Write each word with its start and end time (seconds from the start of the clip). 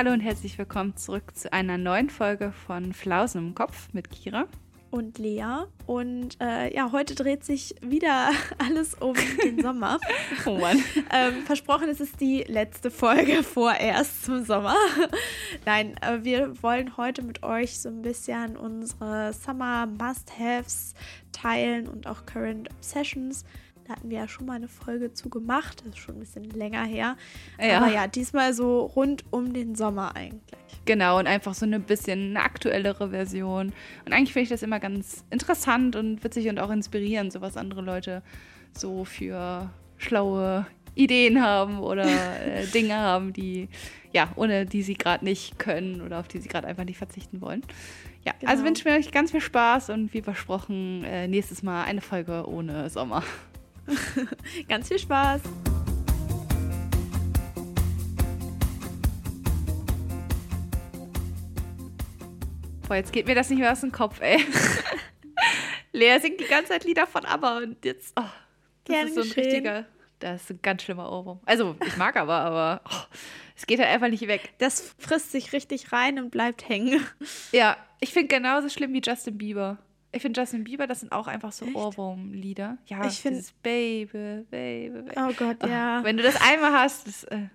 Hallo 0.00 0.12
und 0.12 0.20
herzlich 0.20 0.56
willkommen 0.56 0.96
zurück 0.96 1.36
zu 1.36 1.52
einer 1.52 1.76
neuen 1.76 2.08
Folge 2.08 2.52
von 2.52 2.94
Flausen 2.94 3.48
im 3.48 3.54
Kopf 3.54 3.90
mit 3.92 4.10
Kira. 4.10 4.46
Und 4.90 5.18
Lea. 5.18 5.66
Und 5.84 6.40
äh, 6.40 6.74
ja, 6.74 6.90
heute 6.90 7.14
dreht 7.14 7.44
sich 7.44 7.74
wieder 7.82 8.30
alles 8.58 8.94
um 8.94 9.14
den 9.44 9.60
Sommer. 9.60 9.98
Oh 10.46 10.56
Mann. 10.56 10.82
ähm, 11.12 11.42
versprochen, 11.44 11.90
es 11.90 12.00
ist 12.00 12.18
die 12.18 12.44
letzte 12.44 12.90
Folge 12.90 13.42
vorerst 13.42 14.24
zum 14.24 14.42
Sommer. 14.42 14.74
Nein, 15.66 15.94
äh, 16.00 16.24
wir 16.24 16.62
wollen 16.62 16.96
heute 16.96 17.20
mit 17.20 17.42
euch 17.42 17.78
so 17.78 17.90
ein 17.90 18.00
bisschen 18.00 18.56
unsere 18.56 19.34
Summer 19.34 19.86
Must-Haves 19.86 20.94
teilen 21.32 21.88
und 21.88 22.06
auch 22.06 22.24
Current 22.24 22.70
Obsessions. 22.70 23.44
Da 23.90 23.96
hatten 23.96 24.10
wir 24.10 24.18
ja 24.18 24.28
schon 24.28 24.46
mal 24.46 24.54
eine 24.54 24.68
Folge 24.68 25.12
zu 25.14 25.28
gemacht. 25.28 25.80
Das 25.80 25.88
ist 25.88 25.98
schon 25.98 26.14
ein 26.14 26.20
bisschen 26.20 26.44
länger 26.44 26.84
her. 26.84 27.16
Ja. 27.60 27.78
Aber 27.78 27.92
ja, 27.92 28.06
diesmal 28.06 28.52
so 28.54 28.82
rund 28.82 29.24
um 29.30 29.52
den 29.52 29.74
Sommer 29.74 30.14
eigentlich. 30.14 30.60
Genau, 30.84 31.18
und 31.18 31.26
einfach 31.26 31.54
so 31.54 31.66
eine 31.66 31.80
bisschen 31.80 32.36
eine 32.36 32.44
aktuellere 32.44 33.10
Version. 33.10 33.72
Und 34.06 34.12
eigentlich 34.12 34.32
finde 34.32 34.44
ich 34.44 34.48
das 34.48 34.62
immer 34.62 34.78
ganz 34.78 35.24
interessant 35.30 35.96
und 35.96 36.22
witzig 36.22 36.48
und 36.48 36.60
auch 36.60 36.70
inspirierend, 36.70 37.32
so 37.32 37.40
was 37.40 37.56
andere 37.56 37.82
Leute 37.82 38.22
so 38.78 39.04
für 39.04 39.68
schlaue 39.96 40.66
Ideen 40.94 41.42
haben 41.42 41.80
oder 41.80 42.04
äh, 42.46 42.66
Dinge 42.66 42.96
haben, 42.96 43.32
die, 43.32 43.68
ja, 44.12 44.28
ohne 44.36 44.66
die 44.66 44.84
sie 44.84 44.94
gerade 44.94 45.24
nicht 45.24 45.58
können 45.58 46.00
oder 46.00 46.20
auf 46.20 46.28
die 46.28 46.38
sie 46.38 46.48
gerade 46.48 46.68
einfach 46.68 46.84
nicht 46.84 46.98
verzichten 46.98 47.40
wollen. 47.40 47.62
Ja, 48.24 48.34
Genau. 48.38 48.52
also 48.52 48.64
wünschen 48.64 48.84
wir 48.84 48.92
euch 48.92 49.10
ganz 49.10 49.32
viel 49.32 49.40
Spaß 49.40 49.90
und 49.90 50.14
wie 50.14 50.22
versprochen, 50.22 51.02
äh, 51.02 51.26
nächstes 51.26 51.64
Mal 51.64 51.82
eine 51.84 52.00
Folge 52.02 52.46
ohne 52.46 52.88
Sommer. 52.88 53.24
Ganz 54.68 54.88
viel 54.88 54.98
Spaß! 54.98 55.40
Boah, 62.86 62.96
jetzt 62.96 63.12
geht 63.12 63.26
mir 63.26 63.36
das 63.36 63.48
nicht 63.50 63.60
mehr 63.60 63.70
aus 63.70 63.82
dem 63.82 63.92
Kopf, 63.92 64.20
ey. 64.20 64.44
Lea 65.92 66.18
singt 66.18 66.40
die 66.40 66.46
ganze 66.46 66.72
Zeit 66.72 66.84
Lieder 66.84 67.06
von 67.06 67.24
ABBA 67.24 67.58
und 67.58 67.84
jetzt, 67.84 68.12
oh, 68.16 68.24
das 68.84 68.96
Gern 68.96 69.06
ist 69.06 69.14
so 69.14 69.20
ein 69.20 69.28
geschehen. 69.28 69.44
richtiger, 69.44 69.86
das 70.18 70.42
ist 70.42 70.50
ein 70.50 70.58
ganz 70.60 70.82
schlimmer 70.82 71.10
Ohrwurm. 71.10 71.40
Also, 71.46 71.76
ich 71.86 71.96
mag 71.96 72.16
aber, 72.16 72.40
aber 72.40 72.80
oh, 72.90 73.16
es 73.56 73.66
geht 73.66 73.78
halt 73.78 73.90
einfach 73.90 74.08
nicht 74.08 74.26
weg. 74.26 74.54
Das 74.58 74.94
frisst 74.98 75.30
sich 75.30 75.52
richtig 75.52 75.92
rein 75.92 76.18
und 76.18 76.30
bleibt 76.30 76.68
hängen. 76.68 77.06
Ja, 77.52 77.76
ich 78.00 78.12
finde 78.12 78.28
genauso 78.28 78.68
schlimm 78.68 78.92
wie 78.92 79.02
Justin 79.04 79.38
Bieber. 79.38 79.78
Ich 80.12 80.22
finde 80.22 80.40
Justin 80.40 80.64
Bieber, 80.64 80.86
das 80.86 81.00
sind 81.00 81.12
auch 81.12 81.26
einfach 81.28 81.52
so? 81.52 81.66
Ohrwurm-Lieder. 81.66 82.78
Ja, 82.86 83.06
Ich 83.06 83.20
find- 83.20 83.36
dieses 83.36 83.52
Baby, 83.52 84.44
Baby, 84.50 85.02
Baby. 85.02 85.10
Oh 85.16 85.32
Gott, 85.36 85.58
Oh, 85.62 85.66
ja. 85.66 86.02
Wenn 86.02 86.16
du 86.16 86.22
das 86.22 86.34
einmal 86.42 86.72
hast, 86.72 87.06
das, 87.06 87.24
äh, 87.24 87.46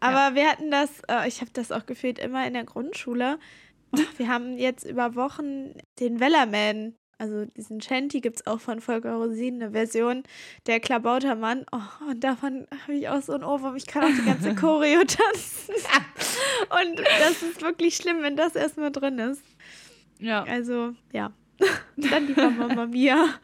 Aber 0.00 0.34
wir 0.34 0.48
hatten 0.48 0.70
das, 0.70 0.90
äh, 1.08 1.28
ich 1.28 1.40
habe 1.40 1.50
das 1.52 1.70
auch 1.70 1.86
gefühlt 1.86 2.18
immer 2.18 2.46
in 2.46 2.54
der 2.54 2.64
Grundschule. 2.64 3.38
Oh, 3.92 3.98
wir 4.18 4.28
haben 4.28 4.56
jetzt 4.56 4.84
über 4.84 5.16
Wochen 5.16 5.74
den 5.98 6.20
Wellerman, 6.20 6.94
also 7.18 7.44
diesen 7.44 7.80
Shanty 7.80 8.20
gibt 8.20 8.36
es 8.36 8.46
auch 8.46 8.60
von 8.60 8.80
Volker 8.80 9.14
Rosin, 9.14 9.60
eine 9.60 9.72
Version, 9.72 10.22
der 10.68 10.78
Klabautermann. 10.78 11.66
Oh, 11.72 12.08
und 12.08 12.22
davon 12.22 12.68
habe 12.82 12.94
ich 12.94 13.08
auch 13.08 13.20
so 13.20 13.32
ein 13.32 13.42
Ohrwurm. 13.42 13.74
Ich 13.74 13.88
kann 13.88 14.04
auch 14.04 14.16
die 14.16 14.24
ganze 14.24 14.54
Choreo 14.54 15.00
tanzen. 15.02 15.74
Und 16.70 17.00
das 17.00 17.42
ist 17.42 17.62
wirklich 17.62 17.96
schlimm, 17.96 18.22
wenn 18.22 18.36
das 18.36 18.54
erstmal 18.54 18.92
drin 18.92 19.18
ist. 19.18 19.42
ja. 20.20 20.44
Also, 20.44 20.92
ja. 21.12 21.32
Dann 21.96 22.26
lieber 22.26 22.50
Mama 22.50 22.86
Mia. 22.86 23.34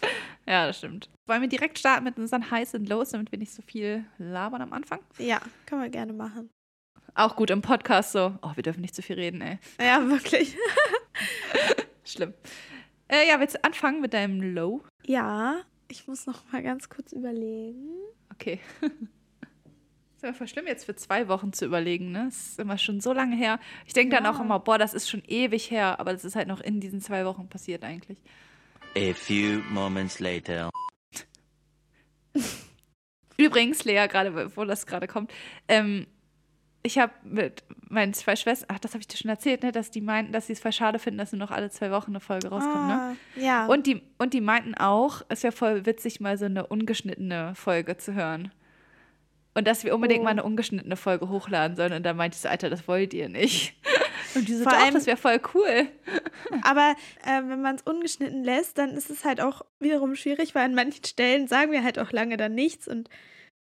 ja, 0.46 0.66
das 0.66 0.78
stimmt. 0.78 1.10
Wollen 1.26 1.42
wir 1.42 1.48
direkt 1.48 1.78
starten 1.78 2.04
mit 2.04 2.18
unseren 2.18 2.50
Highs 2.50 2.74
und 2.74 2.88
Lows, 2.88 3.10
damit 3.10 3.32
wir 3.32 3.38
nicht 3.38 3.52
so 3.52 3.62
viel 3.62 4.04
labern 4.18 4.62
am 4.62 4.72
Anfang? 4.72 5.00
Ja, 5.18 5.40
können 5.66 5.82
wir 5.82 5.90
gerne 5.90 6.12
machen. 6.12 6.50
Auch 7.14 7.34
gut 7.34 7.50
im 7.50 7.62
Podcast 7.62 8.12
so. 8.12 8.38
Oh, 8.42 8.52
wir 8.54 8.62
dürfen 8.62 8.82
nicht 8.82 8.94
zu 8.94 9.02
viel 9.02 9.16
reden, 9.16 9.40
ey. 9.40 9.58
Ja, 9.80 10.06
wirklich. 10.08 10.56
Schlimm. 12.04 12.34
Äh, 13.08 13.28
ja, 13.28 13.40
willst 13.40 13.54
du 13.54 13.64
anfangen 13.64 14.00
mit 14.00 14.12
deinem 14.12 14.54
Low? 14.54 14.82
Ja, 15.06 15.62
ich 15.88 16.06
muss 16.06 16.26
noch 16.26 16.40
mal 16.52 16.62
ganz 16.62 16.88
kurz 16.88 17.12
überlegen. 17.12 17.92
Okay. 18.32 18.60
ist 20.16 20.24
immer 20.24 20.34
voll 20.34 20.48
schlimm, 20.48 20.66
jetzt 20.66 20.84
für 20.86 20.96
zwei 20.96 21.28
Wochen 21.28 21.52
zu 21.52 21.64
überlegen, 21.66 22.10
ne? 22.10 22.24
Das 22.26 22.36
ist 22.48 22.58
immer 22.58 22.78
schon 22.78 23.00
so 23.00 23.12
lange 23.12 23.36
her. 23.36 23.58
Ich 23.86 23.92
denke 23.92 24.14
dann 24.14 24.24
Ja. 24.24 24.30
auch 24.32 24.40
immer, 24.40 24.58
boah, 24.58 24.78
das 24.78 24.94
ist 24.94 25.08
schon 25.10 25.22
ewig 25.26 25.70
her, 25.70 26.00
aber 26.00 26.12
das 26.12 26.24
ist 26.24 26.36
halt 26.36 26.48
noch 26.48 26.60
in 26.60 26.80
diesen 26.80 27.00
zwei 27.00 27.24
Wochen 27.26 27.48
passiert 27.48 27.84
eigentlich. 27.84 28.18
A 28.96 29.12
few 29.14 29.60
moments 29.70 30.18
later. 30.20 30.70
Übrigens, 33.38 33.84
Lea, 33.84 34.06
gerade, 34.08 34.56
wo 34.56 34.64
das 34.64 34.86
gerade 34.86 35.06
kommt, 35.06 35.30
ähm, 35.68 36.06
ich 36.82 36.98
habe 36.98 37.12
mit 37.24 37.64
meinen 37.88 38.14
zwei 38.14 38.36
Schwestern, 38.36 38.68
ach, 38.70 38.78
das 38.78 38.92
habe 38.92 39.00
ich 39.00 39.08
dir 39.08 39.16
schon 39.18 39.28
erzählt, 39.28 39.62
ne, 39.64 39.72
dass 39.72 39.90
die 39.90 40.00
meinten, 40.00 40.32
dass 40.32 40.46
sie 40.46 40.52
es 40.54 40.60
voll 40.60 40.72
schade 40.72 40.98
finden, 40.98 41.18
dass 41.18 41.32
nur 41.32 41.40
noch 41.40 41.50
alle 41.50 41.68
zwei 41.70 41.90
Wochen 41.90 42.12
eine 42.12 42.20
Folge 42.20 42.48
rauskommt, 42.48 42.86
ne? 42.86 42.94
Ah, 42.94 43.40
Ja. 43.40 43.66
Und 43.66 43.86
die, 43.86 44.00
und 44.18 44.32
die 44.34 44.40
meinten 44.40 44.74
auch, 44.74 45.22
es 45.28 45.42
wäre 45.42 45.52
voll 45.52 45.84
witzig, 45.84 46.20
mal 46.20 46.38
so 46.38 46.44
eine 46.46 46.66
ungeschnittene 46.66 47.54
Folge 47.56 47.96
zu 47.98 48.14
hören. 48.14 48.52
Und 49.56 49.66
dass 49.66 49.84
wir 49.84 49.94
unbedingt 49.94 50.20
Oh. 50.20 50.24
mal 50.24 50.30
eine 50.30 50.42
ungeschnittene 50.42 50.96
Folge 50.96 51.28
hochladen 51.30 51.76
sollen. 51.76 51.94
Und 51.94 52.02
dann 52.02 52.16
meinte 52.16 52.34
ich 52.36 52.42
so, 52.42 52.48
Alter, 52.48 52.68
das 52.68 52.86
wollt 52.86 53.14
ihr 53.14 53.28
nicht. 53.30 53.74
Und 54.34 54.46
die 54.48 54.54
so, 54.54 54.64
Vor 54.64 54.74
allem- 54.74 54.92
das 54.92 55.06
wäre 55.06 55.16
voll 55.16 55.40
cool. 55.54 55.86
Aber 56.62 56.94
äh, 57.24 57.42
wenn 57.48 57.62
man 57.62 57.76
es 57.76 57.82
ungeschnitten 57.82 58.44
lässt, 58.44 58.76
dann 58.76 58.90
ist 58.90 59.08
es 59.08 59.24
halt 59.24 59.40
auch 59.40 59.62
wiederum 59.80 60.14
schwierig, 60.14 60.54
weil 60.54 60.64
an 60.64 60.74
manchen 60.74 61.04
Stellen 61.04 61.48
sagen 61.48 61.72
wir 61.72 61.82
halt 61.82 61.98
auch 61.98 62.12
lange 62.12 62.36
dann 62.36 62.54
nichts 62.54 62.86
und 62.86 63.08
es 63.08 63.14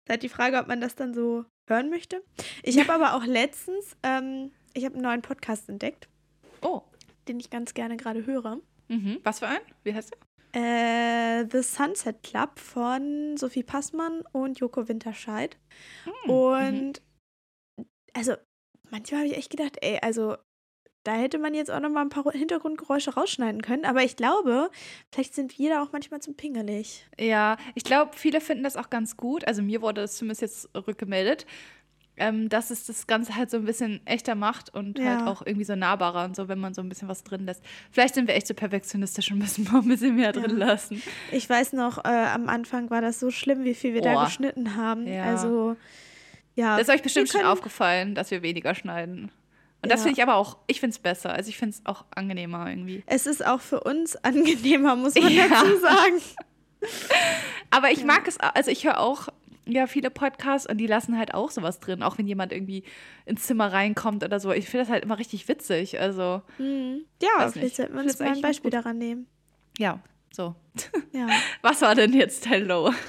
ist 0.06 0.10
halt 0.10 0.22
die 0.24 0.28
Frage, 0.28 0.58
ob 0.58 0.66
man 0.66 0.80
das 0.80 0.96
dann 0.96 1.14
so 1.14 1.44
hören 1.68 1.90
möchte. 1.90 2.22
Ich 2.64 2.76
habe 2.80 2.92
aber 2.92 3.14
auch 3.14 3.24
letztens, 3.24 3.96
ähm, 4.02 4.50
ich 4.74 4.84
habe 4.84 4.94
einen 4.96 5.04
neuen 5.04 5.22
Podcast 5.22 5.68
entdeckt, 5.68 6.08
Oh. 6.60 6.82
den 7.28 7.38
ich 7.38 7.50
ganz 7.50 7.72
gerne 7.74 7.96
gerade 7.96 8.26
höre. 8.26 8.58
Mhm. 8.88 9.18
Was 9.22 9.38
für 9.38 9.46
ein? 9.46 9.60
Wie 9.84 9.94
heißt 9.94 10.10
der? 10.10 10.18
Äh, 10.54 11.46
The 11.50 11.62
Sunset 11.62 12.22
Club 12.22 12.58
von 12.58 13.36
Sophie 13.36 13.62
Passmann 13.62 14.22
und 14.32 14.60
Joko 14.60 14.88
Winterscheid. 14.88 15.58
Hm, 16.04 16.30
Und 16.30 17.02
also 18.12 18.34
manchmal 18.90 19.20
habe 19.22 19.30
ich 19.30 19.36
echt 19.36 19.50
gedacht, 19.50 19.76
ey, 19.80 19.98
also 20.00 20.36
da 21.04 21.12
hätte 21.14 21.38
man 21.38 21.52
jetzt 21.52 21.70
auch 21.70 21.80
noch 21.80 21.90
mal 21.90 22.00
ein 22.00 22.08
paar 22.08 22.30
Hintergrundgeräusche 22.32 23.14
rausschneiden 23.14 23.60
können. 23.60 23.84
Aber 23.84 24.02
ich 24.02 24.16
glaube, 24.16 24.70
vielleicht 25.12 25.34
sind 25.34 25.58
wir 25.58 25.70
da 25.70 25.82
auch 25.82 25.92
manchmal 25.92 26.20
zu 26.20 26.32
pingelig. 26.32 27.06
Ja, 27.18 27.58
ich 27.74 27.84
glaube, 27.84 28.12
viele 28.14 28.40
finden 28.40 28.64
das 28.64 28.76
auch 28.76 28.88
ganz 28.88 29.16
gut. 29.16 29.46
Also 29.46 29.62
mir 29.62 29.82
wurde 29.82 30.00
das 30.00 30.16
zumindest 30.16 30.40
jetzt 30.40 30.70
rückgemeldet, 30.74 31.44
ähm, 32.16 32.48
dass 32.48 32.70
es 32.70 32.86
das 32.86 33.06
Ganze 33.06 33.34
halt 33.36 33.50
so 33.50 33.56
ein 33.56 33.64
bisschen 33.64 34.00
echter 34.06 34.34
macht 34.34 34.72
und 34.72 34.98
halt 34.98 35.20
Ja. 35.20 35.26
auch 35.26 35.42
irgendwie 35.44 35.64
so 35.64 35.74
nahbarer 35.74 36.24
und 36.24 36.36
so, 36.36 36.46
wenn 36.48 36.58
man 36.60 36.72
so 36.74 36.80
ein 36.82 36.88
bisschen 36.88 37.08
was 37.08 37.24
drin 37.24 37.44
lässt. 37.46 37.62
Vielleicht 37.90 38.14
sind 38.14 38.28
wir 38.28 38.34
echt 38.34 38.46
so 38.46 38.54
perfektionistisch 38.54 39.30
und 39.32 39.38
müssen 39.38 39.64
mal 39.72 39.80
ein 39.82 39.88
bisschen 39.88 40.16
mehr 40.16 40.32
drin 40.32 40.58
Ja. 40.58 40.66
lassen. 40.66 41.02
Ich 41.32 41.48
weiß 41.50 41.72
noch, 41.72 42.04
äh, 42.04 42.08
am 42.08 42.48
Anfang 42.48 42.90
war 42.90 43.00
das 43.00 43.18
so 43.20 43.30
schlimm, 43.30 43.64
wie 43.64 43.74
viel 43.74 43.94
wir 43.94 44.00
Oh. 44.02 44.04
da 44.04 44.24
geschnitten 44.24 44.76
haben. 44.76 45.06
Ja. 45.06 45.24
Also, 45.24 45.76
ja. 46.54 46.76
Das 46.78 46.88
ist 46.88 46.94
euch 46.94 47.02
bestimmt 47.02 47.28
schon 47.30 47.42
aufgefallen, 47.44 48.14
dass 48.14 48.30
wir 48.30 48.42
weniger 48.42 48.74
schneiden. 48.74 49.30
Und 49.82 49.90
das 49.92 50.02
finde 50.02 50.16
ich 50.18 50.22
aber 50.22 50.36
auch, 50.36 50.56
ich 50.66 50.80
finde 50.80 50.94
es 50.94 50.98
besser. 50.98 51.34
Also 51.34 51.50
ich 51.50 51.58
finde 51.58 51.74
es 51.76 51.84
auch 51.84 52.06
angenehmer 52.14 52.70
irgendwie. 52.70 53.02
Es 53.06 53.26
ist 53.26 53.44
auch 53.44 53.60
für 53.60 53.80
uns 53.80 54.16
angenehmer, 54.24 54.96
muss 54.96 55.14
man 55.14 55.36
dazu 55.36 55.78
sagen. 55.80 56.22
Aber 57.70 57.90
ich 57.90 58.04
mag 58.04 58.26
es, 58.28 58.38
also 58.38 58.70
ich 58.70 58.84
höre 58.84 59.00
auch 59.00 59.28
ja 59.66 59.86
viele 59.86 60.10
Podcasts 60.10 60.68
und 60.68 60.78
die 60.78 60.86
lassen 60.86 61.16
halt 61.18 61.34
auch 61.34 61.50
sowas 61.50 61.80
drin, 61.80 62.02
auch 62.02 62.18
wenn 62.18 62.26
jemand 62.26 62.52
irgendwie 62.52 62.84
ins 63.26 63.42
Zimmer 63.44 63.72
reinkommt 63.72 64.22
oder 64.24 64.38
so. 64.40 64.52
Ich 64.52 64.68
finde 64.68 64.84
das 64.84 64.92
halt 64.92 65.04
immer 65.04 65.18
richtig 65.18 65.48
witzig. 65.48 65.98
Also 66.00 66.42
Mhm. 66.58 67.04
Ja, 67.22 67.48
vielleicht 67.50 67.76
sollten 67.76 67.94
wir 67.94 68.02
uns 68.02 68.18
mal 68.18 68.28
ein 68.28 68.40
Beispiel 68.42 68.70
gut. 68.70 68.78
daran 68.78 68.98
nehmen. 68.98 69.26
ja, 69.78 70.00
so. 70.32 70.54
Ja. 71.12 71.28
Was 71.62 71.80
war 71.82 71.94
denn 71.94 72.12
jetzt 72.12 72.46
dein 72.46 72.64
Low? 72.66 72.92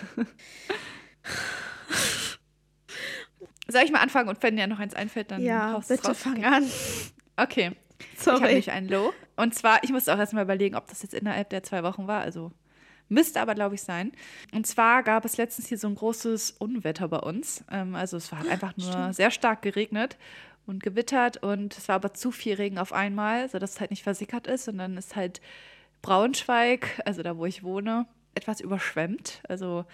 Soll 3.68 3.82
ich 3.84 3.92
mal 3.92 4.00
anfangen 4.00 4.30
und 4.30 4.42
wenn 4.44 4.56
dir 4.56 4.68
noch 4.68 4.78
eins 4.80 4.94
einfällt, 4.94 5.32
dann 5.32 5.42
ja, 5.42 5.72
haust 5.74 5.88
bitte 5.88 6.08
raus? 6.10 6.20
fang 6.20 6.44
an. 6.46 6.64
Okay. 7.36 7.72
Ich 8.14 8.28
habe 8.28 8.38
Sorry. 8.38 8.48
nämlich 8.50 8.72
ein 8.72 8.88
Low. 8.88 9.12
Und 9.38 9.56
zwar, 9.56 9.84
ich 9.84 9.92
musste 9.92 10.14
auch 10.14 10.20
erstmal 10.20 10.44
überlegen, 10.44 10.76
ob 10.76 10.88
das 10.88 11.02
jetzt 11.02 11.14
innerhalb 11.16 11.50
der 11.50 11.64
zwei 11.64 11.82
Wochen 11.84 12.08
war. 12.08 12.22
Also 12.22 12.52
müsste 13.10 13.42
aber, 13.42 13.56
glaube 13.56 13.76
ich, 13.76 13.82
sein. 13.82 14.12
Und 14.54 14.68
zwar 14.68 15.04
gab 15.04 15.26
es 15.26 15.38
letztens 15.38 15.68
hier 15.68 15.78
so 15.78 15.88
ein 15.88 15.96
großes 15.96 16.52
Unwetter 16.52 17.08
bei 17.08 17.20
uns. 17.20 17.64
Ähm, 17.72 17.96
also 17.96 18.18
es 18.18 18.32
war 18.32 18.40
halt 18.40 18.50
einfach 18.50 18.76
nur 18.78 18.92
Stimmt. 18.92 19.16
sehr 19.16 19.32
stark 19.32 19.62
geregnet 19.62 20.18
und 20.66 20.82
gewittert. 20.84 21.38
Und 21.44 21.78
es 21.78 21.88
war 21.88 21.96
aber 21.96 22.14
zu 22.14 22.32
viel 22.32 22.56
Regen 22.56 22.78
auf 22.78 22.94
einmal, 22.94 23.50
sodass 23.50 23.74
es 23.76 23.80
halt 23.80 23.92
nicht 23.92 24.04
versickert 24.04 24.48
ist. 24.48 24.68
Und 24.68 24.78
dann 24.78 24.98
ist 24.98 25.16
halt 25.16 25.42
Braunschweig, 26.02 27.02
also 27.06 27.24
da, 27.24 27.38
wo 27.38 27.46
ich 27.46 27.64
wohne, 27.64 28.08
etwas 28.34 28.62
überschwemmt. 28.62 29.42
Also 29.48 29.86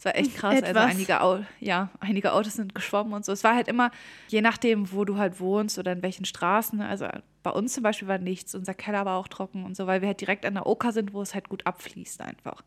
es 0.00 0.06
war 0.06 0.16
echt 0.16 0.34
krass. 0.34 0.54
Also 0.54 0.66
Etwas. 0.66 0.90
einige, 0.90 1.20
Au 1.20 1.40
ja, 1.60 1.90
einige 2.00 2.32
Autos 2.32 2.54
sind 2.54 2.74
geschwommen 2.74 3.12
und 3.12 3.22
so. 3.22 3.32
Es 3.32 3.44
war 3.44 3.54
halt 3.54 3.68
immer, 3.68 3.90
je 4.28 4.40
nachdem, 4.40 4.90
wo 4.92 5.04
du 5.04 5.18
halt 5.18 5.40
wohnst 5.40 5.78
oder 5.78 5.92
in 5.92 6.02
welchen 6.02 6.24
Straßen. 6.24 6.80
Also 6.80 7.06
bei 7.42 7.50
uns 7.50 7.74
zum 7.74 7.82
Beispiel 7.82 8.08
war 8.08 8.16
nichts. 8.16 8.54
Unser 8.54 8.72
Keller 8.72 9.04
war 9.04 9.18
auch 9.18 9.28
trocken 9.28 9.62
und 9.62 9.76
so, 9.76 9.86
weil 9.86 10.00
wir 10.00 10.08
halt 10.08 10.22
direkt 10.22 10.46
an 10.46 10.54
der 10.54 10.66
Oker 10.66 10.92
sind, 10.92 11.12
wo 11.12 11.20
es 11.20 11.34
halt 11.34 11.50
gut 11.50 11.66
abfließt 11.66 12.22
einfach. 12.22 12.64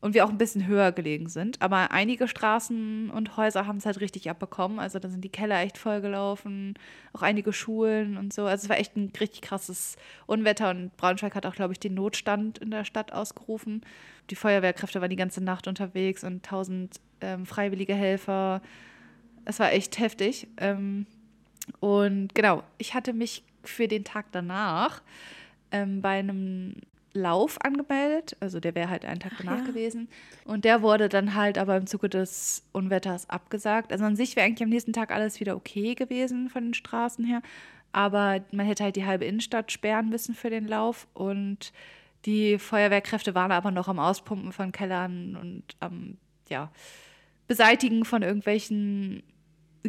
Und 0.00 0.14
wir 0.14 0.24
auch 0.24 0.30
ein 0.30 0.38
bisschen 0.38 0.66
höher 0.66 0.92
gelegen 0.92 1.28
sind. 1.28 1.60
Aber 1.62 1.90
einige 1.90 2.28
Straßen 2.28 3.10
und 3.10 3.36
Häuser 3.36 3.66
haben 3.66 3.78
es 3.78 3.86
halt 3.86 4.00
richtig 4.00 4.28
abbekommen. 4.28 4.78
Also 4.78 4.98
da 4.98 5.08
sind 5.08 5.24
die 5.24 5.30
Keller 5.30 5.60
echt 5.60 5.78
vollgelaufen, 5.78 6.74
auch 7.12 7.22
einige 7.22 7.52
Schulen 7.52 8.16
und 8.16 8.32
so. 8.32 8.44
Also 8.44 8.64
es 8.64 8.68
war 8.68 8.78
echt 8.78 8.96
ein 8.96 9.10
richtig 9.18 9.40
krasses 9.42 9.96
Unwetter 10.26 10.70
und 10.70 10.96
Braunschweig 10.96 11.34
hat 11.34 11.46
auch, 11.46 11.54
glaube 11.54 11.72
ich, 11.72 11.80
den 11.80 11.94
Notstand 11.94 12.58
in 12.58 12.70
der 12.70 12.84
Stadt 12.84 13.12
ausgerufen. 13.12 13.80
Die 14.30 14.36
Feuerwehrkräfte 14.36 15.00
waren 15.00 15.10
die 15.10 15.16
ganze 15.16 15.42
Nacht 15.42 15.66
unterwegs 15.66 16.24
und 16.24 16.44
tausend 16.44 17.00
ähm, 17.20 17.46
freiwillige 17.46 17.94
Helfer. 17.94 18.60
Es 19.44 19.58
war 19.58 19.72
echt 19.72 19.98
heftig. 19.98 20.46
Ähm, 20.58 21.06
und 21.80 22.34
genau, 22.34 22.62
ich 22.78 22.94
hatte 22.94 23.12
mich 23.12 23.44
für 23.64 23.88
den 23.88 24.04
Tag 24.04 24.26
danach 24.32 25.02
ähm, 25.72 26.00
bei 26.00 26.18
einem 26.18 26.76
Lauf 27.16 27.58
angemeldet. 27.62 28.36
Also 28.40 28.60
der 28.60 28.74
wäre 28.74 28.90
halt 28.90 29.04
einen 29.04 29.20
Tag 29.20 29.32
danach 29.38 29.58
ja. 29.58 29.64
gewesen. 29.64 30.08
Und 30.44 30.64
der 30.64 30.82
wurde 30.82 31.08
dann 31.08 31.34
halt 31.34 31.58
aber 31.58 31.76
im 31.76 31.86
Zuge 31.86 32.08
des 32.08 32.64
Unwetters 32.72 33.28
abgesagt. 33.28 33.92
Also 33.92 34.04
an 34.04 34.16
sich 34.16 34.36
wäre 34.36 34.46
eigentlich 34.46 34.62
am 34.62 34.70
nächsten 34.70 34.92
Tag 34.92 35.10
alles 35.10 35.40
wieder 35.40 35.56
okay 35.56 35.94
gewesen 35.94 36.48
von 36.48 36.64
den 36.64 36.74
Straßen 36.74 37.24
her. 37.24 37.42
Aber 37.92 38.40
man 38.52 38.66
hätte 38.66 38.84
halt 38.84 38.96
die 38.96 39.06
halbe 39.06 39.24
Innenstadt 39.24 39.72
sperren 39.72 40.08
müssen 40.08 40.34
für 40.34 40.50
den 40.50 40.68
Lauf. 40.68 41.08
Und 41.14 41.72
die 42.26 42.58
Feuerwehrkräfte 42.58 43.34
waren 43.34 43.52
aber 43.52 43.70
noch 43.70 43.88
am 43.88 43.98
Auspumpen 43.98 44.52
von 44.52 44.72
Kellern 44.72 45.36
und 45.36 45.64
am 45.80 46.18
ja, 46.48 46.70
Beseitigen 47.46 48.04
von 48.04 48.22
irgendwelchen 48.22 49.22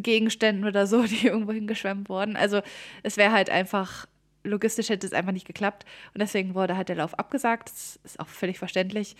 Gegenständen 0.02 0.64
oder 0.64 0.86
so, 0.86 1.02
die 1.06 1.26
irgendwo 1.26 1.52
hingeschwemmt 1.52 2.08
wurden. 2.08 2.36
Also 2.36 2.60
es 3.02 3.16
wäre 3.16 3.32
halt 3.32 3.50
einfach 3.50 4.06
logistisch 4.44 4.88
hätte 4.88 5.06
es 5.06 5.12
einfach 5.12 5.32
nicht 5.32 5.46
geklappt. 5.46 5.84
Und 6.14 6.20
deswegen 6.20 6.54
wurde 6.54 6.76
halt 6.76 6.88
der 6.88 6.96
Lauf 6.96 7.18
abgesagt. 7.18 7.70
Das 7.70 7.98
ist 8.04 8.20
auch 8.20 8.28
völlig 8.28 8.58
verständlich. 8.58 9.16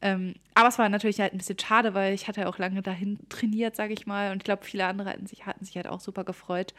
Ähm, 0.00 0.34
aber 0.54 0.68
es 0.68 0.78
war 0.78 0.88
natürlich 0.88 1.20
halt 1.20 1.32
ein 1.32 1.38
bisschen 1.38 1.58
schade, 1.58 1.94
weil 1.94 2.12
ich 2.12 2.26
hatte 2.26 2.42
ja 2.42 2.48
auch 2.48 2.58
lange 2.58 2.82
dahin 2.82 3.18
trainiert, 3.28 3.76
sage 3.76 3.92
ich 3.92 4.06
mal. 4.06 4.32
Und 4.32 4.38
ich 4.38 4.44
glaube, 4.44 4.64
viele 4.64 4.86
andere 4.86 5.10
hatten 5.10 5.26
sich, 5.26 5.46
hatten 5.46 5.64
sich 5.64 5.76
halt 5.76 5.86
auch 5.86 6.00
super 6.00 6.24
gefreut. 6.24 6.74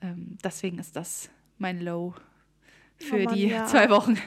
Ähm, 0.00 0.38
deswegen 0.42 0.78
ist 0.78 0.94
das 0.94 1.30
mein 1.58 1.80
Low 1.80 2.14
für 2.98 3.16
oh 3.16 3.24
Mann, 3.24 3.34
die 3.34 3.48
ja. 3.48 3.66
zwei 3.66 3.90
Wochen. 3.90 4.18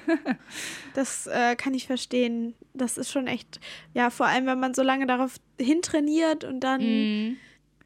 das 0.93 1.27
äh, 1.27 1.55
kann 1.55 1.73
ich 1.73 1.87
verstehen. 1.87 2.53
Das 2.73 2.97
ist 2.97 3.11
schon 3.11 3.27
echt, 3.27 3.59
ja, 3.93 4.09
vor 4.09 4.25
allem, 4.25 4.45
wenn 4.45 4.59
man 4.59 4.73
so 4.73 4.83
lange 4.83 5.07
darauf 5.07 5.37
hintrainiert 5.59 6.43
und 6.43 6.59
dann 6.59 6.81
mm. 6.81 7.37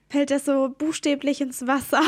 fällt 0.10 0.32
das 0.32 0.46
so 0.46 0.70
buchstäblich 0.70 1.42
ins 1.42 1.68
Wasser. 1.68 2.02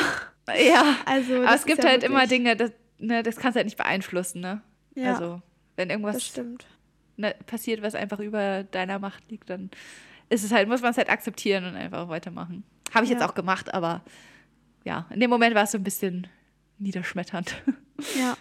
Ja, 0.48 0.98
also 1.06 1.36
aber 1.36 1.54
es 1.54 1.66
gibt 1.66 1.84
ja 1.84 1.92
halt 1.92 2.04
immer 2.04 2.28
Dinge, 2.28 2.56
das, 2.56 2.72
ne, 3.04 3.24
das 3.24 3.36
kannst 3.36 3.56
du 3.56 3.60
halt 3.60 3.68
nicht 3.68 3.78
beeinflussen, 3.78 4.42
ne? 4.42 4.62
Ja. 4.96 5.14
Also, 5.14 5.42
wenn 5.76 5.90
irgendwas 5.90 6.34
ne, 7.18 7.36
passiert, 7.46 7.82
was 7.82 7.96
einfach 7.96 8.20
über 8.20 8.64
deiner 8.64 9.00
Macht 9.00 9.30
liegt, 9.30 9.50
dann 9.50 9.70
ist 10.30 10.44
es 10.44 10.52
halt, 10.52 10.68
muss 10.68 10.82
man 10.82 10.92
es 10.92 10.98
halt 10.98 11.10
akzeptieren 11.10 11.66
und 11.66 11.76
einfach 11.76 12.08
weitermachen. 12.10 12.64
Habe 12.94 13.06
ich 13.06 13.12
ja. 13.12 13.18
jetzt 13.18 13.28
auch 13.28 13.36
gemacht, 13.36 13.74
aber 13.74 14.04
ja, 14.84 15.08
in 15.10 15.20
dem 15.20 15.30
Moment 15.30 15.56
war 15.56 15.64
es 15.64 15.72
so 15.72 15.78
ein 15.78 15.84
bisschen 15.84 16.28
niederschmetternd. 16.80 17.62
Ja. 18.18 18.36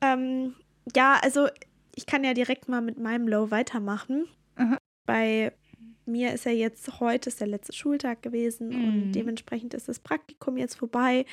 Ähm, 0.00 0.54
ja, 0.94 1.18
also 1.20 1.48
ich 1.96 2.06
kann 2.06 2.22
ja 2.22 2.34
direkt 2.34 2.68
mal 2.68 2.80
mit 2.80 2.98
meinem 2.98 3.26
Low 3.26 3.50
weitermachen. 3.50 4.26
Aha. 4.54 4.78
Bei 5.06 5.52
mir 6.08 6.32
ist 6.32 6.46
ja 6.46 6.52
jetzt 6.52 7.00
heute 7.00 7.28
ist 7.28 7.40
der 7.40 7.46
letzte 7.46 7.72
Schultag 7.72 8.22
gewesen 8.22 8.68
mm. 8.68 8.72
und 8.72 9.06
mhm. 9.06 9.12
dementsprechend 9.12 9.74
ist 9.74 9.88
das 9.88 9.98
Praktikum 9.98 10.56
jetzt 10.56 10.76
vorbei. 10.76 11.24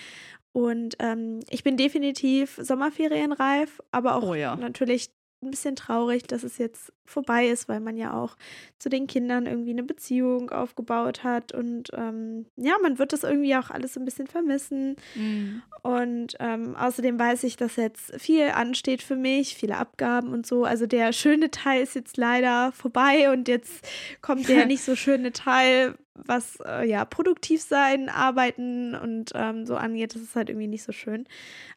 Und 0.51 0.95
ähm, 0.99 1.41
ich 1.49 1.63
bin 1.63 1.75
definitiv 1.75 2.59
sommerferienreif, 2.61 3.81
aber 3.91 4.15
auch 4.15 4.29
oh 4.29 4.35
ja. 4.35 4.55
natürlich 4.55 5.09
ein 5.45 5.51
bisschen 5.51 5.75
traurig, 5.75 6.23
dass 6.23 6.43
es 6.43 6.57
jetzt 6.57 6.91
vorbei 7.05 7.47
ist, 7.47 7.69
weil 7.69 7.79
man 7.79 7.97
ja 7.97 8.13
auch 8.13 8.35
zu 8.79 8.89
den 8.89 9.07
Kindern 9.07 9.45
irgendwie 9.45 9.71
eine 9.71 9.83
Beziehung 9.83 10.49
aufgebaut 10.49 11.23
hat. 11.23 11.53
Und 11.53 11.91
ähm, 11.93 12.45
ja, 12.55 12.73
man 12.81 12.97
wird 12.97 13.13
das 13.13 13.23
irgendwie 13.23 13.55
auch 13.55 13.69
alles 13.69 13.93
so 13.93 13.99
ein 13.99 14.05
bisschen 14.05 14.27
vermissen. 14.27 14.95
Mhm. 15.15 15.61
Und 15.83 16.35
ähm, 16.39 16.75
außerdem 16.75 17.19
weiß 17.19 17.43
ich, 17.43 17.57
dass 17.57 17.75
jetzt 17.75 18.19
viel 18.19 18.49
ansteht 18.49 19.03
für 19.03 19.15
mich, 19.15 19.55
viele 19.55 19.77
Abgaben 19.77 20.33
und 20.33 20.45
so. 20.47 20.63
Also 20.65 20.87
der 20.87 21.13
schöne 21.13 21.51
Teil 21.51 21.83
ist 21.83 21.95
jetzt 21.95 22.17
leider 22.17 22.71
vorbei 22.71 23.31
und 23.31 23.47
jetzt 23.47 23.87
kommt 24.21 24.49
der 24.49 24.65
nicht 24.65 24.83
so 24.83 24.95
schöne 24.95 25.31
Teil, 25.31 25.95
was 26.15 26.59
äh, 26.65 26.87
ja 26.87 27.05
produktiv 27.05 27.61
sein, 27.61 28.09
arbeiten 28.09 28.95
und 28.95 29.31
ähm, 29.35 29.65
so 29.65 29.75
angeht. 29.75 30.15
Das 30.15 30.21
ist 30.21 30.35
halt 30.35 30.49
irgendwie 30.49 30.67
nicht 30.67 30.83
so 30.83 30.91
schön. 30.91 31.27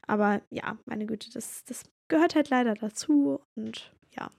Aber 0.07 0.41
ja, 0.51 0.79
meine 0.87 1.07
Güte, 1.07 1.31
das, 1.33 1.65
das 1.65 1.85
gehört 2.09 2.35
halt 2.35 2.51
leider 2.51 2.75
dazu 2.75 3.41
und 3.57 3.93
ja. 4.17 4.31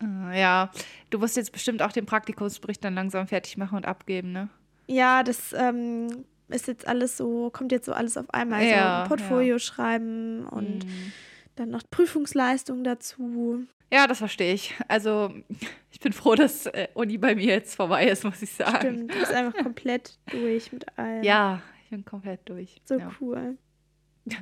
Ah, 0.00 0.34
ja, 0.34 0.70
du 1.10 1.18
musst 1.18 1.36
jetzt 1.36 1.52
bestimmt 1.52 1.82
auch 1.82 1.92
den 1.92 2.06
Praktikumsbericht 2.06 2.84
dann 2.84 2.94
langsam 2.94 3.26
fertig 3.26 3.56
machen 3.56 3.76
und 3.76 3.86
abgeben, 3.86 4.32
ne? 4.32 4.48
Ja, 4.86 5.22
das 5.22 5.54
ähm, 5.54 6.24
ist 6.48 6.68
jetzt 6.68 6.86
alles 6.86 7.16
so, 7.16 7.50
kommt 7.50 7.72
jetzt 7.72 7.86
so 7.86 7.92
alles 7.92 8.16
auf 8.16 8.32
einmal. 8.34 8.60
Also 8.60 8.70
ja, 8.70 9.02
ein 9.02 9.08
Portfolio 9.08 9.54
ja. 9.54 9.58
schreiben 9.58 10.46
und 10.46 10.84
mhm. 10.84 11.12
dann 11.56 11.70
noch 11.70 11.82
Prüfungsleistung 11.90 12.84
dazu. 12.84 13.64
Ja, 13.94 14.08
das 14.08 14.18
verstehe 14.18 14.52
ich. 14.52 14.74
Also 14.88 15.32
ich 15.92 16.00
bin 16.00 16.12
froh, 16.12 16.34
dass 16.34 16.66
äh, 16.66 16.88
Uni 16.94 17.16
bei 17.16 17.36
mir 17.36 17.46
jetzt 17.46 17.76
vorbei 17.76 18.08
ist, 18.08 18.24
muss 18.24 18.42
ich 18.42 18.52
sagen. 18.52 18.76
Stimmt, 18.76 19.14
du 19.14 19.18
bist 19.20 19.32
einfach 19.32 19.56
komplett 19.62 20.18
durch 20.32 20.72
mit 20.72 20.98
allem. 20.98 21.22
Ja, 21.22 21.62
ich 21.84 21.90
bin 21.90 22.04
komplett 22.04 22.40
durch. 22.48 22.80
So 22.84 22.98
ja. 22.98 23.12
cool. 23.20 23.56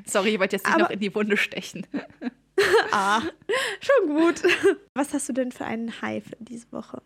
Sorry, 0.06 0.30
ich 0.30 0.40
wollte 0.40 0.56
jetzt 0.56 0.64
nicht 0.64 0.74
Aber 0.74 0.84
noch 0.84 0.90
in 0.90 1.00
die 1.00 1.14
Wunde 1.14 1.36
stechen. 1.36 1.86
ah, 2.92 3.20
schon 3.80 4.08
gut. 4.08 4.42
Was 4.94 5.12
hast 5.12 5.28
du 5.28 5.34
denn 5.34 5.52
für 5.52 5.66
einen 5.66 6.00
Hype 6.00 6.34
diese 6.38 6.72
Woche? 6.72 7.02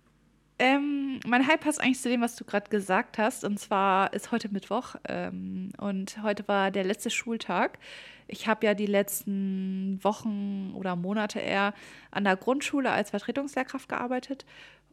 Ähm, 0.58 1.20
mein 1.26 1.46
Hype 1.46 1.60
passt 1.60 1.80
eigentlich 1.80 2.00
zu 2.00 2.08
dem, 2.08 2.22
was 2.22 2.34
du 2.36 2.44
gerade 2.44 2.70
gesagt 2.70 3.18
hast. 3.18 3.44
Und 3.44 3.58
zwar 3.58 4.12
ist 4.14 4.32
heute 4.32 4.48
Mittwoch 4.48 4.96
ähm, 5.06 5.70
und 5.78 6.22
heute 6.22 6.48
war 6.48 6.70
der 6.70 6.84
letzte 6.84 7.10
Schultag. 7.10 7.78
Ich 8.26 8.48
habe 8.48 8.66
ja 8.66 8.74
die 8.74 8.86
letzten 8.86 10.02
Wochen 10.02 10.72
oder 10.74 10.96
Monate 10.96 11.40
eher 11.40 11.74
an 12.10 12.24
der 12.24 12.36
Grundschule 12.36 12.90
als 12.90 13.10
Vertretungslehrkraft 13.10 13.88
gearbeitet 13.88 14.46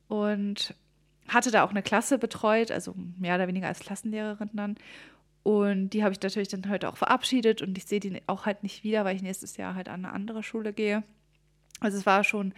und 0.10 0.76
hatte 1.30 1.52
da 1.52 1.64
auch 1.64 1.72
eine 1.72 1.82
Klasse 1.82 2.18
betreut, 2.18 2.70
also 2.70 2.94
mehr 3.18 3.36
oder 3.36 3.48
weniger 3.48 3.68
als 3.68 3.80
Klassenlehrerin 3.80 4.50
dann. 4.54 4.76
Und 5.44 5.92
die 5.92 6.04
habe 6.04 6.14
ich 6.14 6.22
natürlich 6.22 6.50
dann 6.50 6.70
heute 6.70 6.90
auch 6.90 6.98
verabschiedet 6.98 7.62
und 7.62 7.78
ich 7.78 7.86
sehe 7.86 8.00
die 8.02 8.22
auch 8.28 8.46
halt 8.46 8.64
nicht 8.64 8.84
wieder, 8.84 9.06
weil 9.06 9.16
ich 9.16 9.22
nächstes 9.22 9.58
Jahr 9.58 9.76
halt 9.76 9.88
an 9.88 10.06
eine 10.06 10.14
andere 10.14 10.44
Schule 10.44 10.74
gehe. 10.74 11.04
Also 11.80 11.98
es 11.98 12.06
war 12.06 12.24
schon 12.24 12.54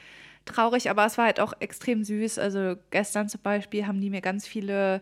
traurig, 0.45 0.89
aber 0.89 1.05
es 1.05 1.17
war 1.17 1.25
halt 1.25 1.39
auch 1.39 1.53
extrem 1.59 2.03
süß. 2.03 2.39
Also 2.39 2.75
gestern 2.91 3.29
zum 3.29 3.41
Beispiel 3.41 3.87
haben 3.87 4.01
die 4.01 4.09
mir 4.09 4.21
ganz 4.21 4.47
viele 4.47 5.01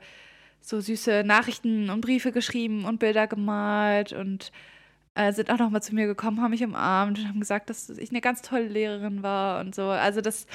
so 0.61 0.79
süße 0.79 1.23
Nachrichten 1.25 1.89
und 1.89 2.01
Briefe 2.01 2.31
geschrieben 2.31 2.85
und 2.85 2.99
Bilder 2.99 3.27
gemalt 3.27 4.13
und 4.13 4.51
äh, 5.15 5.31
sind 5.33 5.51
auch 5.51 5.59
noch 5.59 5.69
mal 5.69 5.81
zu 5.81 5.93
mir 5.93 6.07
gekommen, 6.07 6.41
haben 6.41 6.51
mich 6.51 6.63
umarmt 6.63 7.19
und 7.19 7.27
haben 7.27 7.39
gesagt, 7.39 7.69
dass 7.69 7.89
ich 7.89 8.09
eine 8.09 8.21
ganz 8.21 8.41
tolle 8.41 8.67
Lehrerin 8.67 9.23
war 9.23 9.59
und 9.59 9.75
so. 9.75 9.83
Also 9.83 10.21
das, 10.21 10.47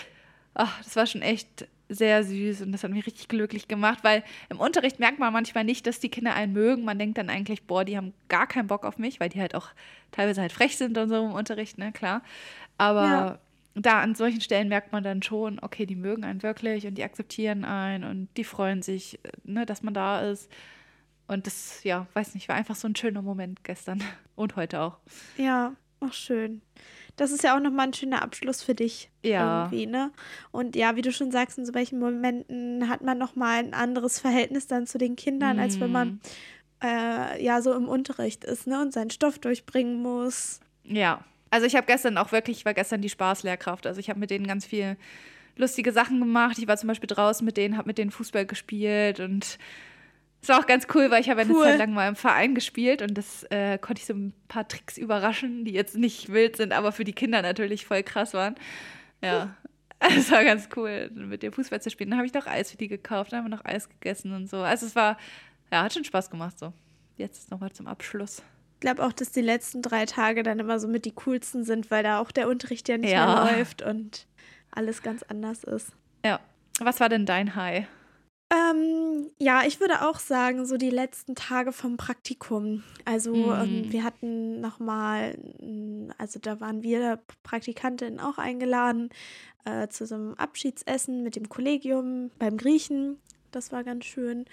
ach, 0.55 0.83
das 0.83 0.97
war 0.97 1.07
schon 1.07 1.23
echt 1.23 1.69
sehr 1.91 2.23
süß 2.25 2.63
und 2.63 2.73
das 2.73 2.85
hat 2.85 2.91
mich 2.91 3.07
richtig 3.07 3.29
glücklich 3.29 3.69
gemacht, 3.69 4.01
weil 4.03 4.23
im 4.51 4.61
Unterricht 4.61 4.99
merkt 4.99 5.19
man 5.19 5.33
manchmal 5.33 5.65
nicht, 5.65 5.87
dass 5.87 6.01
die 6.01 6.11
Kinder 6.11 6.35
einen 6.35 6.53
mögen. 6.53 6.85
Man 6.85 6.99
denkt 6.99 7.19
dann 7.19 7.31
eigentlich, 7.31 7.65
boah, 7.65 7.85
die 7.85 7.97
haben 7.97 8.13
gar 8.29 8.47
keinen 8.47 8.67
Bock 8.67 8.85
auf 8.85 8.99
mich, 8.99 9.21
weil 9.21 9.31
die 9.31 9.41
halt 9.41 9.55
auch 9.55 9.69
teilweise 10.13 10.41
halt 10.41 10.53
frech 10.53 10.77
sind 10.77 10.99
und 10.99 11.09
so 11.09 11.27
im 11.27 11.33
Unterricht, 11.33 11.79
ne, 11.79 11.93
klar. 11.93 12.23
Aber 12.77 13.05
ja. 13.05 13.39
Da 13.87 14.01
an 14.01 14.15
solchen 14.15 14.41
Stellen 14.41 14.69
merkt 14.69 14.93
man 14.93 15.05
dann 15.05 15.23
schon, 15.23 15.59
okay, 15.61 15.87
die 15.87 15.97
mögen 15.97 16.25
einen 16.25 16.43
wirklich 16.43 16.87
und 16.87 16.97
die 16.97 17.05
akzeptieren 17.05 17.65
einen 17.65 18.05
und 18.05 18.29
die 18.37 18.45
freuen 18.45 18.83
sich, 18.83 19.21
ne, 19.45 19.67
dass 19.67 19.83
man 19.83 19.95
da 19.95 20.21
ist. 20.23 20.51
Und 21.27 21.47
das, 21.47 21.85
ja, 21.85 22.07
weiß 22.15 22.35
nicht, 22.35 22.49
war 22.49 22.57
einfach 22.57 22.77
so 22.77 22.89
ein 22.89 22.97
schöner 22.97 23.23
Moment 23.23 23.63
gestern 23.65 24.03
und 24.37 24.57
heute 24.57 24.81
auch. 24.81 24.99
Ja, 25.37 25.75
auch 26.01 26.13
schön 26.13 26.63
das 27.19 27.33
ist 27.33 27.43
ja 27.43 27.57
auch 27.57 27.61
nochmal 27.61 27.89
ein 27.89 27.95
schöner 27.95 28.23
Abschluss 28.23 28.63
für 28.63 28.75
dich. 28.75 29.11
Ja. 29.23 29.65
Irgendwie, 29.65 29.87
ne? 29.87 30.13
Und 30.53 30.77
ja, 30.77 30.97
wie 30.97 31.03
du 31.03 31.13
schon 31.13 31.31
sagst, 31.31 31.59
in 31.59 31.67
so 31.67 31.75
welchen 31.75 31.99
Momenten 31.99 32.89
hat 32.89 33.03
man 33.03 33.19
nochmal 33.19 33.59
ein 33.59 33.75
anderes 33.75 34.21
Verhältnis 34.21 34.69
dann 34.69 34.87
zu 34.87 34.99
den 34.99 35.17
Kindern, 35.17 35.57
mm. 35.57 35.61
als 35.61 35.81
wenn 35.81 35.93
man 35.93 36.09
mhm. 36.09 36.21
äh, 36.83 37.43
ja 37.43 37.61
so 37.61 37.75
im 37.75 37.89
Unterricht 37.89 38.45
ist, 38.45 38.67
ne? 38.67 38.81
Und 38.81 38.93
seinen 38.93 39.11
Stoff 39.11 39.39
durchbringen 39.39 40.01
muss. 40.01 40.61
Ja. 40.85 41.25
Also 41.51 41.67
ich 41.67 41.77
habe 41.77 41.87
gestern 41.87 42.19
auch 42.19 42.33
wirklich, 42.33 42.59
ich 42.59 42.65
war 42.65 42.75
gestern 42.75 43.01
die 43.01 43.09
Spaßlehrkraft. 43.09 43.87
Also 43.87 44.01
ich 44.01 44.11
habe 44.11 44.21
mit 44.21 44.31
denen 44.31 44.47
ganz 44.47 44.67
viel 44.67 44.97
lustige 45.57 45.93
Sachen 45.93 46.21
gemacht. 46.21 46.59
Ich 46.59 46.69
war 46.69 46.77
zum 46.77 46.89
Beispiel 46.89 47.09
draußen 47.09 47.45
mit 47.45 47.57
denen, 47.57 47.77
habe 47.77 47.89
mit 47.89 47.99
denen 47.99 48.11
Fußball 48.11 48.47
gespielt 48.47 49.21
und 49.21 49.59
das 50.41 50.51
war 50.51 50.61
auch 50.61 50.67
ganz 50.67 50.87
cool, 50.95 51.11
weil 51.11 51.21
ich 51.21 51.31
habe 51.31 51.45
cool. 51.49 51.63
eine 51.63 51.71
Zeit 51.73 51.79
lang 51.79 51.93
mal 51.93 52.09
im 52.09 52.17
Verein 52.17 52.55
gespielt 52.55 53.03
und 53.03 53.15
das 53.19 53.43
äh, 53.51 53.77
konnte 53.79 54.01
ich 54.01 54.07
so 54.07 54.15
ein 54.15 54.33
paar 54.47 54.69
Tricks 54.69 54.97
überraschen, 54.97 55.65
die 55.65 55.73
jetzt 55.73 55.97
nicht 55.97 56.33
wild 56.33 56.57
sind, 56.57 56.73
aber 56.73 56.93
für 56.93 57.05
die 57.05 57.13
Kinder 57.13 57.43
natürlich 57.43 57.87
voll 57.87 58.05
krass 58.05 58.35
waren. 58.35 58.55
Ja, 59.21 59.57
es 59.99 60.31
war 60.31 60.45
ganz 60.45 60.69
cool, 60.77 61.11
mit 61.13 61.43
dem 61.43 61.53
Fußball 61.53 61.83
zu 61.83 61.91
spielen. 61.91 62.11
Dann 62.11 62.19
habe 62.19 62.27
ich 62.27 62.35
noch 62.35 62.47
Eis 62.47 62.71
für 62.71 62.77
die 62.77 62.89
gekauft, 62.89 63.33
dann 63.33 63.41
haben 63.41 63.51
wir 63.51 63.57
noch 63.57 63.65
Eis 63.65 63.89
gegessen 63.89 64.33
und 64.33 64.49
so. 64.49 64.59
Also 64.59 64.87
es 64.87 64.95
war, 64.95 65.19
ja, 65.73 65.83
hat 65.83 65.93
schon 65.93 66.05
Spaß 66.05 66.31
gemacht 66.31 66.59
so. 66.59 66.73
Jetzt 67.17 67.51
nochmal 67.51 67.73
zum 67.73 67.89
Abschluss. 67.89 68.43
Ich 68.79 68.81
glaube 68.81 69.05
auch, 69.05 69.13
dass 69.13 69.33
die 69.33 69.41
letzten 69.41 69.83
drei 69.83 70.07
Tage 70.07 70.45
dann 70.45 70.61
immer 70.61 70.79
so 70.79 70.87
mit 70.87 71.05
die 71.05 71.11
coolsten 71.13 71.65
sind, 71.65 71.91
weil 71.91 72.05
da 72.05 72.21
auch 72.21 72.31
der 72.31 72.49
Unterricht 72.49 72.89
ja 72.89 72.97
nicht 72.97 73.11
ja. 73.11 73.27
mehr 73.45 73.57
läuft 73.57 73.83
und 73.83 74.29
alles 74.71 75.03
ganz 75.03 75.25
anders 75.25 75.65
ist. 75.65 75.91
Ja, 76.25 76.39
Was 76.79 77.01
war 77.01 77.09
denn 77.09 77.27
dein 77.27 77.57
High? 77.57 77.87
Ähm, 78.55 79.31
ja, 79.39 79.63
ich 79.67 79.81
würde 79.81 80.09
auch 80.09 80.21
sagen, 80.21 80.65
so 80.65 80.77
die 80.77 80.91
letzten 80.91 81.35
Tage 81.35 81.73
vom 81.73 81.97
Praktikum. 81.97 82.85
Also 83.05 83.35
Mhm. 83.35 83.61
ähm, 83.61 83.93
wir 83.93 84.05
hatten 84.05 84.61
nochmal, 84.61 85.37
also 86.17 86.39
da 86.39 86.61
waren 86.61 86.85
wir 86.85 87.19
Praktikantinnen 87.43 88.21
auch 88.21 88.39
eingeladen 88.39 89.11
äh, 89.65 89.89
zu 89.89 90.07
so 90.07 90.15
einem 90.15 90.35
Abschiedsessen 90.35 91.25
mit 91.25 91.35
dem 91.35 91.49
Kollegium 91.49 92.31
beim 92.39 92.57
Griechen. 92.57 93.19
Das 93.51 93.73
war 93.73 93.85
ganz 93.85 94.05
schön. 94.05 94.45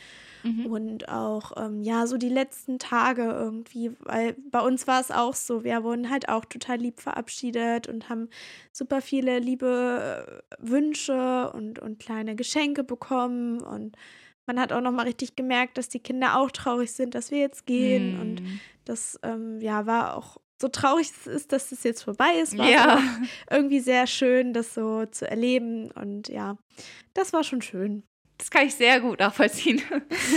Mhm. 0.44 0.66
Und 0.66 1.10
auch, 1.10 1.52
ähm, 1.58 1.82
ja, 1.82 2.08
so 2.08 2.18
die 2.18 2.30
letzten 2.30 2.80
Tage 2.80 3.24
irgendwie, 3.24 3.92
weil 4.00 4.36
bei 4.52 4.60
uns 4.62 4.88
war 4.88 5.02
es 5.02 5.12
auch 5.12 5.34
so, 5.34 5.64
wir 5.64 5.84
wurden 5.84 6.10
halt 6.10 6.30
auch 6.30 6.46
total 6.46 6.78
lieb 6.78 7.00
verabschiedet 7.02 7.88
und 7.88 8.10
haben 8.10 8.30
super 8.72 9.02
viele 9.02 9.40
liebe 9.40 10.42
äh, 10.50 10.56
Wünsche 10.60 11.52
und, 11.54 11.80
und 11.80 12.00
kleine 12.00 12.36
Geschenke 12.36 12.84
bekommen. 12.84 13.62
Und 13.62 13.98
man 14.46 14.60
hat 14.60 14.72
auch 14.72 14.82
nochmal 14.82 15.06
richtig 15.06 15.36
gemerkt, 15.36 15.78
dass 15.78 15.90
die 15.90 16.00
Kinder 16.00 16.38
auch 16.40 16.52
traurig 16.52 16.92
sind, 16.92 17.16
dass 17.16 17.32
wir 17.32 17.40
jetzt 17.40 17.66
gehen. 17.66 18.20
Und 18.20 18.42
Mhm. 18.42 18.60
das, 18.86 19.20
ähm, 19.24 19.60
ja, 19.62 19.86
war 19.86 20.16
auch 20.18 20.38
so 20.62 20.70
traurig 20.70 21.10
es 21.12 21.28
ist, 21.28 21.52
dass 21.52 21.72
es 21.74 21.84
jetzt 21.84 22.04
vorbei 22.04 22.36
ist, 22.42 22.58
war 22.58 22.70
ja. 22.70 23.02
irgendwie 23.52 23.82
sehr 23.82 24.08
schön, 24.08 24.54
das 24.54 24.74
so 24.74 25.06
zu 25.06 25.30
erleben. 25.30 25.92
Und 25.92 26.30
ja, 26.30 26.58
das 27.14 27.34
war 27.34 27.44
schon 27.44 27.62
schön. 27.62 28.04
Das 28.38 28.52
kann 28.52 28.66
ich 28.68 28.76
sehr 28.76 29.00
gut 29.00 29.20
nachvollziehen. 29.20 29.82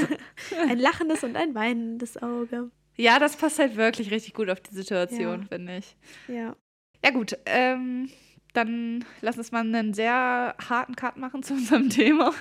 Ein 0.68 0.78
lachendes 0.78 1.24
und 1.24 1.36
ein 1.36 1.54
weinendes 1.54 2.16
Auge. 2.22 2.70
Ja, 2.96 3.18
das 3.18 3.36
passt 3.36 3.58
halt 3.58 3.76
wirklich 3.76 4.10
richtig 4.10 4.34
gut 4.34 4.48
auf 4.50 4.60
die 4.60 4.74
Situation, 4.74 5.42
Ja. 5.42 5.46
finde 5.48 5.76
ich. 5.78 5.96
Ja. 6.28 6.56
Ja, 7.04 7.10
gut. 7.10 7.36
Ähm, 7.46 8.10
dann 8.54 9.04
lass 9.20 9.36
uns 9.38 9.52
mal 9.52 9.60
einen 9.60 9.94
sehr 9.94 10.54
harten 10.68 10.96
Cut 10.96 11.16
machen 11.16 11.42
zu 11.42 11.54
unserem 11.54 11.90
Thema. 11.90 12.32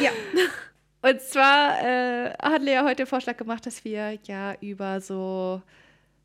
Ja. 0.00 0.10
Und 1.10 1.20
zwar 1.20 1.82
äh, 1.82 2.30
hat 2.40 2.62
Lea 2.62 2.80
heute 2.82 2.96
den 3.02 3.06
Vorschlag 3.06 3.36
gemacht, 3.36 3.66
dass 3.66 3.84
wir 3.84 4.18
ja 4.26 4.54
über 4.60 5.00
so 5.00 5.60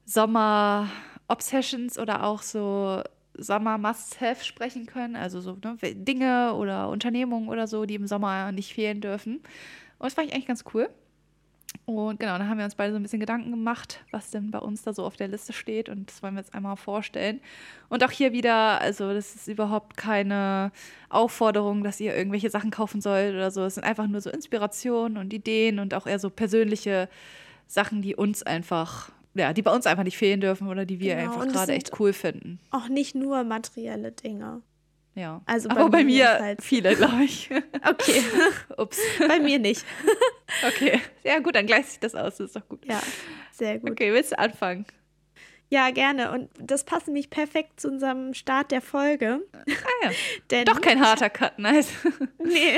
Sommer-Obsessions 0.05 1.97
oder 1.99 2.23
auch 2.23 2.41
so 2.41 3.01
Sommer-Must-Have 3.37 4.43
sprechen 4.43 4.85
können. 4.85 5.15
Also 5.15 5.41
so 5.41 5.57
ne, 5.63 5.77
Dinge 5.95 6.53
oder 6.55 6.89
Unternehmungen 6.89 7.49
oder 7.49 7.67
so, 7.67 7.85
die 7.85 7.95
im 7.95 8.07
Sommer 8.07 8.51
nicht 8.51 8.73
fehlen 8.73 9.01
dürfen. 9.01 9.37
Und 9.37 10.05
das 10.05 10.13
fand 10.13 10.27
ich 10.27 10.33
eigentlich 10.33 10.47
ganz 10.47 10.63
cool. 10.73 10.89
Und 11.85 12.19
genau, 12.19 12.37
dann 12.37 12.49
haben 12.49 12.57
wir 12.57 12.65
uns 12.65 12.75
beide 12.75 12.91
so 12.91 12.99
ein 12.99 13.03
bisschen 13.03 13.19
Gedanken 13.19 13.51
gemacht, 13.51 14.03
was 14.11 14.29
denn 14.31 14.51
bei 14.51 14.59
uns 14.59 14.83
da 14.83 14.93
so 14.93 15.05
auf 15.05 15.15
der 15.15 15.27
Liste 15.27 15.53
steht. 15.53 15.89
Und 15.89 16.09
das 16.09 16.21
wollen 16.21 16.33
wir 16.33 16.41
jetzt 16.41 16.53
einmal 16.53 16.75
vorstellen. 16.75 17.39
Und 17.89 18.03
auch 18.03 18.11
hier 18.11 18.33
wieder, 18.33 18.81
also 18.81 19.13
das 19.13 19.35
ist 19.35 19.47
überhaupt 19.47 19.95
keine 19.95 20.71
Aufforderung, 21.09 21.83
dass 21.83 21.99
ihr 21.99 22.15
irgendwelche 22.15 22.49
Sachen 22.49 22.71
kaufen 22.71 23.01
sollt 23.01 23.33
oder 23.35 23.51
so. 23.51 23.63
Es 23.63 23.75
sind 23.75 23.83
einfach 23.83 24.07
nur 24.07 24.21
so 24.21 24.29
Inspirationen 24.29 25.17
und 25.17 25.33
Ideen 25.33 25.79
und 25.79 25.93
auch 25.93 26.07
eher 26.07 26.19
so 26.19 26.29
persönliche 26.29 27.09
Sachen, 27.67 28.01
die 28.01 28.15
uns 28.15 28.43
einfach, 28.43 29.11
ja, 29.37 29.53
die 29.53 29.61
bei 29.61 29.73
uns 29.73 29.85
einfach 29.87 30.03
nicht 30.03 30.17
fehlen 30.17 30.41
dürfen 30.41 30.67
oder 30.67 30.85
die 30.85 30.99
wir 30.99 31.15
Genau, 31.15 31.33
einfach 31.39 31.47
gerade 31.53 31.73
echt 31.73 31.99
cool 31.99 32.13
finden. 32.13 32.59
Auch 32.71 32.87
nicht 32.89 33.15
nur 33.15 33.43
materielle 33.43 34.11
Dinge. 34.11 34.61
Ja. 35.15 35.41
Also 35.47 35.69
Aber 35.69 35.89
bei 35.89 36.03
mir 36.03 36.25
ist 36.33 36.39
halt- 36.39 36.61
viele, 36.63 36.95
glaube 36.95 37.23
ich. 37.23 37.49
Okay, 37.89 38.21
Ups. 38.77 38.99
bei 39.27 39.39
mir 39.39 39.59
nicht. 39.59 39.83
Okay. 40.65 41.01
Ja, 41.23 41.39
gut, 41.39 41.55
dann 41.55 41.65
gleicht 41.67 41.89
sich 41.89 41.99
das 41.99 42.15
aus. 42.15 42.37
Das 42.37 42.47
ist 42.47 42.55
doch 42.55 42.67
gut. 42.69 42.85
Ja, 42.85 43.01
sehr 43.51 43.79
gut. 43.79 43.91
Okay, 43.91 44.13
willst 44.13 44.31
du 44.31 44.39
anfangen? 44.39 44.85
Ja, 45.69 45.89
gerne. 45.91 46.31
Und 46.31 46.49
das 46.57 46.85
passt 46.85 47.07
nämlich 47.07 47.29
perfekt 47.29 47.81
zu 47.81 47.89
unserem 47.89 48.33
Start 48.33 48.71
der 48.71 48.81
Folge. 48.81 49.41
Ah 49.53 50.09
ja. 50.51 50.63
Doch 50.63 50.79
kein 50.79 51.01
harter 51.05 51.29
Cut, 51.29 51.59
nice. 51.59 51.89
Nee. 52.41 52.77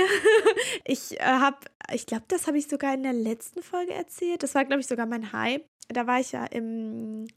Ich 0.86 1.20
äh, 1.20 1.24
habe, 1.24 1.58
ich 1.94 2.08
glaube, 2.08 2.24
das 2.28 2.48
habe 2.48 2.58
ich 2.58 2.68
sogar 2.68 2.96
in 2.96 3.04
der 3.04 3.14
letzten 3.14 3.62
Folge 3.62 3.94
erzählt. 3.94 4.42
Das 4.42 4.56
war, 4.56 4.66
glaube 4.66 4.82
ich, 4.82 4.88
sogar 4.88 5.06
mein 5.06 5.32
Hype. 5.32 5.66
Da 5.92 6.08
war 6.08 6.20
ich 6.20 6.32
ja 6.32 6.46
im 6.46 7.28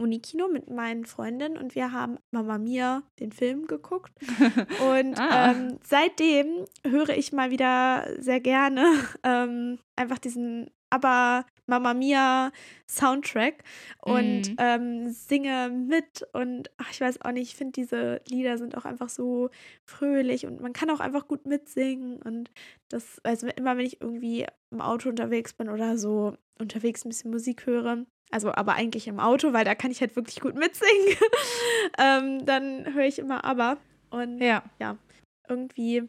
Unikino 0.00 0.46
mit 0.48 0.70
meinen 0.70 1.06
Freundinnen 1.06 1.58
und 1.58 1.74
wir 1.74 1.90
haben 1.92 2.18
Mama 2.30 2.58
Mia, 2.58 3.02
den 3.18 3.32
Film, 3.32 3.66
geguckt. 3.66 4.12
Und 4.80 5.18
Ah. 5.18 5.50
ähm, 5.50 5.78
seitdem 5.82 6.66
höre 6.86 7.08
ich 7.10 7.32
mal 7.32 7.50
wieder 7.50 8.06
sehr 8.18 8.38
gerne 8.40 8.84
ähm, 9.24 9.80
einfach 9.96 10.18
diesen 10.18 10.70
aber 10.90 11.44
Mama 11.66 11.92
Mia 11.94 12.50
Soundtrack 12.90 13.62
und 14.02 14.50
Mhm. 14.52 14.56
ähm, 14.58 15.08
singe 15.10 15.68
mit 15.70 16.26
und 16.32 16.70
ach, 16.78 16.90
ich 16.90 17.00
weiß 17.00 17.20
auch 17.22 17.32
nicht, 17.32 17.50
ich 17.50 17.56
finde 17.56 17.72
diese 17.72 18.20
Lieder 18.28 18.56
sind 18.56 18.76
auch 18.76 18.84
einfach 18.86 19.08
so 19.10 19.50
fröhlich 19.84 20.46
und 20.46 20.60
man 20.60 20.72
kann 20.72 20.88
auch 20.90 21.00
einfach 21.00 21.28
gut 21.28 21.46
mitsingen 21.46 22.22
und 22.22 22.50
das, 22.88 23.20
also 23.22 23.48
immer 23.48 23.76
wenn 23.76 23.84
ich 23.86 24.00
irgendwie 24.00 24.46
im 24.70 24.80
Auto 24.80 25.08
unterwegs 25.10 25.52
bin 25.52 25.68
oder 25.68 25.98
so 25.98 26.36
unterwegs 26.58 27.04
ein 27.04 27.10
bisschen 27.10 27.30
Musik 27.30 27.66
höre, 27.66 28.06
also 28.30 28.50
aber 28.52 28.74
eigentlich 28.74 29.06
im 29.08 29.20
Auto, 29.20 29.52
weil 29.52 29.64
da 29.66 29.74
kann 29.74 29.90
ich 29.90 30.00
halt 30.00 30.16
wirklich 30.16 30.40
gut 30.40 30.54
mitsingen, 30.54 31.16
ähm, 31.98 32.46
dann 32.46 32.94
höre 32.94 33.04
ich 33.06 33.18
immer 33.18 33.44
aber 33.44 33.76
und 34.10 34.40
Ja. 34.40 34.62
irgendwie 35.48 36.08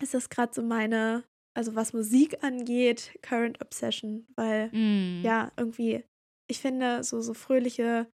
ist 0.00 0.14
das 0.14 0.30
gerade 0.30 0.52
so 0.54 0.62
meine, 0.62 1.24
also 1.54 1.74
was 1.74 1.92
Musik 1.92 2.42
angeht, 2.42 3.18
Current 3.22 3.60
Obsession, 3.60 4.26
weil 4.36 4.68
Mm. 4.72 5.24
ja, 5.24 5.50
irgendwie, 5.56 6.04
ich 6.46 6.60
finde, 6.60 7.02
so, 7.04 7.20
so 7.20 7.34
fröhliche 7.34 8.06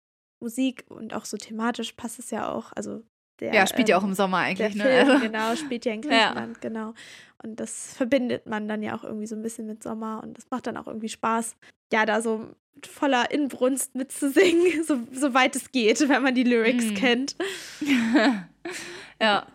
Musik 0.41 0.85
und 0.89 1.13
auch 1.13 1.25
so 1.25 1.37
thematisch 1.37 1.93
passt 1.93 2.19
es 2.19 2.31
ja 2.31 2.51
auch. 2.51 2.71
Also 2.75 3.01
der, 3.39 3.53
Ja, 3.53 3.65
spielt 3.67 3.89
ja 3.89 3.97
auch 3.97 4.03
ähm, 4.03 4.09
im 4.09 4.15
Sommer 4.15 4.37
der 4.37 4.45
eigentlich, 4.67 4.81
Film, 4.81 4.93
ne? 4.93 5.11
Also, 5.13 5.19
genau, 5.25 5.55
spielt 5.55 5.85
ja 5.85 5.93
in 5.93 6.01
Ja. 6.03 6.09
Griechenland, 6.09 6.61
genau. 6.61 6.93
Und 7.43 7.59
das 7.59 7.93
verbindet 7.95 8.45
man 8.45 8.67
dann 8.67 8.81
ja 8.83 8.95
auch 8.95 9.03
irgendwie 9.03 9.27
so 9.27 9.35
ein 9.35 9.41
bisschen 9.41 9.65
mit 9.67 9.83
Sommer 9.83 10.21
und 10.23 10.37
das 10.37 10.49
macht 10.49 10.67
dann 10.67 10.77
auch 10.77 10.87
irgendwie 10.87 11.09
Spaß, 11.09 11.55
ja, 11.91 12.05
da 12.05 12.21
so 12.21 12.47
voller 12.85 13.31
Inbrunst 13.31 13.95
mitzusingen, 13.95 14.83
so, 14.85 14.99
so 15.11 15.33
weit 15.33 15.55
es 15.55 15.71
geht, 15.71 16.07
wenn 16.09 16.21
man 16.23 16.35
die 16.35 16.43
Lyrics 16.43 16.91
Mhm. 16.91 16.93
kennt. 16.95 17.35
ja. 19.21 19.45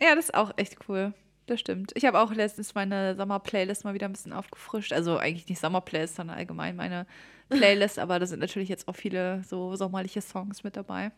Ja, 0.00 0.14
das 0.14 0.26
ist 0.26 0.34
auch 0.34 0.52
echt 0.56 0.76
cool. 0.88 1.12
Das 1.48 1.60
stimmt. 1.60 1.92
Ich 1.94 2.04
habe 2.04 2.20
auch 2.20 2.30
letztens 2.32 2.74
meine 2.74 3.16
Sommer-Playlist 3.16 3.84
mal 3.84 3.94
wieder 3.94 4.06
ein 4.06 4.12
bisschen 4.12 4.34
aufgefrischt. 4.34 4.92
Also 4.92 5.16
eigentlich 5.16 5.48
nicht 5.48 5.58
Sommer-Playlist, 5.60 6.16
sondern 6.16 6.36
allgemein 6.36 6.76
meine 6.76 7.06
Playlist. 7.48 7.98
aber 7.98 8.18
da 8.18 8.26
sind 8.26 8.40
natürlich 8.40 8.68
jetzt 8.68 8.86
auch 8.86 8.94
viele 8.94 9.42
so 9.44 9.74
sommerliche 9.74 10.20
Songs 10.20 10.62
mit 10.62 10.76
dabei. 10.76 11.10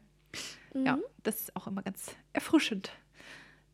Ja, 0.72 0.96
Mhm. 0.96 1.02
das 1.24 1.40
ist 1.40 1.56
auch 1.56 1.66
immer 1.66 1.82
ganz 1.82 2.14
erfrischend. 2.32 2.92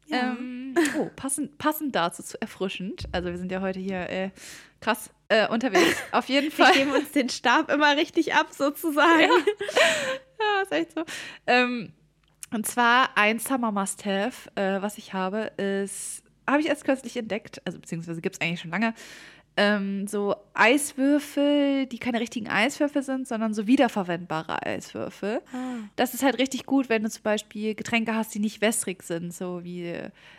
Ja. 0.06 0.32
Ähm, 0.38 0.74
oh, 0.98 1.10
passend, 1.14 1.58
passend 1.58 1.94
dazu 1.94 2.22
zu 2.22 2.40
erfrischend. 2.40 3.06
Also 3.12 3.28
wir 3.28 3.36
sind 3.36 3.52
ja 3.52 3.60
heute 3.60 3.80
hier 3.80 4.08
äh, 4.08 4.30
krass 4.80 5.10
äh, 5.28 5.48
unterwegs. 5.48 5.98
Auf 6.12 6.28
jeden 6.30 6.46
Wir 6.56 6.64
Fall. 6.64 6.72
geben 6.72 6.92
uns 6.92 7.12
den 7.12 7.28
Stab 7.28 7.70
immer 7.70 7.96
richtig 7.96 8.32
ab, 8.32 8.46
sozusagen. 8.52 9.20
Ja, 10.38 10.62
ist 10.62 10.72
echt 10.72 10.92
so. 10.94 11.04
Ähm, 11.46 11.92
und 12.54 12.66
zwar 12.66 13.10
ein 13.18 13.40
Summer 13.40 13.72
Must-Have, 13.72 14.50
äh, 14.54 14.80
was 14.80 14.96
ich 14.96 15.12
habe, 15.12 15.50
ist, 15.58 16.22
habe 16.48 16.60
ich 16.60 16.68
erst 16.68 16.84
kürzlich 16.84 17.16
entdeckt, 17.16 17.60
also 17.64 17.78
beziehungsweise 17.78 18.20
gibt 18.20 18.36
es 18.36 18.40
eigentlich 18.40 18.60
schon 18.60 18.70
lange, 18.70 18.94
ähm, 19.58 20.06
so 20.06 20.36
Eiswürfel, 20.52 21.86
die 21.86 21.98
keine 21.98 22.20
richtigen 22.20 22.48
Eiswürfel 22.48 23.02
sind, 23.02 23.26
sondern 23.26 23.54
so 23.54 23.66
wiederverwendbare 23.66 24.62
Eiswürfel. 24.64 25.40
Ah. 25.52 25.76
Das 25.96 26.12
ist 26.14 26.22
halt 26.22 26.38
richtig 26.38 26.66
gut, 26.66 26.88
wenn 26.88 27.02
du 27.02 27.10
zum 27.10 27.22
Beispiel 27.22 27.74
Getränke 27.74 28.14
hast, 28.14 28.34
die 28.34 28.38
nicht 28.38 28.60
wässrig 28.60 29.02
sind. 29.02 29.32
So 29.32 29.64
wie 29.64 29.94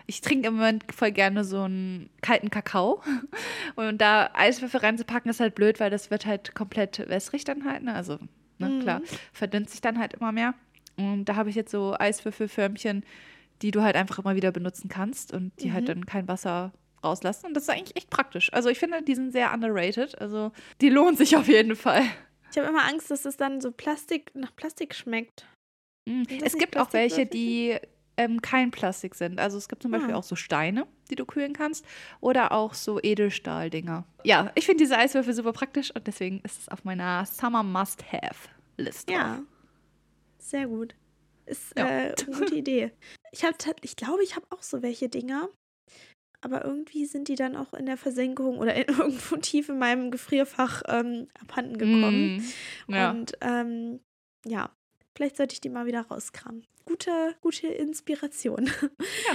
ich 0.06 0.22
trinke 0.22 0.50
im 0.50 0.56
Moment 0.56 0.84
voll 0.94 1.12
gerne 1.12 1.44
so 1.44 1.64
einen 1.64 2.10
kalten 2.22 2.50
Kakao. 2.52 3.02
Und 3.76 4.00
da 4.02 4.30
Eiswürfel 4.34 4.82
reinzupacken, 4.82 5.32
ist 5.32 5.40
halt 5.40 5.56
blöd, 5.56 5.80
weil 5.80 5.90
das 5.90 6.12
wird 6.12 6.26
halt 6.26 6.54
komplett 6.54 7.00
wässrig 7.10 7.44
dann 7.44 7.66
halt. 7.66 7.84
Ne? 7.84 7.96
Also, 7.96 8.20
ne, 8.60 8.70
Mhm. 8.70 8.82
klar, 8.82 9.02
verdünnt 9.34 9.70
sich 9.70 9.82
dann 9.82 9.98
halt 9.98 10.14
immer 10.14 10.32
mehr. 10.32 10.54
Und 10.96 11.26
da 11.26 11.36
habe 11.36 11.50
ich 11.50 11.56
jetzt 11.56 11.72
so 11.72 11.96
Eiswürfelförmchen, 11.98 13.04
die 13.62 13.72
du 13.72 13.82
halt 13.82 13.96
einfach 13.96 14.20
immer 14.20 14.36
wieder 14.36 14.52
benutzen 14.52 14.90
kannst 14.90 15.34
und 15.34 15.52
die 15.62 15.70
Mhm. 15.70 15.74
halt 15.74 15.90
dann 15.90 16.06
kein 16.06 16.28
Wasser 16.28 16.74
rauslassen. 17.04 17.48
Und 17.48 17.54
das 17.54 17.64
ist 17.64 17.70
eigentlich 17.70 17.96
echt 17.96 18.10
praktisch. 18.10 18.52
Also 18.54 18.70
ich 18.70 18.80
finde, 18.80 19.02
die 19.04 19.16
sind 19.16 19.32
sehr 19.32 19.54
underrated. 19.54 20.20
Also 20.20 20.52
die 20.82 20.90
lohnen 20.90 21.16
sich 21.16 21.36
auf 21.38 21.48
jeden 21.48 21.76
Fall. 21.76 22.04
Ich 22.52 22.58
habe 22.58 22.68
immer 22.70 22.86
Angst, 22.88 23.12
dass 23.12 23.26
es 23.26 23.38
dann 23.38 23.62
so 23.62 23.72
Plastik 23.72 24.32
nach 24.36 24.56
Plastik 24.56 24.96
schmeckt. 24.96 25.46
Mm. 26.06 26.24
Es 26.44 26.58
gibt 26.58 26.78
auch 26.78 26.94
welche, 26.94 27.26
die 27.26 27.78
ähm, 28.20 28.42
kein 28.42 28.72
Plastik 28.72 29.14
sind. 29.14 29.40
Also 29.40 29.58
es 29.60 29.68
gibt 29.70 29.84
zum 29.84 29.92
Beispiel 29.92 30.14
Ah. 30.14 30.18
auch 30.18 30.24
so 30.24 30.36
Steine, 30.36 30.88
die 31.12 31.16
du 31.16 31.26
kühlen 31.26 31.54
kannst. 31.54 31.86
Oder 32.20 32.52
auch 32.52 32.74
so 32.74 33.00
Edelstahldinger. 33.02 34.06
Ja, 34.24 34.52
ich 34.56 34.66
finde 34.66 34.84
diese 34.84 34.98
Eiswürfel 34.98 35.34
super 35.36 35.54
praktisch 35.54 35.94
und 35.94 36.08
deswegen 36.08 36.40
ist 36.42 36.60
es 36.62 36.70
auf 36.70 36.84
meiner 36.84 37.26
Summer 37.28 37.62
Must-Have-Liste. 37.64 39.12
Ja. 39.14 39.40
Sehr 40.40 40.66
gut. 40.68 40.96
Ist 41.48 41.78
Ja. 41.78 41.88
äh, 41.88 42.14
eine 42.26 42.38
gute 42.38 42.56
Idee. 42.56 42.92
Ich, 43.32 43.44
hab, 43.44 43.58
tat- 43.58 43.80
ich 43.84 43.96
glaube, 43.96 44.24
ich 44.24 44.36
habe 44.36 44.46
auch 44.52 44.62
so 44.64 44.82
welche 44.82 45.10
Dinger. 45.10 45.50
Aber 46.42 46.64
irgendwie 46.64 47.06
sind 47.06 47.30
die 47.30 47.36
dann 47.36 47.56
auch 47.56 47.74
in 47.74 47.88
der 47.88 47.98
Versenkung 47.98 48.60
oder 48.60 48.76
in 48.76 48.88
irgendwo 49.00 49.38
tief 49.38 49.70
in 49.70 49.80
meinem 49.80 50.12
Gefrierfach 50.12 50.84
ähm, 50.88 51.28
abhanden 51.42 51.78
gekommen. 51.78 52.44
Mm. 52.88 52.94
Ja. 52.94 53.12
Und 53.12 53.34
ähm, 53.42 54.00
ja, 54.46 54.70
Vielleicht 55.16 55.38
sollte 55.38 55.54
ich 55.54 55.62
die 55.62 55.70
mal 55.70 55.88
wieder 55.88 56.02
rauskramen. 56.02 56.64
Gute, 56.86 57.34
gute 57.42 57.66
Inspiration. 57.66 58.68
Ja, 58.68 58.74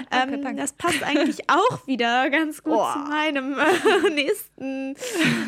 danke, 0.13 0.35
ähm, 0.37 0.43
danke. 0.43 0.63
Das 0.63 0.75
passt 0.75 1.03
eigentlich 1.03 1.51
auch 1.51 1.85
wieder 1.89 2.31
ganz 2.31 2.63
gut 2.63 2.75
Oh. 2.77 2.93
zu 2.93 2.99
meinem 3.01 3.59
äh, 3.59 4.11
nächsten 4.11 4.95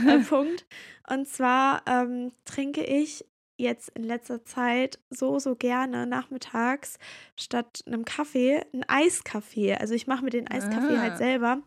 äh, 0.09 0.19
Punkt. 0.29 0.67
Und 1.09 1.29
zwar 1.29 1.83
ähm, 1.87 2.33
trinke 2.45 2.83
ich 2.83 3.25
jetzt 3.57 3.91
in 3.91 4.03
letzter 4.05 4.45
Zeit 4.45 4.99
so, 5.11 5.39
so 5.39 5.55
gerne 5.55 6.07
nachmittags 6.07 6.99
statt 7.39 7.83
einem 7.87 8.05
Kaffee 8.05 8.63
einen 8.73 8.85
Eiskaffee. 8.89 9.75
Also 9.75 9.95
ich 9.95 10.07
mache 10.07 10.25
mir 10.25 10.31
den 10.31 10.49
Eiskaffee 10.51 10.97
Ah. 10.97 11.01
halt 11.01 11.19
selber. 11.19 11.59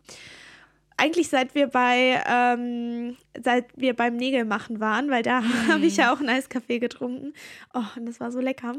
Eigentlich 1.00 1.28
seit 1.28 1.54
wir 1.54 1.68
bei 1.68 2.20
ähm, 2.26 3.16
seit 3.40 3.66
wir 3.76 3.94
beim 3.94 4.16
Nägelmachen 4.16 4.80
waren, 4.80 5.10
weil 5.10 5.22
da 5.22 5.42
habe 5.68 5.86
ich 5.86 5.96
ja 5.98 6.12
auch 6.12 6.18
einen 6.18 6.28
Eiskaffee 6.28 6.80
getrunken. 6.80 7.32
Oh, 7.72 7.84
und 7.96 8.06
das 8.06 8.18
war 8.18 8.32
so 8.32 8.40
lecker. 8.40 8.74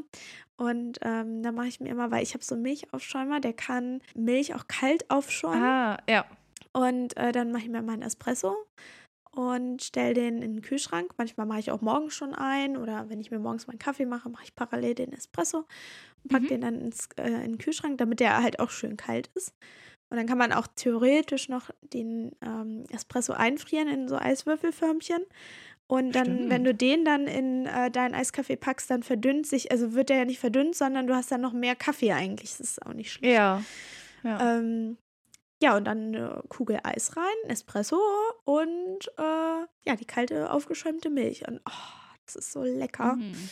Und 0.57 0.99
ähm, 1.01 1.41
da 1.41 1.53
mache 1.53 1.67
ich 1.67 1.79
mir 1.79 1.87
immer, 1.89 2.11
weil 2.11 2.21
ich 2.21 2.33
habe 2.33 2.43
so 2.43 2.55
einen 2.55 2.63
Milchaufschäumer, 2.63 3.39
der 3.39 3.53
kann 3.53 4.01
Milch 4.15 4.53
auch 4.53 4.67
kalt 4.67 5.09
aufschäumen. 5.09 5.63
Ah, 5.63 5.97
ja. 6.09 6.25
Und 6.73 7.15
äh, 7.15 7.31
dann 7.31 7.51
mache 7.51 7.63
ich 7.63 7.69
mir 7.69 7.81
meinen 7.81 8.01
Espresso 8.01 8.53
und 9.39 9.81
stelle 9.81 10.13
den 10.13 10.41
in 10.41 10.55
den 10.55 10.62
Kühlschrank. 10.62 11.13
Manchmal 11.17 11.48
mache 11.48 11.60
ich 11.60 11.72
auch 11.72 11.79
morgens 11.79 12.13
schon 12.13 12.36
ein 12.36 12.75
oder 12.75 13.08
wenn 13.10 13.22
ich 13.22 13.31
mir 13.31 13.39
morgens 13.39 13.67
meinen 13.67 13.79
Kaffee 13.79 14.05
mache, 14.05 14.27
mache 14.29 14.43
ich 14.43 14.53
parallel 14.53 14.96
den 14.96 15.13
Espresso 15.13 15.60
und 16.24 16.29
packe 16.31 16.43
Mhm. 16.43 16.48
den 16.50 16.62
dann 16.62 16.81
ins, 16.81 17.08
äh, 17.17 17.29
in 17.29 17.53
den 17.53 17.58
Kühlschrank, 17.58 17.98
damit 18.00 18.19
der 18.19 18.43
halt 18.43 18.60
auch 18.60 18.69
schön 18.69 18.98
kalt 18.98 19.29
ist. 19.36 19.53
Und 20.10 20.17
dann 20.17 20.25
kann 20.27 20.38
man 20.38 20.51
auch 20.51 20.67
theoretisch 20.75 21.48
noch 21.48 21.69
den 21.81 22.34
ähm, 22.41 22.84
Espresso 22.91 23.31
einfrieren 23.31 23.88
in 23.88 24.08
so 24.10 24.17
Eiswürfelförmchen. 24.17 25.22
Und 25.88 26.15
dann, 26.15 26.25
Stimmt. 26.25 26.50
wenn 26.50 26.63
du 26.65 26.75
den 26.75 27.05
dann 27.05 27.25
in 27.25 27.65
äh, 27.65 27.89
deinen 27.89 28.15
Eiskaffee 28.15 28.58
packst, 28.58 28.89
dann 28.91 29.03
verdünnt 29.03 29.48
sich, 29.48 29.72
also 29.72 29.93
wird 29.93 30.10
der 30.10 30.17
ja 30.17 30.25
nicht 30.25 30.39
verdünnt, 30.39 30.75
sondern 30.75 31.08
du 31.08 31.15
hast 31.15 31.31
dann 31.31 31.41
noch 31.41 31.53
mehr 31.53 31.75
Kaffee 31.75 32.12
eigentlich. 32.12 32.58
Das 32.58 32.72
ist 32.72 32.86
auch 32.86 32.93
nicht 32.93 33.12
schlecht. 33.13 33.34
Ja. 33.34 33.63
ja. 34.24 34.58
Ähm, 34.58 34.98
ja, 35.61 35.75
und 35.75 35.85
dann 35.85 36.15
eine 36.15 36.41
Kugel 36.49 36.79
Eis 36.83 37.15
rein, 37.17 37.49
Espresso 37.49 37.99
und 38.45 39.07
äh, 39.17 39.21
ja, 39.85 39.95
die 39.99 40.05
kalte 40.05 40.51
aufgeschäumte 40.51 41.09
Milch. 41.09 41.47
Und 41.47 41.59
oh, 41.67 41.71
das 42.25 42.35
ist 42.37 42.51
so 42.51 42.63
lecker. 42.63 43.15
Mhm. 43.15 43.49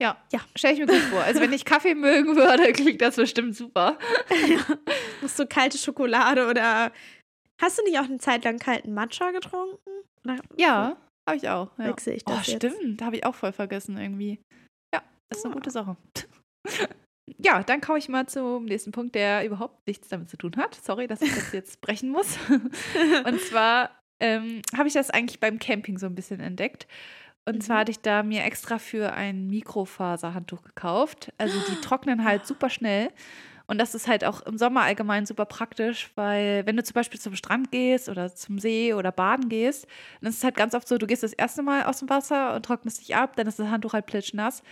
Ja, 0.00 0.16
Ja. 0.32 0.40
stelle 0.54 0.74
ich 0.74 0.80
mir 0.80 0.86
gut 0.86 0.96
vor. 1.10 1.22
Also 1.22 1.40
wenn 1.40 1.52
ich 1.52 1.64
Kaffee 1.64 1.94
mögen 1.96 2.36
würde, 2.36 2.72
klingt 2.72 3.00
das 3.00 3.16
bestimmt 3.16 3.56
super. 3.56 3.98
ja. 4.48 4.76
Musst 5.22 5.38
du 5.38 5.46
kalte 5.46 5.78
Schokolade 5.78 6.48
oder 6.48 6.92
hast 7.60 7.78
du 7.78 7.82
nicht 7.84 7.98
auch 7.98 8.04
eine 8.04 8.18
Zeit 8.18 8.44
lang 8.44 8.58
kalten 8.58 8.92
Matcha 8.94 9.30
getrunken? 9.30 9.78
Oder 10.24 10.36
Ja, 10.56 10.96
habe 11.28 11.38
ich 11.38 11.48
auch. 11.48 11.70
Ja. 11.78 11.86
wechsle 11.86 12.12
ich 12.14 12.22
Oh, 12.26 12.32
das 12.32 12.46
jetzt? 12.46 12.66
stimmt. 12.66 13.00
Habe 13.02 13.16
ich 13.16 13.24
auch 13.24 13.34
voll 13.34 13.52
vergessen 13.52 13.96
irgendwie. 13.96 14.38
Ja, 14.94 15.02
ist 15.30 15.44
eine 15.44 15.54
Ja. 15.54 15.58
gute 15.60 15.70
Sache. 15.70 15.96
Ja, 17.38 17.62
dann 17.62 17.80
komme 17.80 17.98
ich 17.98 18.08
mal 18.08 18.26
zum 18.26 18.66
nächsten 18.66 18.92
Punkt, 18.92 19.14
der 19.14 19.44
überhaupt 19.44 19.86
nichts 19.86 20.08
damit 20.08 20.30
zu 20.30 20.36
tun 20.36 20.52
hat. 20.56 20.74
Sorry, 20.76 21.06
dass 21.08 21.20
ich 21.22 21.34
das 21.34 21.52
jetzt 21.52 21.80
brechen 21.80 22.10
muss. 22.10 22.38
Und 23.24 23.40
zwar 23.40 23.90
ähm, 24.20 24.62
habe 24.76 24.86
ich 24.88 24.94
das 24.94 25.10
eigentlich 25.10 25.40
beim 25.40 25.58
Camping 25.58 25.98
so 25.98 26.06
ein 26.06 26.14
bisschen 26.14 26.40
entdeckt. 26.40 26.86
Und 27.44 27.56
Mhm. 27.56 27.60
zwar 27.60 27.78
hatte 27.78 27.90
ich 27.92 28.00
da 28.00 28.22
mir 28.22 28.44
extra 28.44 28.78
für 28.78 29.12
ein 29.12 29.48
Mikrofaserhandtuch 29.48 30.62
gekauft. 30.62 31.32
Also 31.38 31.58
die 31.68 31.80
trocknen 31.80 32.24
halt 32.24 32.46
super 32.46 32.70
schnell. 32.70 33.10
Und 33.68 33.78
das 33.78 33.96
ist 33.96 34.06
halt 34.06 34.24
auch 34.24 34.42
im 34.42 34.58
Sommer 34.58 34.82
allgemein 34.82 35.26
super 35.26 35.44
praktisch, 35.44 36.10
weil 36.14 36.64
wenn 36.66 36.76
du 36.76 36.84
zum 36.84 36.94
Beispiel 36.94 37.18
zum 37.18 37.34
Strand 37.34 37.72
gehst 37.72 38.08
oder 38.08 38.32
zum 38.32 38.60
See 38.60 38.94
oder 38.94 39.10
baden 39.10 39.48
gehst, 39.48 39.88
dann 40.20 40.30
ist 40.30 40.38
es 40.38 40.44
halt 40.44 40.54
ganz 40.56 40.74
oft 40.74 40.86
so, 40.86 40.98
du 40.98 41.06
gehst 41.08 41.24
das 41.24 41.32
erste 41.32 41.62
Mal 41.62 41.82
aus 41.84 41.98
dem 41.98 42.08
Wasser 42.08 42.54
und 42.54 42.64
trocknest 42.64 43.00
dich 43.00 43.16
ab, 43.16 43.34
dann 43.34 43.48
ist 43.48 43.58
das 43.58 43.66
Handtuch 43.68 43.92
halt 43.92 44.06
plitschnass. 44.06 44.62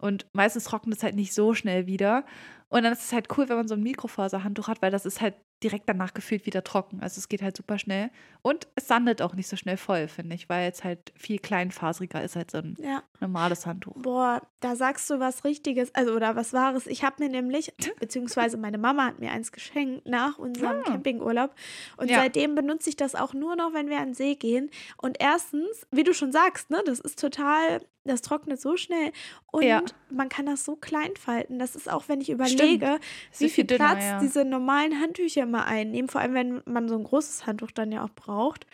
Und 0.00 0.26
meistens 0.32 0.64
trocknet 0.64 0.98
es 0.98 1.02
halt 1.02 1.16
nicht 1.16 1.34
so 1.34 1.54
schnell 1.54 1.86
wieder. 1.86 2.24
Und 2.68 2.84
dann 2.84 2.92
ist 2.92 3.04
es 3.04 3.12
halt 3.12 3.28
cool, 3.36 3.48
wenn 3.48 3.56
man 3.56 3.68
so 3.68 3.74
ein 3.74 3.82
Mikrofaserhandtuch 3.82 4.68
hat, 4.68 4.82
weil 4.82 4.90
das 4.90 5.06
ist 5.06 5.20
halt 5.20 5.34
direkt 5.62 5.88
danach 5.88 6.14
gefühlt 6.14 6.46
wieder 6.46 6.62
trocken. 6.62 7.00
Also 7.00 7.18
es 7.18 7.28
geht 7.28 7.42
halt 7.42 7.56
super 7.56 7.78
schnell. 7.78 8.10
Und 8.42 8.68
es 8.76 8.86
sandet 8.86 9.20
auch 9.22 9.34
nicht 9.34 9.48
so 9.48 9.56
schnell 9.56 9.76
voll, 9.76 10.06
finde 10.08 10.36
ich, 10.36 10.48
weil 10.48 10.70
es 10.70 10.84
halt 10.84 11.12
viel 11.16 11.38
kleinfaseriger 11.40 12.22
ist 12.22 12.36
als 12.36 12.52
so 12.52 12.58
ein 12.58 12.76
Ja. 12.80 13.02
normales 13.20 13.66
Handtuch. 13.66 13.94
Boah, 13.96 14.42
da 14.60 14.76
sagst 14.76 15.10
du 15.10 15.18
was 15.18 15.44
Richtiges, 15.44 15.92
also 15.94 16.12
oder 16.14 16.36
was 16.36 16.52
Wahres. 16.52 16.86
Ich 16.86 17.02
habe 17.02 17.22
mir 17.22 17.28
nämlich, 17.28 17.72
beziehungsweise 18.00 18.56
meine 18.56 18.78
Mama 18.78 19.06
hat 19.06 19.18
mir 19.18 19.32
eins 19.32 19.50
geschenkt 19.52 20.06
nach 20.06 20.38
unserem 20.38 20.78
Ah. 20.80 20.82
Campingurlaub. 20.84 21.54
Und 21.96 22.08
Ja. 22.10 22.18
seitdem 22.20 22.54
benutze 22.54 22.88
ich 22.90 22.96
das 22.96 23.14
auch 23.16 23.34
nur 23.34 23.56
noch, 23.56 23.72
wenn 23.74 23.88
wir 23.88 23.98
an 23.98 24.08
den 24.10 24.14
See 24.14 24.36
gehen. 24.36 24.70
Und 24.96 25.16
erstens, 25.20 25.86
wie 25.90 26.04
du 26.04 26.14
schon 26.14 26.30
sagst, 26.32 26.70
ne, 26.70 26.80
das 26.86 27.00
ist 27.00 27.18
total, 27.20 27.80
das 28.04 28.22
trocknet 28.22 28.60
so 28.60 28.76
schnell. 28.76 29.10
Und 29.50 29.64
Ja. 29.64 29.82
man 30.10 30.28
kann 30.28 30.46
das 30.46 30.64
so 30.64 30.76
klein 30.76 31.16
falten. 31.16 31.58
Das 31.58 31.74
ist 31.74 31.90
auch, 31.90 32.04
wenn 32.08 32.20
ich 32.20 32.30
überlege, 32.30 32.98
wie 33.32 33.36
viel 33.36 33.48
viel 33.50 33.64
dünner, 33.64 33.90
Platz 33.90 34.04
ja. 34.04 34.20
diese 34.20 34.44
normalen 34.44 35.00
Handtücher 35.00 35.44
immer 35.48 35.66
einnehmen. 35.66 36.08
Vor 36.08 36.20
allem, 36.20 36.34
wenn 36.34 36.62
man 36.66 36.88
so 36.88 36.96
ein 36.96 37.04
großes 37.04 37.46
Handtuch 37.46 37.70
dann 37.72 37.90
ja 37.92 38.04
auch 38.04 38.10
braucht. 38.14 38.66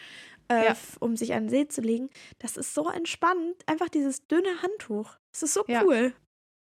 Äh, 0.49 0.67
Ja. 0.67 0.77
um 1.01 1.17
sich 1.17 1.33
an 1.33 1.45
den 1.45 1.49
See 1.49 1.69
zu 1.69 1.81
legen. 1.81 2.11
Das 2.39 2.59
ist 2.59 2.75
so 2.75 2.91
entspannend. 2.91 3.57
Einfach 3.67 3.89
dieses 3.89 4.27
dünne 4.27 4.61
Handtuch. 4.63 5.17
Das 5.33 5.43
ist 5.43 5.55
so 5.55 5.65
Ja. 5.67 5.83
cool. 5.85 6.13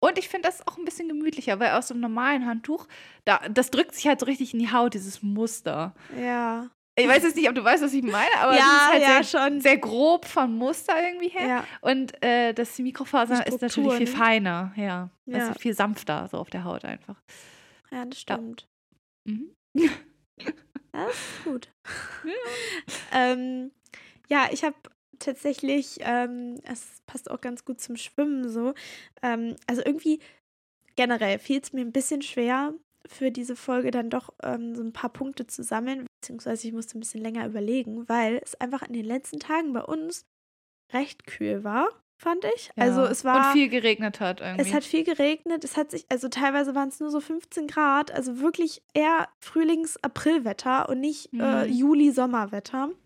Und 0.03 0.19
ich 0.19 0.29
finde 0.29 0.47
das 0.49 0.67
auch 0.67 0.77
ein 0.77 0.85
bisschen 0.85 1.07
gemütlicher, 1.07 1.59
weil 1.59 1.71
aus 1.71 1.87
so 1.87 1.95
einem 1.95 2.01
normalen 2.01 2.45
Handtuch, 2.45 2.85
da, 3.25 3.39
das 3.49 3.71
drückt 3.71 3.95
sich 3.95 4.05
halt 4.07 4.19
so 4.19 4.27
richtig 4.27 4.53
in 4.53 4.59
die 4.59 4.71
Haut, 4.71 4.93
dieses 4.93 5.23
Muster. 5.23 5.95
Ja. 6.21 6.69
Ich 6.97 7.07
weiß 7.07 7.23
jetzt 7.23 7.35
nicht, 7.35 7.49
ob 7.49 7.55
du 7.55 7.63
weißt, 7.63 7.83
was 7.83 7.91
ich 7.93 8.03
meine, 8.03 8.29
aber 8.37 8.51
es 8.53 8.59
ja, 8.59 8.65
ist 8.65 8.87
halt 8.91 9.01
ja, 9.01 9.23
sehr, 9.23 9.23
schon. 9.23 9.61
sehr 9.61 9.77
grob 9.77 10.25
vom 10.25 10.55
Muster 10.57 10.93
irgendwie 11.03 11.29
her. 11.29 11.47
ja. 11.47 11.63
Und 11.81 12.21
äh, 12.23 12.53
das 12.53 12.77
Mikrofaser 12.77 13.47
ist 13.47 13.61
natürlich 13.63 13.93
viel 13.95 14.05
ne? 14.05 14.15
feiner, 14.15 14.73
ja. 14.75 15.09
Das 15.25 15.39
Ja. 15.39 15.49
ist 15.51 15.59
viel 15.61 15.73
sanfter 15.73 16.27
so 16.29 16.37
auf 16.37 16.51
der 16.51 16.63
Haut 16.65 16.85
einfach. 16.85 17.19
ja, 17.91 18.05
das 18.05 18.19
stimmt. 18.21 18.67
Mhm. 19.27 19.49
Das 20.91 21.11
ist 21.11 21.43
gut. 21.43 21.69
ähm, 23.11 23.71
ja, 24.29 24.47
ich 24.51 24.63
habe 24.63 24.77
tatsächlich, 25.19 25.97
ähm, 25.99 26.55
es 26.63 27.01
passt 27.05 27.29
auch 27.29 27.41
ganz 27.41 27.65
gut 27.65 27.81
zum 27.81 27.97
Schwimmen 27.97 28.47
so. 28.47 28.73
Ähm, 29.21 29.57
also 29.67 29.81
irgendwie 29.83 30.19
generell 30.95 31.37
fiel 31.37 31.59
es 31.61 31.73
mir 31.73 31.81
ein 31.81 31.91
bisschen 31.91 32.21
schwer, 32.21 32.73
für 33.07 33.31
diese 33.31 33.55
Folge 33.55 33.91
dann 33.91 34.09
doch 34.09 34.33
ähm, 34.41 34.75
so 34.75 34.81
ein 34.81 34.93
paar 34.93 35.11
Punkte 35.11 35.47
zu 35.47 35.63
sammeln, 35.63 36.07
beziehungsweise 36.21 36.67
ich 36.67 36.73
musste 36.73 36.97
ein 36.97 37.01
bisschen 37.01 37.21
länger 37.21 37.45
überlegen, 37.45 38.07
weil 38.09 38.39
es 38.43 38.55
einfach 38.55 38.81
in 38.83 38.93
den 38.93 39.05
letzten 39.05 39.39
Tagen 39.39 39.73
bei 39.73 39.83
uns 39.83 40.25
recht 40.93 41.27
kühl 41.27 41.63
war, 41.63 41.89
fand 42.17 42.45
ich. 42.55 42.69
Also 42.75 43.01
Ja. 43.01 43.11
es 43.11 43.23
war. 43.25 43.47
Und 43.47 43.53
viel 43.53 43.69
geregnet 43.69 44.19
hat 44.19 44.41
irgendwie. 44.41 44.61
Es 44.61 44.73
hat 44.73 44.83
viel 44.83 45.03
geregnet, 45.03 45.63
es 45.63 45.77
hat 45.77 45.91
sich, 45.91 46.05
also 46.09 46.27
teilweise 46.29 46.73
waren 46.75 46.89
es 46.89 46.99
nur 46.99 47.09
so 47.11 47.19
15 47.19 47.67
Grad, 47.67 48.11
also 48.11 48.39
wirklich 48.39 48.81
eher 48.93 49.27
Frühlings-April-Wetter 49.39 50.89
und 50.89 50.99
nicht 50.99 51.33
äh, 51.33 51.65
Mhm. 51.67 51.73
Juli-Sommerwetter. 51.73 52.89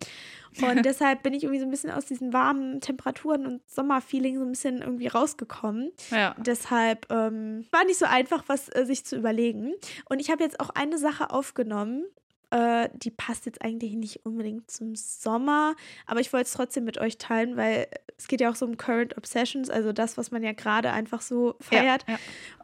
Und 0.62 0.84
deshalb 0.84 1.22
bin 1.22 1.32
ich 1.32 1.44
irgendwie 1.44 1.60
so 1.60 1.64
ein 1.66 1.70
bisschen 1.70 1.92
aus 1.92 2.06
diesen 2.06 2.32
warmen 2.32 2.80
Temperaturen 2.80 3.46
und 3.46 3.62
Sommerfeeling 3.70 4.36
so 4.36 4.44
ein 4.44 4.50
bisschen 4.50 4.82
irgendwie 4.82 5.06
rausgekommen. 5.06 5.92
ja. 6.10 6.34
Deshalb 6.38 7.06
ähm, 7.08 7.66
war 7.70 7.84
nicht 7.84 7.98
so 8.00 8.04
einfach, 8.06 8.42
was 8.48 8.68
äh, 8.74 8.84
sich 8.84 9.04
zu 9.06 9.14
überlegen. 9.16 9.74
Und 10.08 10.18
ich 10.18 10.28
habe 10.28 10.42
jetzt 10.42 10.58
auch 10.58 10.70
eine 10.70 10.98
Sache 10.98 11.30
aufgenommen, 11.30 12.04
äh, 12.50 12.88
die 12.94 13.10
passt 13.10 13.46
jetzt 13.46 13.62
eigentlich 13.62 13.94
nicht 13.94 14.24
unbedingt 14.26 14.70
zum 14.70 14.94
Sommer, 14.96 15.74
aber 16.06 16.20
ich 16.20 16.32
wollte 16.32 16.46
es 16.46 16.52
trotzdem 16.52 16.84
mit 16.84 16.98
euch 16.98 17.18
teilen, 17.18 17.56
weil 17.56 17.86
es 18.16 18.28
geht 18.28 18.40
ja 18.40 18.50
auch 18.50 18.54
so 18.56 18.66
um 18.66 18.76
Current 18.76 19.16
Obsessions, 19.16 19.70
also 19.70 19.92
das, 19.92 20.18
was 20.18 20.30
man 20.30 20.42
ja 20.42 20.52
gerade 20.52 20.92
einfach 20.92 21.22
so 21.22 21.54
feiert. 21.60 22.04
Ja, 22.06 22.14
ja. 22.14 22.18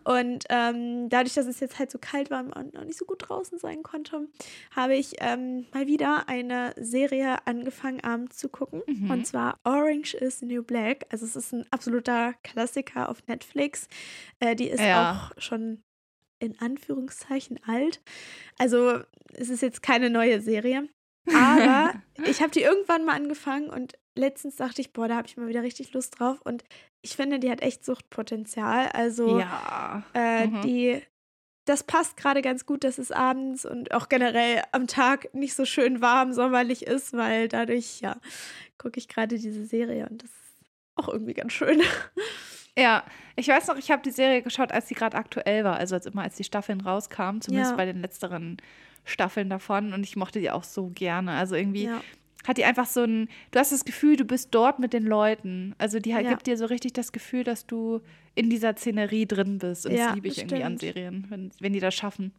Und 0.05 0.44
ähm, 0.51 1.09
dadurch, 1.09 1.35
dass 1.35 1.46
es 1.46 1.59
jetzt 1.59 1.79
halt 1.81 1.90
so 1.90 1.99
kalt 1.99 2.31
war 2.31 2.44
und 2.44 2.75
noch 2.75 2.85
nicht 2.85 2.96
so 2.99 3.05
gut 3.07 3.29
draußen 3.29 3.59
sein 3.59 3.83
konnte, 3.83 4.29
habe 4.70 4.94
ich 4.94 5.14
ähm, 5.18 5.66
mal 5.75 5.87
wieder 5.88 6.29
eine 6.29 6.75
Serie 6.79 7.44
angefangen, 7.46 8.01
abends 8.05 8.37
zu 8.37 8.49
gucken. 8.49 8.83
Mhm. 8.87 9.11
Und 9.11 9.27
zwar 9.27 9.59
Orange 9.64 10.14
is 10.14 10.42
New 10.42 10.62
Black. 10.62 11.07
Also 11.11 11.25
es 11.25 11.35
ist 11.35 11.53
ein 11.53 11.64
absoluter 11.72 12.35
Klassiker 12.44 13.09
auf 13.09 13.27
Netflix. 13.27 13.88
Äh, 14.38 14.55
die 14.55 14.68
ist 14.68 14.81
Ja. 14.81 15.31
auch 15.35 15.40
schon 15.40 15.83
in 16.38 16.59
Anführungszeichen 16.61 17.59
alt. 17.66 18.01
Also 18.59 19.01
es 19.33 19.49
ist 19.49 19.62
jetzt 19.62 19.83
keine 19.83 20.11
neue 20.11 20.40
Serie. 20.40 20.88
Aber 21.35 21.94
ich 22.25 22.40
habe 22.40 22.53
die 22.53 22.62
irgendwann 22.62 23.05
mal 23.05 23.14
angefangen 23.16 23.68
und 23.68 23.94
letztens 24.14 24.57
dachte 24.57 24.81
ich, 24.81 24.92
boah, 24.92 25.09
da 25.09 25.16
habe 25.16 25.27
ich 25.27 25.37
mal 25.37 25.49
wieder 25.49 25.62
richtig 25.62 25.92
Lust 25.92 26.18
drauf. 26.20 26.40
Und 26.42 26.64
ich 27.03 27.16
finde, 27.16 27.38
die 27.40 27.51
hat 27.51 27.62
echt 27.62 27.85
Suchtpotenzial. 27.85 28.88
Also 28.92 29.40
ja. 29.40 30.05
äh, 30.14 30.46
Mhm. 30.46 30.62
die, 30.62 31.03
das 31.64 31.83
passt 31.83 32.16
gerade 32.16 32.42
ganz 32.42 32.64
gut, 32.64 32.85
dass 32.85 32.99
es 32.99 33.11
abends 33.11 33.64
und 33.66 33.92
auch 33.92 34.09
generell 34.09 34.62
am 34.70 34.87
Tag 34.87 35.35
nicht 35.35 35.55
so 35.55 35.64
schön 35.64 36.01
warm 36.01 36.33
sommerlich 36.33 36.87
ist, 36.87 37.12
weil 37.12 37.49
dadurch, 37.49 38.01
ja, 38.01 38.16
gucke 38.79 38.99
ich 38.99 39.09
gerade 39.09 39.37
diese 39.37 39.64
Serie 39.64 40.09
und 40.09 40.22
das 40.22 40.31
ist 40.31 40.70
auch 40.94 41.09
irgendwie 41.09 41.35
ganz 41.35 41.53
schön. 41.53 41.83
Ja, 42.79 43.05
ich 43.37 43.49
weiß 43.49 43.69
noch, 43.69 43.77
ich 43.77 43.91
habe 43.91 44.03
die 44.03 44.11
Serie 44.11 44.43
geschaut, 44.43 44.71
als 44.73 44.89
sie 44.89 44.95
gerade 44.95 45.17
aktuell 45.17 45.65
war, 45.65 45.77
also 45.77 45.95
als 45.95 46.07
immer, 46.07 46.23
als 46.23 46.37
die 46.37 46.45
Staffeln 46.45 46.81
rauskamen, 46.81 47.41
zumindest 47.41 47.71
Ja. 47.73 47.77
bei 47.77 47.87
den 47.87 48.01
letzteren 48.03 48.59
Staffeln 49.05 49.49
davon 49.49 49.93
und 49.95 50.03
ich 50.05 50.17
mochte 50.17 50.41
die 50.41 50.51
auch 50.51 50.65
so 50.65 50.89
gerne. 50.95 51.33
Also 51.33 51.55
irgendwie 51.55 51.85
Ja. 51.85 52.03
hat 52.47 52.59
die 52.59 52.65
einfach 52.65 52.87
so 52.87 53.03
ein, 53.05 53.29
du 53.51 53.59
hast 53.59 53.73
das 53.73 53.85
Gefühl, 53.85 54.17
du 54.17 54.25
bist 54.25 54.49
dort 54.55 54.79
mit 54.79 54.93
den 54.93 55.05
Leuten. 55.05 55.75
Also 55.79 56.01
die 56.01 56.11
Ja. 56.11 56.21
gibt 56.23 56.47
dir 56.47 56.57
so 56.59 56.67
richtig 56.67 56.93
das 56.93 57.12
Gefühl, 57.12 57.45
dass 57.45 57.67
du 57.67 58.01
in 58.35 58.51
dieser 58.51 58.75
Szenerie 58.77 59.27
drin 59.27 59.59
bist. 59.59 59.87
Und 59.87 59.97
das 59.97 60.15
liebe 60.15 60.29
ich 60.29 60.35
das 60.35 60.45
irgendwie 60.45 60.62
an. 60.65 60.77
Serien, 60.79 61.27
wenn, 61.31 61.51
wenn 61.61 61.73
die 61.73 61.81
das 61.81 61.95
schaffen. 61.95 62.33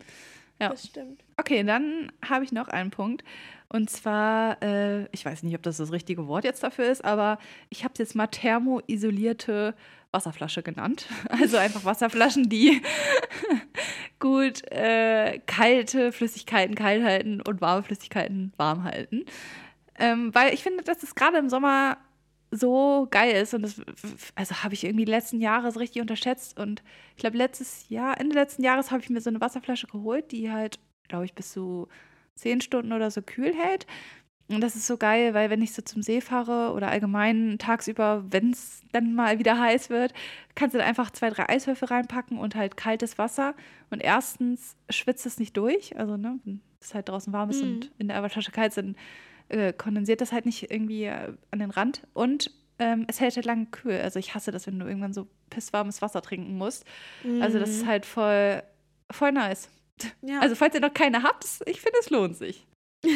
Ja. 0.60 0.70
Das 0.70 0.86
stimmt. 0.88 1.24
Okay, 1.38 1.64
dann 1.64 2.12
habe 2.28 2.44
ich 2.44 2.52
noch 2.52 2.68
einen 2.68 2.90
Punkt. 2.92 3.24
Und 3.70 3.90
zwar, 3.90 4.62
äh, 4.64 5.06
ich 5.12 5.24
weiß 5.26 5.44
nicht, 5.44 5.56
ob 5.56 5.62
das 5.64 5.78
das 5.78 5.92
richtige 5.92 6.28
Wort 6.28 6.46
jetzt 6.46 6.64
dafür 6.64 6.86
ist, 6.86 7.04
aber 7.04 7.38
ich 7.70 7.84
habe 7.84 7.94
jetzt 7.98 8.16
mal 8.16 8.28
thermoisolierte 8.28 9.76
Wasserflasche 10.18 10.64
genannt. 10.64 11.06
Also 11.30 11.58
einfach 11.58 11.86
Wasserflaschen, 11.86 12.50
die 12.50 12.82
gut 14.20 14.70
äh, 14.72 15.40
kalte 15.46 16.12
Flüssigkeiten 16.12 16.74
kalt 16.76 17.04
halten 17.04 17.42
und 17.42 17.62
warme 17.62 17.84
Flüssigkeiten 17.84 18.54
warm 18.58 18.84
halten. 18.84 19.26
Ähm, 20.00 20.34
weil 20.34 20.54
ich 20.54 20.64
finde, 20.64 20.84
dass 20.84 21.04
es 21.04 21.16
gerade 21.16 21.38
im 21.38 21.50
Sommer 21.50 21.98
so 22.50 23.08
geil 23.12 23.42
ist 23.42 23.54
und 23.54 23.64
das 23.64 23.82
also 24.36 24.64
habe 24.64 24.74
ich 24.74 24.86
irgendwie 24.86 25.06
die 25.06 25.12
letzten 25.12 25.42
Jahre 25.42 25.72
so 25.72 25.80
richtig 25.80 26.02
unterschätzt 26.02 26.58
und 26.58 26.82
ich 27.16 27.18
glaube 27.18 27.38
letztes 27.38 27.90
Jahr 27.90 28.20
Ende 28.20 28.36
letzten 28.36 28.64
Jahres 28.64 28.90
habe 28.90 29.04
ich 29.04 29.10
mir 29.10 29.20
so 29.20 29.30
eine 29.30 29.42
Wasserflasche 29.42 29.88
geholt, 29.88 30.32
die 30.32 30.50
halt 30.50 30.80
glaube 31.10 31.26
ich 31.26 31.34
bis 31.34 31.52
zu 31.52 31.90
zehn 32.36 32.62
Stunden 32.62 32.94
oder 32.94 33.12
so 33.12 33.22
kühl 33.22 33.54
hält 33.54 33.86
und 34.50 34.62
das 34.62 34.76
ist 34.76 34.88
so 34.88 34.98
geil, 34.98 35.34
weil 35.34 35.50
wenn 35.50 35.62
ich 35.62 35.74
so 35.74 35.82
zum 35.82 36.02
See 36.02 36.22
fahre 36.22 36.74
oder 36.74 36.90
allgemein 36.90 37.58
tagsüber, 37.60 38.24
wenn 38.30 38.52
es 38.52 38.82
dann 38.94 39.14
mal 39.14 39.40
wieder 39.40 39.60
heiß 39.60 39.90
wird, 39.90 40.14
kannst 40.56 40.74
du 40.74 40.80
da 40.80 40.86
einfach 40.86 41.12
zwei, 41.12 41.30
drei 41.30 41.50
Eiswürfel 41.50 41.88
reinpacken 41.88 42.38
und 42.38 42.56
halt 42.56 42.78
kaltes 42.78 43.18
Wasser. 43.18 43.54
Und 43.90 44.02
erstens 44.02 44.76
schwitzt 44.90 45.26
es 45.26 45.40
nicht 45.40 45.56
durch, 45.58 45.98
also 45.98 46.18
ne, 46.18 46.40
wenn 46.46 46.62
es 46.82 46.94
halt 46.94 47.10
draußen 47.10 47.34
warm 47.34 47.50
ist 47.50 47.62
Mhm. 47.64 47.68
und 47.76 47.92
in 47.98 48.08
der 48.08 48.18
Wasserflasche 48.24 48.52
kalt 48.52 48.74
sind, 48.74 48.98
äh, 49.50 49.74
kondensiert 49.74 50.22
das 50.22 50.32
halt 50.32 50.46
nicht 50.46 50.72
irgendwie 50.72 51.06
äh, 51.06 51.34
an 51.52 51.60
den 51.60 51.72
Rand. 51.72 52.02
Und 52.14 52.52
ähm, 52.80 53.06
es 53.08 53.20
hält 53.20 53.36
halt 53.36 53.46
lange 53.46 53.66
kühl. 53.68 54.00
Also 54.02 54.20
ich 54.20 54.36
hasse 54.36 54.52
das, 54.52 54.68
wenn 54.68 54.78
du 54.80 54.86
irgendwann 54.86 55.14
so 55.14 55.28
pisswarmes 55.50 56.02
Wasser 56.02 56.22
trinken 56.22 56.58
musst. 56.58 56.86
Also 57.42 57.58
das 57.60 57.70
ist 57.72 57.84
Mhm. 57.84 57.88
halt 57.88 58.06
voll, 58.06 58.62
voll 59.12 59.32
nice. 59.32 59.70
ja. 60.22 60.40
Also 60.42 60.56
falls 60.56 60.76
ihr 60.76 60.82
noch 60.82 60.94
keine 60.94 61.24
habt, 61.24 61.44
ich 61.66 61.82
finde, 61.82 61.98
es 62.00 62.10
lohnt 62.12 62.38
sich. 62.38 62.68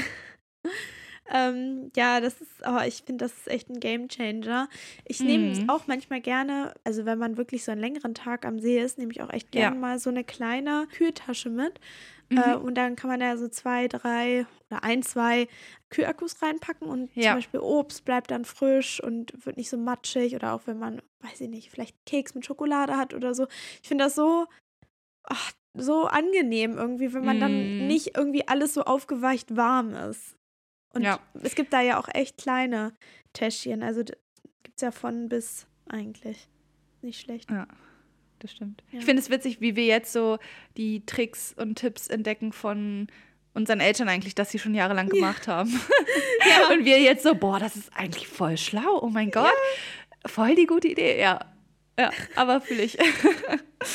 Ähm, 1.33 1.91
ja, 1.95 2.19
das 2.19 2.41
ist, 2.41 2.63
aber 2.63 2.85
ich 2.87 3.03
finde, 3.05 3.23
das 3.25 3.31
ist 3.37 3.47
echt 3.47 3.69
ein 3.69 3.79
Gamechanger. 3.79 4.67
Ich 5.05 5.23
nehme 5.23 5.51
es 5.51 5.59
Mhm. 5.59 5.69
auch 5.69 5.87
manchmal 5.87 6.19
gerne, 6.19 6.73
also 6.83 7.05
wenn 7.05 7.17
man 7.19 7.37
wirklich 7.37 7.63
so 7.63 7.71
einen 7.71 7.79
längeren 7.79 8.13
Tag 8.13 8.45
am 8.45 8.59
See 8.59 8.79
ist, 8.81 8.97
nehme 8.97 9.11
ich 9.13 9.21
auch 9.21 9.31
echt 9.31 9.53
Ja. 9.55 9.69
gerne 9.69 9.79
mal 9.79 9.97
so 9.99 10.09
eine 10.09 10.23
kleine 10.25 10.87
Kühltasche 10.91 11.49
mit. 11.49 11.79
Mhm. 12.29 12.37
Äh, 12.37 12.55
und 12.55 12.75
dann 12.75 12.95
kann 12.97 13.09
man 13.09 13.21
da 13.21 13.37
so 13.37 13.47
zwei, 13.47 13.87
drei 13.87 14.45
oder 14.69 14.83
ein, 14.83 15.03
zwei 15.03 15.47
Kühlakkus 15.89 16.41
reinpacken 16.41 16.87
und 16.87 17.09
Ja. 17.15 17.31
zum 17.31 17.37
Beispiel 17.37 17.59
Obst 17.61 18.03
bleibt 18.03 18.29
dann 18.31 18.43
frisch 18.45 19.01
und 19.01 19.45
wird 19.45 19.55
nicht 19.57 19.69
so 19.69 19.77
matschig 19.77 20.35
oder 20.35 20.53
auch 20.53 20.61
wenn 20.67 20.79
man, 20.79 21.01
weiß 21.21 21.39
ich 21.41 21.49
nicht, 21.49 21.71
vielleicht 21.71 21.95
Keks 22.05 22.35
mit 22.35 22.45
Schokolade 22.45 22.97
hat 22.97 23.13
oder 23.13 23.33
so. 23.33 23.47
Ich 23.81 23.87
finde 23.87 24.03
das 24.05 24.15
so, 24.15 24.47
ach, 25.23 25.51
so 25.73 26.05
angenehm 26.05 26.77
irgendwie, 26.77 27.13
wenn 27.13 27.23
man 27.25 27.37
Mm. 27.37 27.39
dann 27.39 27.73
nicht 27.77 28.17
irgendwie 28.17 28.47
alles 28.47 28.73
so 28.73 28.83
aufgeweicht 28.83 29.55
warm 29.55 29.93
ist. 29.93 30.35
Und 30.93 31.03
Ja. 31.03 31.19
es 31.41 31.55
gibt 31.55 31.73
da 31.73 31.81
ja 31.81 31.99
auch 31.99 32.07
echt 32.13 32.37
kleine 32.37 32.93
Täschchen, 33.33 33.81
also 33.83 34.03
gibt 34.03 34.75
es 34.77 34.81
ja 34.81 34.91
von 34.91 35.29
bis 35.29 35.67
eigentlich. 35.89 36.47
Nicht 37.01 37.21
schlecht. 37.21 37.49
Ja, 37.49 37.67
das 38.39 38.51
stimmt. 38.51 38.83
Ja. 38.91 38.99
Ich 38.99 39.05
finde 39.05 39.21
es 39.21 39.29
witzig, 39.29 39.61
wie 39.61 39.75
wir 39.75 39.85
jetzt 39.85 40.11
so 40.13 40.37
die 40.77 41.05
Tricks 41.05 41.53
und 41.57 41.75
Tipps 41.75 42.07
entdecken 42.07 42.51
von 42.53 43.07
unseren 43.53 43.79
Eltern 43.79 44.07
eigentlich, 44.07 44.35
dass 44.35 44.51
sie 44.51 44.59
schon 44.59 44.73
jahrelang 44.75 45.09
gemacht 45.09 45.47
haben. 45.47 45.69
Und 46.71 46.85
wir 46.85 47.01
jetzt 47.01 47.23
so, 47.23 47.35
boah, 47.35 47.59
das 47.59 47.75
ist 47.75 47.91
eigentlich 47.93 48.27
voll 48.27 48.57
schlau. 48.57 48.99
Oh 49.01 49.09
mein 49.09 49.29
Gott. 49.29 49.51
Voll 50.25 50.55
die 50.55 50.67
gute 50.67 50.87
Idee, 50.87 51.19
ja. 51.19 51.39
Ja, 51.99 52.11
aber 52.35 52.61
fühle 52.61 52.83
ich. 52.83 52.97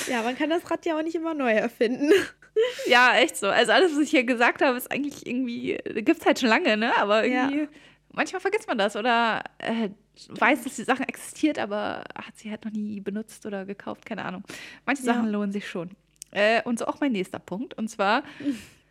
Ja, 0.08 0.22
man 0.22 0.36
kann 0.36 0.50
das 0.50 0.70
Rad 0.70 0.84
ja 0.84 0.98
auch 0.98 1.02
nicht 1.02 1.14
immer 1.14 1.32
neu 1.34 1.50
erfinden. 1.52 2.10
ja, 2.86 3.14
echt 3.16 3.36
so. 3.36 3.48
Also 3.48 3.72
alles, 3.72 3.92
was 3.92 3.98
ich 4.00 4.10
hier 4.10 4.24
gesagt 4.24 4.62
habe, 4.62 4.76
ist 4.76 4.90
eigentlich 4.90 5.26
irgendwie, 5.26 5.78
gibt 5.94 6.20
es 6.20 6.26
halt 6.26 6.38
schon 6.40 6.48
lange, 6.48 6.76
ne? 6.76 6.96
Aber 6.98 7.24
irgendwie, 7.24 7.68
manchmal 8.12 8.40
vergisst 8.40 8.68
man 8.68 8.78
das 8.78 8.96
oder 8.96 9.42
äh, 9.58 9.90
weiß, 10.30 10.64
dass 10.64 10.76
die 10.76 10.84
Sache 10.84 11.02
existiert, 11.08 11.58
aber 11.58 12.04
hat 12.14 12.36
sie 12.36 12.50
halt 12.50 12.64
noch 12.64 12.72
nie 12.72 13.00
benutzt 13.00 13.44
oder 13.46 13.64
gekauft, 13.66 14.06
keine 14.06 14.24
Ahnung. 14.24 14.42
Manche 14.86 15.04
Ja. 15.04 15.14
Sachen 15.14 15.30
lohnen 15.30 15.52
sich 15.52 15.68
schon. 15.68 15.90
Äh, 16.32 16.62
und 16.62 16.78
so 16.78 16.86
auch 16.86 17.00
mein 17.00 17.12
nächster 17.12 17.38
Punkt. 17.38 17.74
Und 17.74 17.88
zwar, 17.88 18.22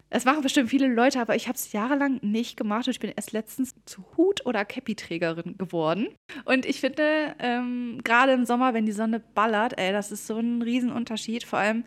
es 0.10 0.24
machen 0.26 0.42
bestimmt 0.42 0.70
viele 0.70 0.88
Leute, 0.88 1.20
aber 1.20 1.36
ich 1.36 1.48
habe 1.48 1.56
es 1.56 1.72
jahrelang 1.74 2.20
nicht 2.22 2.58
gemacht 2.58 2.88
und 2.88 2.92
ich 2.92 3.00
bin 3.00 3.12
erst 3.16 3.32
letztens 3.34 3.76
zu 3.86 4.06
Hut- 4.16 4.46
oder 4.46 4.64
Cappy-Trägerin 4.64 5.58
geworden. 5.58 6.08
Und 6.46 6.66
ich 6.66 6.80
finde, 6.80 7.36
ähm, 7.40 8.00
gerade 8.04 8.32
im 8.34 8.46
Sommer, 8.46 8.74
wenn 8.74 8.86
die 8.86 8.92
Sonne 8.94 9.20
ballert, 9.20 9.78
ey, 9.78 9.92
das 9.92 10.12
ist 10.12 10.28
so 10.28 10.38
ein 10.38 10.62
Riesenunterschied. 10.62 11.44
Vor 11.44 11.60
allem 11.60 11.84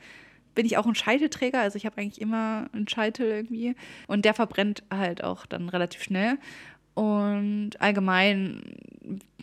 bin 0.59 0.67
ich 0.67 0.77
auch 0.77 0.87
ein 0.87 0.97
Scheitelträger, 0.97 1.61
also 1.61 1.77
ich 1.77 1.87
habe 1.87 1.99
eigentlich 1.99 2.21
immer 2.21 2.69
einen 2.73 2.89
Scheitel 2.89 3.29
irgendwie. 3.29 3.77
Und 4.09 4.25
der 4.25 4.35
verbrennt 4.35 4.83
halt 4.93 5.23
auch 5.23 5.47
dann 5.47 5.69
relativ 5.69 6.03
schnell. 6.03 6.37
Und 6.95 7.81
allgemein 7.81 8.75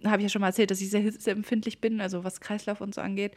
habe 0.03 0.17
ich 0.17 0.23
ja 0.23 0.29
schon 0.29 0.41
mal 0.41 0.47
erzählt, 0.47 0.71
dass 0.71 0.81
ich 0.81 0.89
sehr 0.89 0.99
hitzeempfindlich 0.99 1.79
bin, 1.79 2.01
also 2.01 2.25
was 2.25 2.41
Kreislauf 2.41 2.81
und 2.81 2.93
so 2.93 2.99
angeht. 2.99 3.31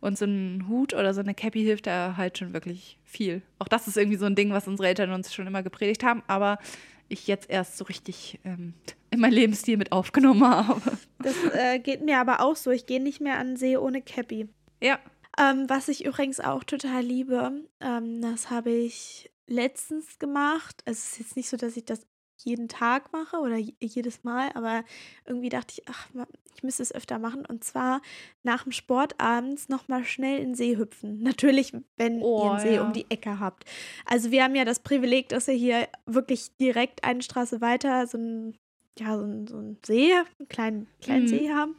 Und 0.00 0.16
so 0.16 0.26
ein 0.26 0.66
Hut 0.68 0.94
oder 0.94 1.12
so 1.12 1.22
eine 1.22 1.34
Cappy 1.34 1.64
hilft 1.64 1.88
da 1.88 2.14
halt 2.16 2.38
schon 2.38 2.52
wirklich 2.52 2.98
viel. 3.02 3.42
Auch 3.58 3.66
das 3.66 3.88
ist 3.88 3.96
irgendwie 3.96 4.18
so 4.18 4.26
ein 4.26 4.36
Ding, 4.36 4.52
was 4.52 4.68
unsere 4.68 4.86
Eltern 4.86 5.10
uns 5.10 5.34
schon 5.34 5.48
immer 5.48 5.64
gepredigt 5.64 6.04
haben, 6.04 6.22
aber 6.28 6.60
ich 7.08 7.26
jetzt 7.26 7.50
erst 7.50 7.78
so 7.78 7.84
richtig 7.86 8.38
ähm, 8.44 8.74
in 9.10 9.18
meinen 9.18 9.32
Lebensstil 9.32 9.76
mit 9.76 9.90
aufgenommen 9.90 10.44
habe. 10.48 10.80
Das 11.18 11.34
äh, 11.52 11.80
geht 11.80 12.04
mir 12.04 12.20
aber 12.20 12.42
auch 12.42 12.54
so. 12.54 12.70
Ich 12.70 12.86
gehe 12.86 13.02
nicht 13.02 13.20
mehr 13.20 13.40
an 13.40 13.56
See 13.56 13.76
ohne 13.76 14.02
Cappy. 14.02 14.46
Ja. 14.80 15.00
Ähm, 15.38 15.68
was 15.68 15.88
ich 15.88 16.04
übrigens 16.04 16.40
auch 16.40 16.64
total 16.64 17.02
liebe, 17.02 17.62
ähm, 17.80 18.22
das 18.22 18.50
habe 18.50 18.70
ich 18.70 19.30
letztens 19.46 20.18
gemacht. 20.18 20.82
Es 20.84 21.12
ist 21.12 21.18
jetzt 21.18 21.36
nicht 21.36 21.48
so, 21.48 21.56
dass 21.56 21.76
ich 21.76 21.84
das 21.84 22.06
jeden 22.38 22.68
Tag 22.68 23.12
mache 23.12 23.38
oder 23.38 23.56
je- 23.56 23.74
jedes 23.80 24.22
Mal, 24.24 24.50
aber 24.54 24.84
irgendwie 25.24 25.48
dachte 25.48 25.72
ich, 25.76 25.88
ach, 25.88 26.08
ich 26.54 26.62
müsste 26.62 26.82
es 26.82 26.94
öfter 26.94 27.18
machen. 27.18 27.46
Und 27.46 27.64
zwar 27.64 28.02
nach 28.42 28.64
dem 28.64 28.72
Sport 28.72 29.14
abends 29.18 29.68
nochmal 29.68 30.04
schnell 30.04 30.38
in 30.38 30.48
den 30.50 30.54
See 30.54 30.76
hüpfen. 30.76 31.22
Natürlich, 31.22 31.72
wenn 31.96 32.18
ihr 32.20 32.24
Oh, 32.24 32.46
einen 32.50 32.60
See 32.60 32.74
ja. 32.74 32.82
um 32.82 32.92
die 32.92 33.06
Ecke 33.10 33.40
habt. 33.40 33.64
Also 34.04 34.30
wir 34.30 34.42
haben 34.44 34.54
ja 34.56 34.64
das 34.64 34.80
Privileg, 34.80 35.28
dass 35.30 35.46
wir 35.46 35.54
hier 35.54 35.88
wirklich 36.06 36.56
direkt 36.56 37.04
eine 37.04 37.22
Straße 37.22 37.60
weiter 37.60 38.06
so 38.06 38.18
ein, 38.18 38.56
ja, 38.98 39.16
so 39.16 39.24
ein, 39.24 39.46
so 39.46 39.56
ein 39.56 39.78
See, 39.84 40.12
einen 40.12 40.48
kleinen, 40.48 40.86
kleinen 41.00 41.24
Mhm. 41.24 41.28
See 41.28 41.50
haben. 41.50 41.76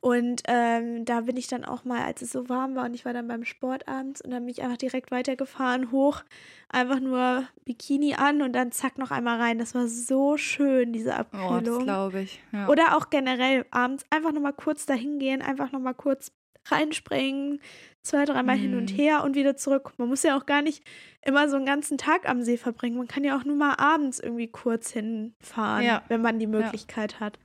Und 0.00 0.42
ähm, 0.46 1.04
da 1.04 1.22
bin 1.22 1.36
ich 1.36 1.48
dann 1.48 1.64
auch 1.64 1.84
mal, 1.84 2.02
als 2.04 2.22
es 2.22 2.32
so 2.32 2.48
warm 2.48 2.74
war 2.76 2.84
und 2.84 2.94
ich 2.94 3.04
war 3.04 3.12
dann 3.12 3.26
beim 3.28 3.44
Sport 3.44 3.88
abends 3.88 4.20
und 4.20 4.30
dann 4.30 4.44
bin 4.44 4.50
ich 4.50 4.62
einfach 4.62 4.76
direkt 4.76 5.10
weitergefahren, 5.10 5.90
hoch, 5.90 6.22
einfach 6.68 7.00
nur 7.00 7.44
Bikini 7.64 8.14
an 8.14 8.42
und 8.42 8.52
dann 8.52 8.70
zack 8.72 8.96
noch 8.98 9.10
einmal 9.10 9.40
rein. 9.40 9.58
Das 9.58 9.74
war 9.74 9.88
so 9.88 10.36
schön, 10.36 10.92
diese 10.92 11.10
Oh, 11.10 11.14
das 11.14 11.18
Abkühlung. 11.20 11.82
glaube 11.84 12.20
ich. 12.20 12.40
Ja. 12.52 12.68
Oder 12.68 12.96
auch 12.96 13.10
generell 13.10 13.66
abends 13.70 14.04
einfach 14.10 14.32
nochmal 14.32 14.52
kurz 14.52 14.86
dahin 14.86 15.18
gehen, 15.18 15.42
einfach 15.42 15.72
nochmal 15.72 15.94
kurz 15.94 16.30
reinspringen, 16.70 17.60
zwei, 18.02 18.24
dreimal 18.24 18.56
hin 18.56 18.74
und 18.76 18.92
Mhm. 18.92 18.96
her 18.96 19.24
und 19.24 19.34
wieder 19.36 19.56
zurück. 19.56 19.92
Man 19.96 20.08
muss 20.08 20.22
ja 20.22 20.36
auch 20.36 20.46
gar 20.46 20.62
nicht 20.62 20.82
immer 21.24 21.48
so 21.48 21.56
einen 21.56 21.66
ganzen 21.66 21.98
Tag 21.98 22.28
am 22.28 22.42
See 22.42 22.56
verbringen. 22.56 22.98
Man 22.98 23.08
kann 23.08 23.24
ja 23.24 23.36
auch 23.38 23.44
nur 23.44 23.56
mal 23.56 23.74
abends 23.78 24.20
irgendwie 24.20 24.48
kurz 24.48 24.90
hinfahren, 24.90 25.84
Ja. 25.84 26.02
wenn 26.08 26.20
man 26.22 26.38
die 26.38 26.46
Möglichkeit 26.46 27.20
hat. 27.20 27.38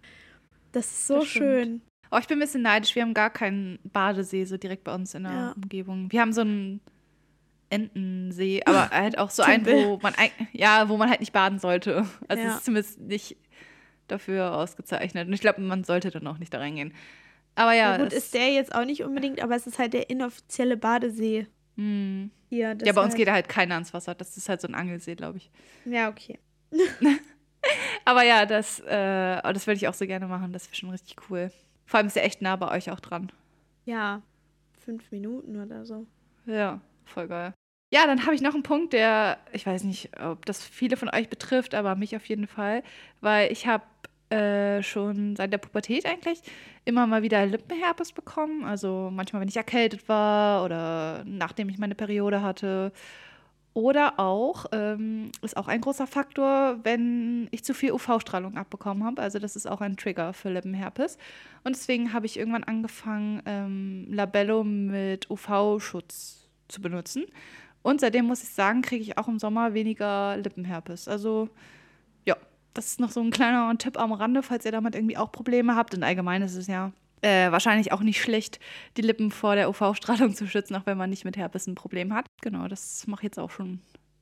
Das 0.71 0.85
ist 0.87 1.07
so 1.07 1.19
Das 1.19 1.27
schön. 1.27 1.81
Oh, 2.13 2.17
ich 2.19 2.27
bin 2.27 2.37
ein 2.37 2.41
bisschen 2.41 2.61
neidisch. 2.61 2.93
Wir 2.95 3.01
haben 3.01 3.13
gar 3.13 3.31
keinen 3.31 3.79
Badesee 3.83 4.45
so 4.45 4.57
direkt 4.57 4.83
bei 4.83 4.93
uns 4.93 5.15
in 5.15 5.23
der 5.23 5.31
Ja. 5.31 5.51
Umgebung. 5.53 6.11
Wir 6.11 6.21
haben 6.21 6.31
so 6.31 6.41
einen 6.41 6.79
Entensee, 7.69 8.61
aber 8.65 8.89
halt 8.91 9.17
auch 9.17 9.31
so 9.31 9.41
einen, 9.41 9.65
wo 9.65 9.99
man, 10.01 10.13
ja, 10.51 10.89
wo 10.89 10.97
man 10.97 11.09
halt 11.09 11.21
nicht 11.21 11.33
baden 11.33 11.57
sollte. 11.57 12.05
Also 12.27 12.43
Ja. 12.43 12.49
es 12.49 12.55
ist 12.57 12.65
zumindest 12.65 12.99
nicht 12.99 13.37
dafür 14.07 14.55
ausgezeichnet. 14.55 15.27
Und 15.27 15.33
ich 15.33 15.41
glaube, 15.41 15.61
man 15.61 15.83
sollte 15.83 16.11
dann 16.11 16.27
auch 16.27 16.37
nicht 16.37 16.53
da 16.53 16.59
reingehen. 16.59 16.93
Aber 17.55 17.73
ja, 17.73 17.97
Ja, 17.97 18.03
gut, 18.03 18.13
ist 18.13 18.33
der 18.33 18.51
jetzt 18.51 18.75
auch 18.75 18.85
nicht 18.85 19.03
unbedingt, 19.03 19.41
aber 19.41 19.55
es 19.55 19.65
ist 19.65 19.79
halt 19.79 19.93
der 19.93 20.09
inoffizielle 20.09 20.77
Badesee 20.77 21.47
hm. 21.77 22.29
hier. 22.49 22.77
ja, 22.83 22.93
bei 22.93 23.03
uns 23.03 23.15
geht 23.15 23.27
da 23.27 23.33
halt 23.33 23.49
keiner 23.49 23.75
ans 23.75 23.93
Wasser. 23.93 24.13
Das 24.13 24.37
ist 24.37 24.49
halt 24.49 24.61
so 24.61 24.67
ein 24.67 24.75
Angelsee, 24.75 25.15
glaube 25.15 25.37
ich. 25.37 25.49
Ja, 25.85 26.09
okay. 26.09 26.37
Aber 28.05 28.23
ja, 28.23 28.45
das, 28.45 28.79
äh, 28.81 29.41
oh, 29.43 29.51
das 29.51 29.65
würde 29.65 29.77
ich 29.77 29.87
auch 29.87 29.93
so 29.93 30.05
gerne 30.05 30.27
machen. 30.27 30.51
Das 30.51 30.67
wäre 30.67 30.75
schon 30.75 30.89
richtig 30.89 31.15
cool. 31.29 31.51
Vor 31.85 31.97
allem 31.97 32.07
ist 32.07 32.17
er 32.17 32.25
echt 32.25 32.41
nah 32.41 32.55
bei 32.55 32.71
euch 32.71 32.91
auch 32.91 32.99
dran. 32.99 33.31
Ja, 33.85 34.21
fünf 34.79 35.11
Minuten 35.11 35.61
oder 35.61 35.85
so. 35.85 36.05
Ja, 36.45 36.79
voll 37.05 37.27
geil. 37.27 37.53
Ja, 37.91 38.07
dann 38.07 38.25
habe 38.25 38.33
ich 38.33 38.41
noch 38.41 38.55
einen 38.55 38.63
Punkt, 38.63 38.93
der, 38.93 39.37
ich 39.51 39.65
weiß 39.65 39.83
nicht, 39.83 40.09
ob 40.19 40.45
das 40.45 40.63
viele 40.63 40.97
von 40.97 41.09
euch 41.09 41.29
betrifft, 41.29 41.75
aber 41.75 41.95
mich 41.95 42.15
auf 42.15 42.25
jeden 42.25 42.47
Fall, 42.47 42.81
weil 43.21 43.51
ich 43.51 43.67
habe 43.67 43.83
äh, 44.33 44.81
schon 44.81 45.35
seit 45.35 45.53
der 45.53 45.59
Pubertät 45.59 46.07
eigentlich 46.07 46.41
immer 46.85 47.05
mal 47.05 47.21
wieder 47.21 47.45
Lippenherpes 47.45 48.13
bekommen. 48.13 48.63
Also 48.65 49.09
manchmal, 49.13 49.41
wenn 49.41 49.49
ich 49.49 49.57
erkältet 49.57 50.09
war 50.09 50.65
oder 50.65 51.23
nachdem 51.25 51.69
ich 51.69 51.77
meine 51.77 51.93
Periode 51.93 52.41
hatte. 52.41 52.91
Oder 53.73 54.19
auch, 54.19 54.65
ähm, 54.71 55.31
ist 55.41 55.57
auch 55.57 55.67
ein 55.67 55.81
großer 55.81 56.05
Faktor, 56.05 56.77
wenn 56.83 57.47
ich 57.49 57.63
zu 57.63 57.73
viel 57.73 57.91
UV-Strahlung 57.91 58.55
abbekommen 58.55 59.03
habe. 59.03 59.21
Also 59.21 59.39
das 59.39 59.55
ist 59.55 59.67
auch 59.67 59.81
ein 59.81 59.97
Trigger 59.97 60.33
für 60.33 60.49
Lippenherpes. 60.49 61.17
Und 61.63 61.75
deswegen 61.75 62.13
habe 62.13 62.27
ich 62.27 62.37
irgendwann 62.37 62.63
angefangen, 62.63 63.41
ähm, 63.47 64.05
Labello 64.09 64.63
mit 64.63 65.29
UV-Schutz 65.31 66.47
zu 66.67 66.81
benutzen. 66.81 67.25
Und 67.81 67.99
seitdem 67.99 68.25
muss 68.25 68.43
ich 68.43 68.49
sagen, 68.49 68.83
kriege 68.83 69.01
ich 69.01 69.17
auch 69.17 69.27
im 69.27 69.39
Sommer 69.39 69.73
weniger 69.73 70.37
Lippenherpes. 70.37 71.07
Also 71.07 71.49
ja, 72.25 72.37
das 72.75 72.87
ist 72.87 72.99
noch 72.99 73.11
so 73.11 73.21
ein 73.21 73.31
kleiner 73.31 73.75
Tipp 73.79 73.99
am 73.99 74.11
Rande, 74.11 74.43
falls 74.43 74.65
ihr 74.65 74.71
damit 74.71 74.93
irgendwie 74.93 75.17
auch 75.17 75.31
Probleme 75.31 75.75
habt. 75.75 75.95
Und 75.95 76.03
allgemein 76.03 76.43
ist 76.43 76.55
es 76.55 76.67
ja 76.67 76.91
äh, 77.23 77.51
wahrscheinlich 77.51 77.91
auch 77.91 78.01
nicht 78.01 78.21
schlecht, 78.21 78.59
die 78.97 79.01
Lippen 79.01 79.31
vor 79.31 79.55
der 79.55 79.69
UV-Strahlung 79.69 80.35
zu 80.35 80.47
schützen, 80.47 80.75
auch 80.75 80.85
wenn 80.85 80.97
man 80.97 81.09
nicht 81.09 81.25
mit 81.25 81.37
Herpes 81.37 81.67
ein 81.67 81.75
Problem 81.75 82.13
hat. 82.13 82.25
Genau, 82.41 82.67
das 82.67 83.07
mache 83.07 83.21
ich 83.21 83.25
jetzt 83.25 83.39
auch 83.39 83.49
schon 83.51 83.81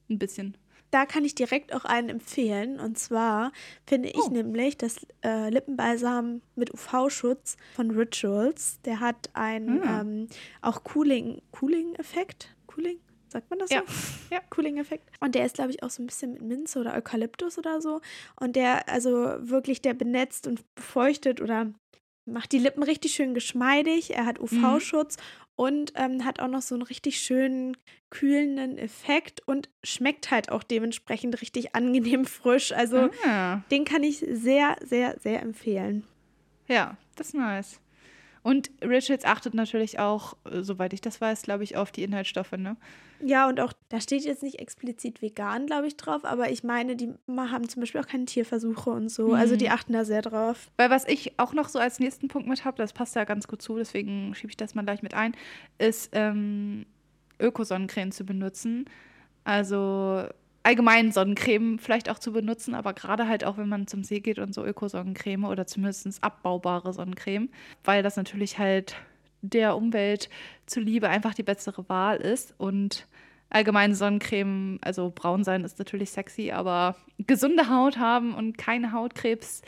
ein 0.10 0.20
bisschen. 0.20 0.56
Da 0.92 1.06
kann 1.06 1.24
ich 1.24 1.36
direkt 1.36 1.74
auch 1.74 1.86
einen 1.86 2.10
empfehlen. 2.10 2.78
Und 2.80 3.00
zwar 3.00 3.54
finde 3.88 4.10
ich 4.10 4.18
Oh. 4.26 4.30
nämlich 4.30 4.78
das 4.78 4.98
äh, 5.24 5.50
Lippenbalsam 5.50 6.42
mit 6.56 6.74
UV-Schutz 6.74 7.56
von 7.76 7.92
Rituals. 7.92 8.82
Der 8.82 9.00
hat 9.00 9.30
einen 9.34 9.82
Ah. 9.84 10.02
ähm, 10.02 10.28
auch 10.62 10.84
Cooling, 10.84 11.42
Cooling-Effekt. 11.52 12.56
Cooling? 12.68 12.98
Sagt 13.30 13.50
man 13.50 13.60
das 13.60 13.70
Ja. 13.70 13.84
so? 13.88 14.36
Ja, 14.36 14.42
Cooling-Effekt. 14.50 15.10
Und 15.22 15.34
der 15.36 15.46
ist, 15.46 15.56
glaube 15.56 15.72
ich, 15.72 15.82
auch 15.82 15.90
so 15.90 16.04
ein 16.04 16.08
bisschen 16.08 16.34
mit 16.34 16.42
Minze 16.42 16.80
oder 16.80 16.94
Eukalyptus 16.94 17.58
oder 17.58 17.80
so. 17.80 18.02
Und 18.38 18.58
der, 18.58 18.90
also 18.90 19.14
wirklich, 19.40 19.82
der 19.82 19.94
benetzt 19.94 20.46
und 20.46 20.62
befeuchtet 20.76 21.40
oder 21.40 21.72
macht 22.26 22.52
die 22.52 22.60
Lippen 22.60 22.84
richtig 22.84 23.14
schön 23.14 23.34
geschmeidig. 23.34 24.16
Er 24.16 24.26
hat 24.26 24.40
UV-Schutz 24.40 25.18
und 25.56 25.94
ähm, 25.96 26.24
hat 26.26 26.40
auch 26.40 26.48
noch 26.48 26.62
so 26.62 26.76
einen 26.76 26.82
richtig 26.84 27.20
schönen 27.20 27.78
kühlenden 28.10 28.78
Effekt 28.78 29.42
und 29.48 29.70
schmeckt 29.84 30.32
halt 30.32 30.52
auch 30.52 30.64
dementsprechend 30.64 31.42
richtig 31.42 31.76
angenehm 31.76 32.26
frisch. 32.26 32.72
Also 32.72 33.10
Ah, 33.26 33.62
den 33.72 33.86
kann 33.86 34.04
ich 34.04 34.20
sehr, 34.30 34.76
sehr, 34.84 35.18
sehr 35.20 35.42
empfehlen. 35.42 36.04
ja, 36.68 36.98
das 37.16 37.28
ist 37.28 37.34
nice. 37.36 37.80
Und 38.44 38.72
Richards 38.82 39.24
achtet 39.24 39.54
natürlich 39.54 40.00
auch, 40.00 40.36
äh, 40.50 40.64
soweit 40.64 40.94
ich 40.94 41.02
das 41.02 41.22
weiß, 41.22 41.44
glaube 41.44 41.64
ich, 41.64 41.78
auf 41.78 41.92
die 41.92 42.04
Inhaltsstoffe, 42.04 42.54
ne? 42.54 42.76
Ja, 43.24 43.48
und 43.48 43.60
auch, 43.60 43.72
da 43.90 44.02
steht 44.02 44.24
jetzt 44.24 44.42
nicht 44.42 44.60
explizit 44.60 45.22
vegan, 45.22 45.68
glaube 45.68 45.86
ich, 45.88 45.96
drauf, 45.96 46.26
aber 46.26 46.50
ich 46.50 46.64
meine, 46.64 46.96
die 46.96 47.14
haben 47.38 47.70
zum 47.70 47.82
Beispiel 47.82 48.02
auch 48.02 48.08
keine 48.08 48.26
Tierversuche 48.26 48.90
und 48.90 49.10
so. 49.10 49.34
Also 49.34 49.56
die 49.56 49.70
achten 49.70 49.94
da 49.94 50.06
sehr 50.06 50.24
drauf. 50.24 50.72
Weil 50.78 50.90
was 50.90 51.08
ich 51.08 51.38
auch 51.38 51.54
noch 51.54 51.70
so 51.70 51.78
als 51.78 52.00
nächsten 52.00 52.30
Punkt 52.30 52.48
mit 52.48 52.66
habe, 52.66 52.78
das 52.78 52.94
passt 52.94 53.16
ja 53.16 53.24
ganz 53.26 53.48
gut 53.48 53.62
zu, 53.62 53.78
deswegen 53.78 54.34
schiebe 54.34 54.50
ich 54.50 54.58
das 54.58 54.74
mal 54.74 54.84
gleich 54.84 55.04
mit 55.04 55.14
ein, 55.14 55.36
ist 55.78 56.10
ähm, 56.14 56.88
Ökosonnencreme 57.40 58.12
zu 58.12 58.26
benutzen. 58.26 58.86
Also 59.44 60.26
allgemein 60.64 61.12
Sonnencreme 61.12 61.80
vielleicht 61.80 62.10
auch 62.10 62.20
zu 62.20 62.32
benutzen, 62.32 62.76
aber 62.76 62.94
gerade 62.94 63.28
halt 63.28 63.44
auch, 63.44 63.58
wenn 63.58 63.70
man 63.70 63.88
zum 63.88 64.04
See 64.04 64.20
geht 64.20 64.40
und 64.40 64.54
so 64.54 64.66
Ökosonnencreme 64.66 65.46
oder 65.46 65.66
zumindest 65.66 66.24
abbaubare 66.24 66.94
Sonnencreme, 66.94 67.50
weil 67.84 68.04
das 68.04 68.16
natürlich 68.16 68.60
halt 68.60 68.96
der 69.42 69.76
Umwelt 69.76 70.30
zuliebe 70.68 71.10
einfach 71.10 71.34
die 71.34 71.44
bessere 71.44 71.88
Wahl 71.90 72.18
ist. 72.18 72.54
Und 72.58 73.08
allgemein 73.50 73.96
Sonnencreme, 73.96 74.80
also 74.82 75.12
braun 75.14 75.44
sein 75.44 75.64
ist 75.64 75.80
natürlich 75.80 76.12
sexy, 76.12 76.52
aber 76.52 76.96
gesunde 77.18 77.70
Haut 77.70 77.98
haben 77.98 78.34
und 78.34 78.58
keine 78.58 78.92
Hautkrebs 78.92 79.62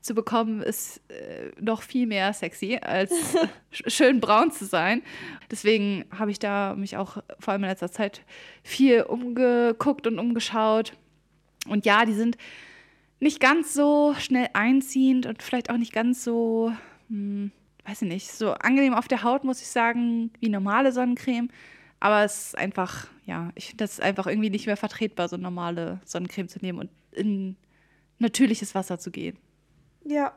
zu 0.00 0.14
bekommen, 0.14 0.62
ist 0.62 1.00
äh, 1.10 1.50
noch 1.60 1.82
viel 1.82 2.06
mehr 2.06 2.32
sexy, 2.32 2.78
als 2.80 3.12
sch- 3.72 3.90
schön 3.90 4.20
braun 4.20 4.50
zu 4.50 4.64
sein. 4.64 5.02
Deswegen 5.50 6.04
habe 6.16 6.30
ich 6.30 6.38
da 6.38 6.74
mich 6.74 6.96
auch 6.96 7.22
vor 7.38 7.52
allem 7.52 7.64
in 7.64 7.70
letzter 7.70 7.90
Zeit 7.90 8.22
viel 8.62 9.02
umgeguckt 9.02 10.06
und 10.06 10.18
umgeschaut. 10.18 10.94
Und 11.68 11.84
ja, 11.84 12.04
die 12.06 12.14
sind 12.14 12.36
nicht 13.20 13.40
ganz 13.40 13.74
so 13.74 14.14
schnell 14.18 14.48
einziehend 14.54 15.26
und 15.26 15.42
vielleicht 15.42 15.68
auch 15.70 15.76
nicht 15.76 15.92
ganz 15.92 16.24
so, 16.24 16.72
hm, 17.08 17.52
weiß 17.84 18.02
ich 18.02 18.08
nicht, 18.08 18.32
so 18.32 18.52
angenehm 18.52 18.94
auf 18.94 19.08
der 19.08 19.22
Haut, 19.22 19.44
muss 19.44 19.60
ich 19.60 19.68
sagen, 19.68 20.30
wie 20.40 20.48
normale 20.48 20.92
Sonnencreme. 20.92 21.50
Aber 22.02 22.24
es 22.24 22.46
ist 22.46 22.58
einfach, 22.58 23.08
ja, 23.26 23.50
ich 23.54 23.66
finde 23.66 23.84
das 23.84 23.92
ist 23.92 24.00
einfach 24.00 24.26
irgendwie 24.26 24.48
nicht 24.48 24.64
mehr 24.64 24.78
vertretbar, 24.78 25.28
so 25.28 25.36
normale 25.36 26.00
Sonnencreme 26.06 26.48
zu 26.48 26.58
nehmen 26.60 26.78
und 26.78 26.90
in 27.12 27.56
natürliches 28.18 28.74
Wasser 28.74 28.98
zu 28.98 29.10
gehen. 29.10 29.36
Ja. 30.04 30.34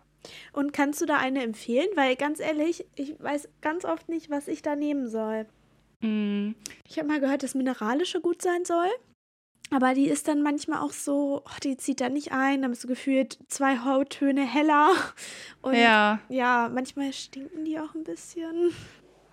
Und 0.53 0.71
kannst 0.73 1.01
du 1.01 1.05
da 1.05 1.17
eine 1.17 1.43
empfehlen? 1.43 1.87
Weil 1.95 2.15
ganz 2.15 2.39
ehrlich, 2.39 2.85
ich 2.95 3.15
weiß 3.21 3.49
ganz 3.61 3.83
oft 3.85 4.07
nicht, 4.09 4.29
was 4.29 4.47
ich 4.47 4.61
da 4.61 4.75
nehmen 4.75 5.07
soll. 5.09 5.45
Mm, 6.01 6.51
Ich 6.87 6.97
habe 6.97 7.07
mal 7.07 7.19
gehört, 7.19 7.43
dass 7.43 7.55
mineralische 7.55 8.21
gut 8.21 8.41
sein 8.41 8.63
soll. 8.65 8.89
Aber 9.71 9.93
die 9.95 10.07
ist 10.07 10.27
dann 10.27 10.41
manchmal 10.43 10.81
auch 10.81 10.91
so, 10.91 11.41
oh, 11.45 11.57
die 11.63 11.77
zieht 11.77 11.99
da 11.99 12.09
nicht 12.09 12.31
ein. 12.31 12.61
Dann 12.61 12.71
bist 12.71 12.83
du 12.83 12.87
gefühlt 12.87 13.39
zwei 13.47 13.79
Hauttöne 13.79 14.45
heller. 14.45 14.91
Und 15.61 15.75
ja, 15.75 16.19
ja, 16.29 16.69
manchmal 16.71 17.11
stinken 17.11 17.65
die 17.65 17.79
auch 17.79 17.93
ein 17.95 18.03
bisschen. 18.03 18.71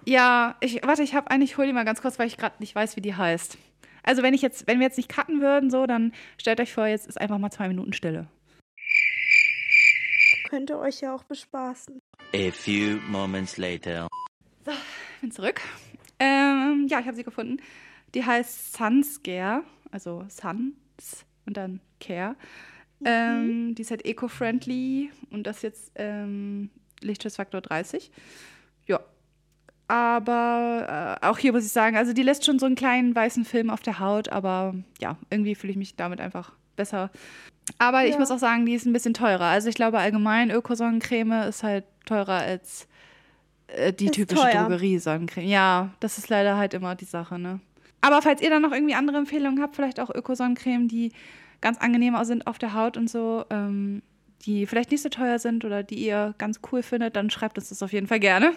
ja, 0.07 0.57
ich, 0.61 0.83
warte, 0.85 1.03
ich 1.03 1.14
habe 1.14 1.31
eigentlich, 1.31 1.51
ich 1.53 1.59
hol 1.59 1.66
die 1.66 1.73
mal 1.73 1.85
ganz 1.85 2.01
kurz, 2.03 2.19
weil 2.19 2.27
ich 2.27 2.37
gerade 2.37 2.57
nicht 2.59 2.75
weiß, 2.75 2.97
wie 2.97 3.01
die 3.03 3.14
heißt. 3.14 3.59
Also 4.03 4.23
wenn 4.23 4.33
ich 4.33 4.40
jetzt, 4.40 4.66
wenn 4.66 4.79
wir 4.79 4.87
jetzt 4.87 4.97
nicht 4.97 5.11
cutten 5.11 5.40
würden, 5.43 5.71
so, 5.71 5.87
dann 5.87 6.12
stellt 6.38 6.59
euch 6.61 6.73
vor, 6.73 6.87
jetzt 6.87 7.07
ist 7.07 7.21
einfach 7.21 7.38
mal 7.38 7.51
zwei 7.51 7.69
Minuten 7.69 7.93
Stille. 7.93 8.27
Könnte 10.51 10.81
euch 10.81 11.01
ja 11.01 11.15
auch 11.15 11.23
bespaßen. 11.23 12.03
A 12.35 12.51
few 12.51 12.99
moments 13.09 13.57
later. 13.57 14.09
bin 15.21 15.31
zurück. 15.31 15.61
Ähm, 16.19 16.89
ja, 16.91 16.99
ich 16.99 17.07
habe 17.07 17.15
sie 17.15 17.23
gefunden. 17.23 17.59
Die 18.15 18.25
heißt 18.25 18.73
Sunscare, 18.77 19.63
also 19.93 20.27
Suns 20.29 21.25
und 21.47 21.57
dann 21.57 21.79
Care. 22.01 22.35
Ähm, 23.05 23.77
die 23.77 23.83
ist 23.83 23.93
halt 23.93 24.05
eco-friendly 24.05 25.13
und 25.31 25.47
das 25.47 25.63
jetzt 25.63 25.93
ähm, 25.95 26.71
Lichtschutzfaktor 27.01 27.61
30. 27.61 28.11
Ja. 28.89 28.99
Aber 29.87 31.19
äh, 31.23 31.27
auch 31.29 31.39
hier 31.39 31.53
muss 31.53 31.65
ich 31.65 31.71
sagen, 31.71 31.97
also 31.97 32.13
die 32.13 32.25
lässt 32.25 32.45
schon 32.45 32.59
so 32.59 32.67
einen 32.67 32.75
kleinen 32.75 33.15
weißen 33.15 33.45
Film 33.45 33.71
auf 33.71 33.83
der 33.83 34.01
Haut, 34.01 34.31
aber 34.31 34.75
ja, 35.01 35.17
irgendwie 35.31 35.55
fühle 35.55 35.71
ich 35.71 35.79
mich 35.79 35.95
damit 35.95 36.21
einfach 36.21 36.55
besser. 36.75 37.13
Aber 37.78 38.04
ich 38.04 38.12
Ja. 38.12 38.18
muss 38.18 38.30
auch 38.30 38.38
sagen, 38.38 38.66
die 38.66 38.74
ist 38.74 38.87
ein 38.87 38.92
bisschen 38.92 39.14
teurer. 39.14 39.44
Also 39.46 39.68
ich 39.68 39.74
glaube 39.74 39.98
allgemein, 39.98 40.50
Ökosonnencreme 40.50 41.48
ist 41.48 41.62
halt 41.62 41.85
teurer 42.06 42.35
als 42.40 42.87
äh, 43.68 43.92
die 43.92 44.06
Ist 44.06 44.14
typische. 44.14 44.40
Drogerie-Sonnencreme. 44.48 45.46
Ja, 45.46 45.90
das 46.00 46.18
ist 46.18 46.28
leider 46.28 46.56
halt 46.56 46.74
immer 46.74 46.94
die 46.94 47.04
Sache, 47.04 47.38
ne? 47.38 47.61
Aber 48.02 48.22
falls 48.22 48.40
ihr 48.40 48.50
dann 48.50 48.62
noch 48.62 48.72
irgendwie 48.72 48.94
andere 48.94 49.18
Empfehlungen 49.18 49.62
habt, 49.62 49.76
vielleicht 49.76 50.00
auch 50.00 50.11
Ökosonnencreme, 50.14 50.88
die 50.88 51.12
ganz 51.61 51.78
angenehm 51.78 52.16
sind 52.24 52.46
auf 52.46 52.59
der 52.59 52.72
Haut 52.74 52.96
und 52.96 53.09
so, 53.11 53.44
ähm, 53.50 54.02
die 54.46 54.66
vielleicht 54.66 54.90
nicht 54.90 55.02
so 55.02 55.11
teuer 55.11 55.38
sind 55.38 55.64
oder 55.66 55.83
die 55.83 55.96
ihr 56.06 56.35
ganz 56.38 56.61
cool 56.72 56.83
findet, 56.83 57.14
dann 57.14 57.28
schreibt 57.28 57.59
uns 57.59 57.68
das 57.68 57.83
auf 57.83 57.92
jeden 57.92 58.06
Fall 58.06 58.20
gerne. 58.20 58.52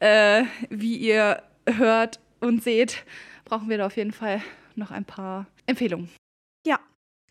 Äh, 0.00 0.42
wie 0.68 0.96
ihr 0.96 1.42
hört 1.68 2.18
und 2.40 2.62
seht, 2.64 3.04
brauchen 3.44 3.68
wir 3.68 3.78
da 3.78 3.86
auf 3.86 3.96
jeden 3.96 4.10
Fall 4.12 4.42
noch 4.74 4.90
ein 4.90 5.04
paar 5.04 5.46
Empfehlungen. 5.66 6.08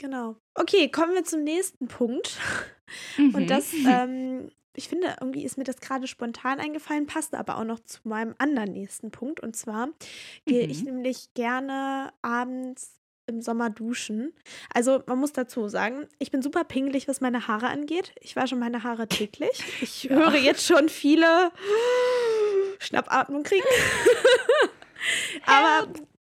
Genau. 0.01 0.35
Okay, 0.55 0.89
kommen 0.89 1.13
wir 1.13 1.23
zum 1.23 1.43
nächsten 1.43 1.87
Punkt. 1.87 2.37
Mhm. 3.17 3.35
Und 3.35 3.49
das, 3.49 3.71
ähm, 3.87 4.51
ich 4.75 4.89
finde, 4.89 5.15
irgendwie 5.21 5.45
ist 5.45 5.57
mir 5.57 5.63
das 5.63 5.79
gerade 5.79 6.07
spontan 6.07 6.59
eingefallen, 6.59 7.05
passt 7.07 7.33
aber 7.35 7.57
auch 7.57 7.63
noch 7.63 7.79
zu 7.79 7.99
meinem 8.03 8.35
anderen 8.37 8.73
nächsten 8.73 9.11
Punkt. 9.11 9.39
Und 9.39 9.55
zwar 9.55 9.87
gehe 10.45 10.67
ich 10.67 10.79
Mhm. 10.79 10.95
nämlich 10.95 11.33
gerne 11.33 12.11
abends 12.21 12.99
im 13.27 13.41
Sommer 13.41 13.69
duschen. 13.69 14.33
Also 14.73 15.01
man 15.07 15.19
muss 15.19 15.31
dazu 15.31 15.69
sagen, 15.69 16.05
ich 16.19 16.31
bin 16.31 16.41
super 16.41 16.65
pingelig, 16.65 17.07
was 17.07 17.21
meine 17.21 17.47
Haare 17.47 17.67
angeht. 17.69 18.13
Ich 18.19 18.35
wasche 18.35 18.57
meine 18.57 18.83
Haare 18.83 19.07
täglich. 19.07 19.63
Ich 19.81 20.03
Ja. 20.03 20.17
höre 20.17 20.35
jetzt 20.35 20.65
schon 20.67 20.89
viele 20.89 21.53
Schnappatmung 22.79 23.43
kriegen. 23.43 23.63
Aber 25.45 25.87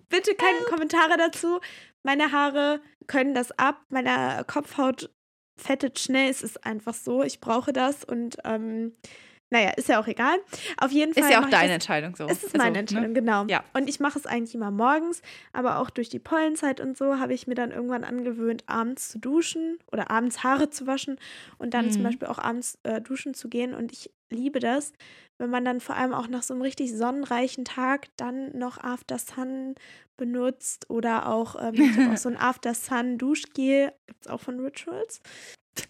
bitte 0.08 0.36
keine 0.36 0.60
Kommentare 0.70 1.18
dazu. 1.18 1.60
Meine 2.04 2.32
Haare 2.32 2.80
können 3.08 3.34
das 3.34 3.52
ab. 3.58 3.82
Meine 3.90 4.44
Kopfhaut 4.46 5.10
fettet 5.58 6.00
schnell. 6.00 6.30
Es 6.30 6.42
ist 6.42 6.66
einfach 6.66 6.94
so. 6.94 7.24
Ich 7.24 7.40
brauche 7.40 7.72
das 7.74 8.04
und 8.04 8.38
ähm, 8.44 8.94
naja, 9.52 9.70
ist 9.78 9.88
ja 9.88 10.02
auch 10.02 10.08
egal. 10.08 10.36
Auf 10.78 10.92
jeden 10.92 11.14
Fall. 11.14 11.24
ist 11.24 11.30
ja 11.30 11.38
auch 11.40 11.50
deine 11.50 11.68
das 11.68 11.74
Entscheidung 11.76 12.16
so. 12.16 12.26
es 12.26 12.44
ist 12.44 12.46
Also, 12.46 12.58
meine 12.58 12.74
ne? 12.74 12.80
Entscheidung, 12.80 13.14
genau. 13.14 13.46
Ja. 13.48 13.64
Und 13.74 13.88
ich 13.88 14.00
mache 14.00 14.18
es 14.18 14.26
eigentlich 14.26 14.56
immer 14.56 14.72
morgens, 14.72 15.22
aber 15.54 15.78
auch 15.80 15.92
durch 15.92 16.10
die 16.10 16.20
Pollenzeit 16.20 16.82
und 16.82 16.98
so 16.98 17.20
habe 17.20 17.34
ich 17.34 17.46
mir 17.46 17.54
dann 17.54 17.72
irgendwann 17.72 18.04
angewöhnt, 18.04 18.64
abends 18.66 19.10
zu 19.10 19.20
duschen 19.20 19.78
oder 19.92 20.10
abends 20.10 20.44
Haare 20.44 20.72
zu 20.72 20.88
waschen 20.88 21.20
und 21.60 21.74
dann 21.76 21.92
zum 21.92 22.02
Mhm. 22.02 22.06
Beispiel 22.06 22.28
auch 22.28 22.40
abends 22.40 22.80
äh, 22.84 23.00
duschen 23.02 23.34
zu 23.36 23.48
gehen. 23.48 23.76
Und 23.76 23.92
ich 23.94 24.12
liebe 24.32 24.60
das, 24.60 24.94
wenn 25.38 25.50
man 25.50 25.66
dann 25.66 25.80
vor 25.80 25.96
allem 25.96 26.14
auch 26.14 26.28
nach 26.28 26.44
so 26.44 26.54
einem 26.54 26.62
richtig 26.62 26.96
sonnenreichen 26.96 27.66
Tag 27.66 28.08
dann 28.18 28.58
noch 28.58 28.78
After 28.78 29.18
Sun 29.18 29.76
benutzt 30.18 30.90
oder 30.90 31.28
auch, 31.28 31.56
ähm, 31.62 31.74
ich 31.76 31.98
habe 31.98 32.14
auch 32.14 32.18
so 32.18 32.30
ein 32.30 32.38
After 32.40 32.74
Sun 32.74 33.18
Duschgel, 33.18 33.92
gibt 34.08 34.26
es 34.26 34.28
auch 34.28 34.40
von 34.40 34.60
Rituals. 34.60 35.22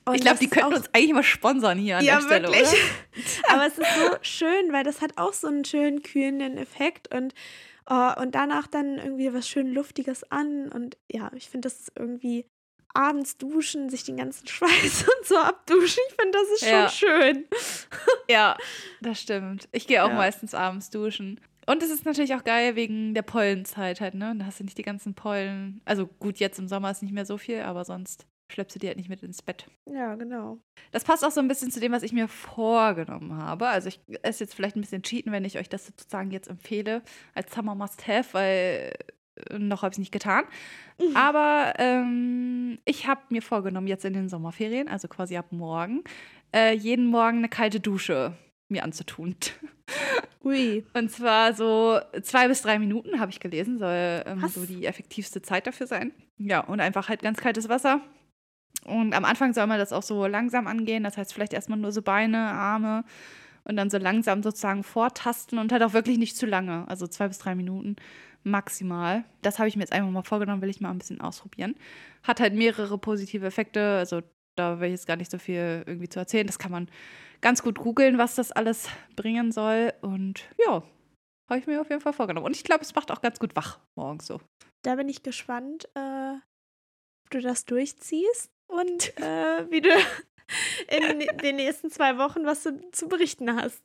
Und 0.05 0.15
Ich 0.15 0.21
glaube, 0.21 0.39
die 0.39 0.45
ist 0.45 0.51
könnten 0.51 0.73
uns 0.73 0.89
eigentlich 0.93 1.13
mal 1.13 1.23
sponsern 1.23 1.77
hier 1.77 1.97
an 1.97 2.03
ja, 2.03 2.15
der 2.15 2.21
Stelle, 2.25 2.47
wirklich. 2.47 2.69
oder? 2.69 3.49
Aber 3.53 3.67
es 3.67 3.77
ist 3.77 3.95
so 3.95 4.17
schön, 4.21 4.73
weil 4.73 4.83
das 4.83 5.01
hat 5.01 5.17
auch 5.17 5.33
so 5.33 5.47
einen 5.47 5.63
schönen 5.63 6.01
kühlenden 6.01 6.57
Effekt 6.57 7.13
und 7.13 7.33
Oh, 7.87 8.11
und 8.19 8.33
danach 8.33 8.65
dann 8.65 8.97
irgendwie 8.97 9.31
was 9.31 9.47
schön 9.47 9.71
Luftiges 9.71 10.29
an. 10.31 10.71
Und 10.71 10.97
ja, 11.11 11.31
ich 11.35 11.49
finde 11.49 11.67
das 11.67 11.91
irgendwie 11.95 12.47
abends 12.95 13.37
duschen, 13.37 13.89
sich 13.89 14.03
den 14.03 14.17
ganzen 14.17 14.47
Schweiß 14.47 15.03
und 15.03 15.25
so 15.27 15.37
abduschen. 15.37 16.01
Ich 16.09 16.15
finde, 16.19 16.37
das 16.37 16.49
ist 16.49 16.59
schon 16.61 16.69
Ja. 16.69 16.89
schön. 16.89 17.45
Ja, 18.29 18.57
das 19.01 19.21
stimmt. 19.21 19.69
Ich 19.71 19.85
gehe 19.85 20.03
auch 20.03 20.09
Ja. 20.09 20.15
meistens 20.15 20.53
abends 20.55 20.89
duschen. 20.89 21.39
Und 21.67 21.81
es 21.83 21.89
ist 21.91 22.05
natürlich 22.05 22.33
auch 22.35 22.43
geil 22.43 22.75
wegen 22.75 23.13
der 23.13 23.21
Pollenzeit 23.23 24.01
halt, 24.01 24.13
ne? 24.15 24.35
Da 24.37 24.45
hast 24.45 24.59
du 24.59 24.63
nicht 24.63 24.77
die 24.77 24.83
ganzen 24.83 25.13
Pollen. 25.15 25.81
Also 25.85 26.07
gut, 26.07 26.37
jetzt 26.37 26.57
im 26.59 26.67
Sommer 26.67 26.91
ist 26.91 27.01
nicht 27.03 27.13
mehr 27.13 27.25
so 27.25 27.37
viel, 27.37 27.61
aber 27.61 27.85
sonst 27.85 28.25
schleppst 28.51 28.75
du 28.75 28.79
die 28.79 28.87
halt 28.87 28.97
nicht 28.97 29.09
mit 29.09 29.23
ins 29.23 29.41
Bett. 29.41 29.65
Ja, 29.91 30.13
genau. 30.15 30.59
Das 30.91 31.03
passt 31.03 31.25
auch 31.25 31.31
so 31.31 31.39
ein 31.41 31.47
bisschen 31.47 31.71
zu 31.71 31.79
dem, 31.79 31.91
was 31.91 32.03
ich 32.03 32.13
mir 32.13 32.27
vorgenommen 32.27 33.35
habe. 33.37 33.67
Also 33.67 33.87
ich 33.89 33.99
ist 34.23 34.39
jetzt 34.39 34.53
vielleicht 34.53 34.75
ein 34.75 34.81
bisschen 34.81 35.01
cheaten, 35.01 35.31
wenn 35.31 35.45
ich 35.45 35.57
euch 35.57 35.67
das 35.69 35.87
sozusagen 35.87 36.29
jetzt 36.29 36.47
empfehle 36.47 37.01
als 37.33 37.51
Summer 37.53 37.73
Must 37.73 38.07
Have, 38.07 38.33
weil 38.33 38.93
noch 39.57 39.81
habe 39.81 39.91
ich 39.91 39.95
es 39.95 39.99
nicht 39.99 40.11
getan. 40.11 40.43
Aber 41.13 41.73
ähm, 41.77 42.79
ich 42.85 43.07
habe 43.07 43.21
mir 43.29 43.41
vorgenommen, 43.41 43.87
jetzt 43.87 44.05
in 44.05 44.13
den 44.13 44.29
Sommerferien, 44.29 44.87
also 44.87 45.07
quasi 45.07 45.37
ab 45.37 45.51
morgen, 45.51 46.03
äh, 46.53 46.73
jeden 46.73 47.07
Morgen 47.07 47.39
eine 47.39 47.49
kalte 47.49 47.79
Dusche 47.79 48.33
mir 48.69 48.83
anzutun. 48.83 49.35
Ui. 50.43 50.85
Und 50.93 51.11
zwar 51.11 51.53
so 51.53 51.99
zwei 52.21 52.47
bis 52.47 52.61
drei 52.61 52.79
Minuten, 52.79 53.19
habe 53.19 53.31
ich 53.31 53.39
gelesen, 53.39 53.77
soll 53.77 54.23
ähm, 54.25 54.47
so 54.47 54.65
die 54.65 54.85
effektivste 54.85 55.41
Zeit 55.41 55.67
dafür 55.67 55.87
sein. 55.87 56.11
Ja, 56.37 56.61
und 56.61 56.79
einfach 56.79 57.09
halt 57.09 57.21
ganz 57.21 57.39
kaltes 57.39 57.67
Wasser. 57.67 58.01
Und 58.85 59.13
am 59.15 59.25
Anfang 59.25 59.53
soll 59.53 59.65
man 59.65 59.79
das 59.79 59.91
auch 59.91 60.03
so 60.03 60.27
langsam 60.27 60.67
angehen. 60.67 61.03
Das 61.03 61.17
heißt, 61.17 61.33
vielleicht 61.33 61.53
erstmal 61.53 61.79
nur 61.79 61.91
so 61.91 62.03
Beine, 62.03 62.37
Arme 62.37 63.03
und 63.63 63.75
dann 63.75 63.89
so 63.89 63.97
langsam 63.97 64.43
sozusagen 64.43 64.83
vortasten 64.83 65.57
und 65.57 65.71
halt 65.71 65.81
auch 65.81 65.93
wirklich 65.93 66.19
nicht 66.19 66.37
zu 66.37 66.45
lange. 66.45 66.87
Also 66.87 67.07
zwei 67.07 67.27
bis 67.27 67.39
drei 67.39 67.55
Minuten 67.55 67.95
maximal. 68.45 69.25
Das 69.41 69.59
habe 69.59 69.67
ich 69.67 69.75
mir 69.75 69.81
jetzt 69.81 69.91
einfach 69.91 70.09
mal 70.09 70.23
vorgenommen, 70.23 70.61
will 70.61 70.69
ich 70.69 70.81
mal 70.81 70.91
ein 70.91 70.99
bisschen 70.99 71.21
ausprobieren. 71.21 71.75
Hat 72.23 72.39
halt 72.39 72.53
mehrere 72.53 72.97
positive 72.97 73.45
Effekte. 73.45 73.97
Also 73.97 74.21
da 74.55 74.79
will 74.79 74.87
ich 74.87 74.93
jetzt 74.93 75.07
gar 75.07 75.17
nicht 75.17 75.31
so 75.31 75.37
viel 75.37 75.83
irgendwie 75.85 76.09
zu 76.09 76.19
erzählen. 76.19 76.47
Das 76.47 76.59
kann 76.59 76.71
man 76.71 76.89
ganz 77.41 77.61
gut 77.61 77.77
googeln, 77.77 78.17
was 78.17 78.35
das 78.35 78.51
alles 78.51 78.87
bringen 79.15 79.51
soll. 79.51 79.93
Und 80.01 80.45
ja, 80.65 80.83
habe 81.49 81.59
ich 81.59 81.67
mir 81.67 81.81
auf 81.81 81.89
jeden 81.89 82.01
Fall 82.01 82.13
vorgenommen. 82.13 82.45
Und 82.45 82.55
ich 82.55 82.63
glaube, 82.63 82.83
es 82.83 82.95
macht 82.95 83.11
auch 83.11 83.21
ganz 83.21 83.39
gut 83.39 83.55
wach 83.55 83.79
morgens 83.95 84.27
so. 84.27 84.39
Da 84.83 84.95
bin 84.95 85.09
ich 85.09 85.23
gespannt, 85.23 85.89
äh, 85.95 86.33
ob 86.33 87.29
du 87.31 87.41
das 87.41 87.65
durchziehst 87.65 88.51
und 88.67 89.17
äh, 89.17 89.69
wie 89.69 89.81
du 89.81 89.89
in 90.87 91.19
den 91.41 91.55
nächsten 91.55 91.89
zwei 91.89 92.17
Wochen 92.17 92.45
was 92.45 92.63
du 92.63 92.91
zu 92.91 93.07
berichten 93.07 93.55
hast. 93.55 93.83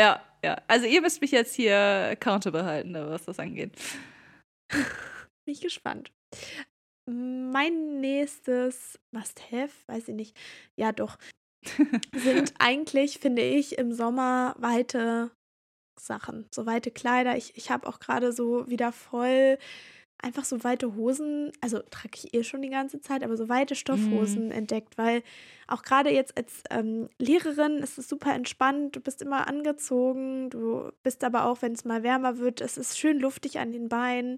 Ja, 0.00 0.24
ja. 0.42 0.56
Also 0.66 0.86
ihr 0.86 1.02
müsst 1.02 1.20
mich 1.20 1.30
jetzt 1.30 1.54
hier 1.54 1.76
accountable 2.12 2.64
halten, 2.64 2.94
was 2.94 3.26
das 3.26 3.38
angeht. 3.38 3.76
Bin 4.70 5.54
ich 5.54 5.60
gespannt. 5.60 6.10
Mein 7.06 8.00
nächstes 8.00 8.98
Must-Have, 9.10 9.72
weiß 9.88 10.08
ich 10.08 10.14
nicht, 10.14 10.36
ja 10.76 10.92
doch, 10.92 11.18
sind 12.14 12.54
eigentlich, 12.58 13.18
finde 13.18 13.42
ich, 13.42 13.76
im 13.76 13.92
Sommer 13.92 14.54
weite 14.58 15.32
Sachen, 16.00 16.46
so 16.50 16.64
weite 16.64 16.90
Kleider. 16.90 17.36
Ich, 17.36 17.54
ich 17.58 17.70
habe 17.70 17.86
auch 17.86 17.98
gerade 18.00 18.32
so 18.32 18.66
wieder 18.70 18.92
voll 18.92 19.58
einfach 20.22 20.44
so 20.44 20.62
weite 20.64 20.94
Hosen, 20.96 21.52
also 21.60 21.78
trage 21.90 22.16
ich 22.16 22.34
eh 22.34 22.42
schon 22.44 22.62
die 22.62 22.70
ganze 22.70 23.00
Zeit, 23.00 23.22
aber 23.24 23.36
so 23.36 23.48
weite 23.48 23.74
Stoffhosen 23.74 24.50
entdeckt, 24.50 24.98
weil 24.98 25.22
auch 25.68 25.82
gerade 25.82 26.10
jetzt 26.10 26.36
als 26.36 26.62
ähm, 26.70 27.08
Lehrerin 27.18 27.78
ist 27.78 27.98
es 27.98 28.08
super 28.08 28.34
entspannt, 28.34 28.96
du 28.96 29.00
bist 29.00 29.22
immer 29.22 29.46
angezogen, 29.48 30.50
du 30.50 30.90
bist 31.02 31.24
aber 31.24 31.44
auch, 31.46 31.62
wenn 31.62 31.72
es 31.72 31.84
mal 31.84 32.02
wärmer 32.02 32.38
wird, 32.38 32.60
es 32.60 32.76
ist 32.76 32.98
schön 32.98 33.18
luftig 33.18 33.58
an 33.58 33.72
den 33.72 33.88
Beinen 33.88 34.36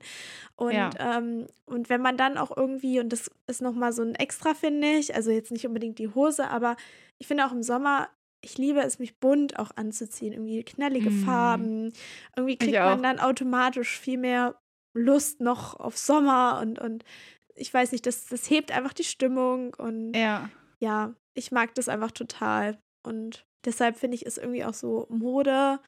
und, 0.56 0.74
Ja. 0.74 0.90
ähm, 0.98 1.46
und 1.66 1.88
wenn 1.88 2.02
man 2.02 2.16
dann 2.16 2.38
auch 2.38 2.56
irgendwie, 2.56 3.00
und 3.00 3.10
das 3.12 3.30
ist 3.46 3.62
nochmal 3.62 3.92
so 3.92 4.02
ein 4.02 4.14
Extra, 4.14 4.54
finde 4.54 4.88
ich, 4.92 5.14
also 5.14 5.30
jetzt 5.30 5.52
nicht 5.52 5.66
unbedingt 5.66 5.98
die 5.98 6.08
Hose, 6.14 6.48
aber 6.48 6.76
ich 7.18 7.26
finde 7.26 7.46
auch 7.46 7.52
im 7.52 7.62
Sommer, 7.62 8.08
ich 8.44 8.58
liebe 8.58 8.80
es, 8.80 8.98
mich 8.98 9.18
bunt 9.20 9.58
auch 9.58 9.70
anzuziehen, 9.76 10.32
irgendwie 10.32 10.64
knallige 10.64 11.10
Mm. 11.10 11.12
Farben, 11.12 11.92
irgendwie 12.36 12.58
kriegt 12.58 12.82
man 12.84 13.02
dann 13.02 13.20
automatisch 13.20 13.98
viel 13.98 14.18
mehr 14.18 14.56
Lust 14.94 15.40
noch 15.40 15.78
auf 15.78 15.96
Sommer 15.96 16.60
und, 16.60 16.78
und 16.78 17.04
ich 17.54 17.72
weiß 17.72 17.92
nicht, 17.92 18.06
das, 18.06 18.26
das 18.26 18.48
hebt 18.50 18.72
einfach 18.72 18.92
die 18.92 19.04
Stimmung 19.04 19.74
und 19.74 20.14
Ja. 20.14 20.50
ja, 20.80 21.14
ich 21.34 21.52
mag 21.52 21.74
das 21.74 21.88
einfach 21.88 22.10
total. 22.10 22.78
Und 23.06 23.44
deshalb 23.64 23.96
finde 23.96 24.14
ich 24.16 24.26
es 24.26 24.38
irgendwie 24.38 24.64
auch 24.64 24.74
so 24.74 25.06
Mode 25.10 25.80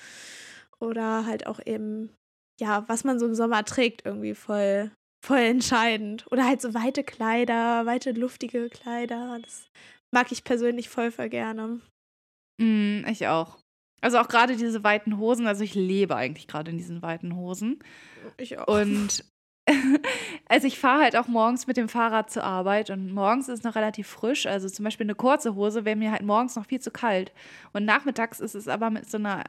oder 0.80 1.26
halt 1.26 1.46
auch 1.46 1.60
eben, 1.64 2.14
ja, 2.60 2.84
was 2.88 3.04
man 3.04 3.18
so 3.18 3.26
im 3.26 3.34
Sommer 3.34 3.64
trägt, 3.64 4.04
irgendwie 4.04 4.34
voll, 4.34 4.90
voll 5.24 5.38
entscheidend. 5.38 6.26
Oder 6.30 6.44
halt 6.46 6.60
so 6.60 6.74
weite 6.74 7.04
Kleider, 7.04 7.86
weite, 7.86 8.12
luftige 8.12 8.68
Kleider. 8.68 9.38
Das 9.42 9.68
mag 10.12 10.32
ich 10.32 10.44
persönlich 10.44 10.88
voll, 10.88 11.10
voll 11.10 11.28
gerne. 11.28 11.80
Mm, 12.60 13.04
ich 13.08 13.26
auch. 13.26 13.58
Also 14.00 14.18
auch 14.18 14.28
gerade 14.28 14.56
diese 14.56 14.84
weiten 14.84 15.18
Hosen, 15.18 15.46
also 15.46 15.64
ich 15.64 15.74
lebe 15.74 16.16
eigentlich 16.16 16.46
gerade 16.46 16.70
in 16.70 16.78
diesen 16.78 17.02
weiten 17.02 17.36
Hosen. 17.36 17.78
Ich 18.36 18.58
auch. 18.58 18.66
Und 18.66 19.24
also 20.48 20.66
ich 20.66 20.78
fahre 20.78 21.02
halt 21.02 21.16
auch 21.16 21.26
morgens 21.26 21.66
mit 21.66 21.76
dem 21.76 21.88
Fahrrad 21.88 22.30
zur 22.30 22.44
Arbeit 22.44 22.90
und 22.90 23.12
morgens 23.12 23.48
ist 23.48 23.60
es 23.60 23.64
noch 23.64 23.76
relativ 23.76 24.06
frisch. 24.06 24.46
Also 24.46 24.68
zum 24.68 24.84
Beispiel 24.84 25.06
eine 25.06 25.14
kurze 25.14 25.54
Hose 25.54 25.84
wäre 25.84 25.96
mir 25.96 26.12
halt 26.12 26.22
morgens 26.22 26.56
noch 26.56 26.66
viel 26.66 26.80
zu 26.80 26.90
kalt. 26.90 27.32
Und 27.72 27.84
nachmittags 27.84 28.40
ist 28.40 28.54
es 28.54 28.68
aber 28.68 28.90
mit 28.90 29.10
so 29.10 29.16
einer 29.16 29.44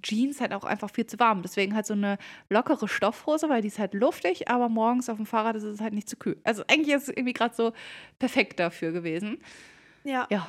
Jeans 0.00 0.40
halt 0.40 0.52
auch 0.52 0.64
einfach 0.64 0.90
viel 0.90 1.06
zu 1.06 1.18
warm. 1.18 1.42
Deswegen 1.42 1.74
halt 1.74 1.86
so 1.86 1.94
eine 1.94 2.18
lockere 2.48 2.88
Stoffhose, 2.88 3.48
weil 3.48 3.62
die 3.62 3.68
ist 3.68 3.78
halt 3.78 3.94
luftig, 3.94 4.48
aber 4.48 4.68
morgens 4.68 5.08
auf 5.08 5.16
dem 5.16 5.26
Fahrrad 5.26 5.56
ist 5.56 5.64
es 5.64 5.80
halt 5.80 5.92
nicht 5.92 6.08
zu 6.08 6.16
kühl. 6.16 6.40
Also 6.44 6.62
eigentlich 6.68 6.94
ist 6.94 7.04
es 7.04 7.08
irgendwie 7.08 7.32
gerade 7.34 7.54
so 7.54 7.72
perfekt 8.18 8.58
dafür 8.60 8.92
gewesen. 8.92 9.38
ja. 10.04 10.26
Ja. 10.30 10.48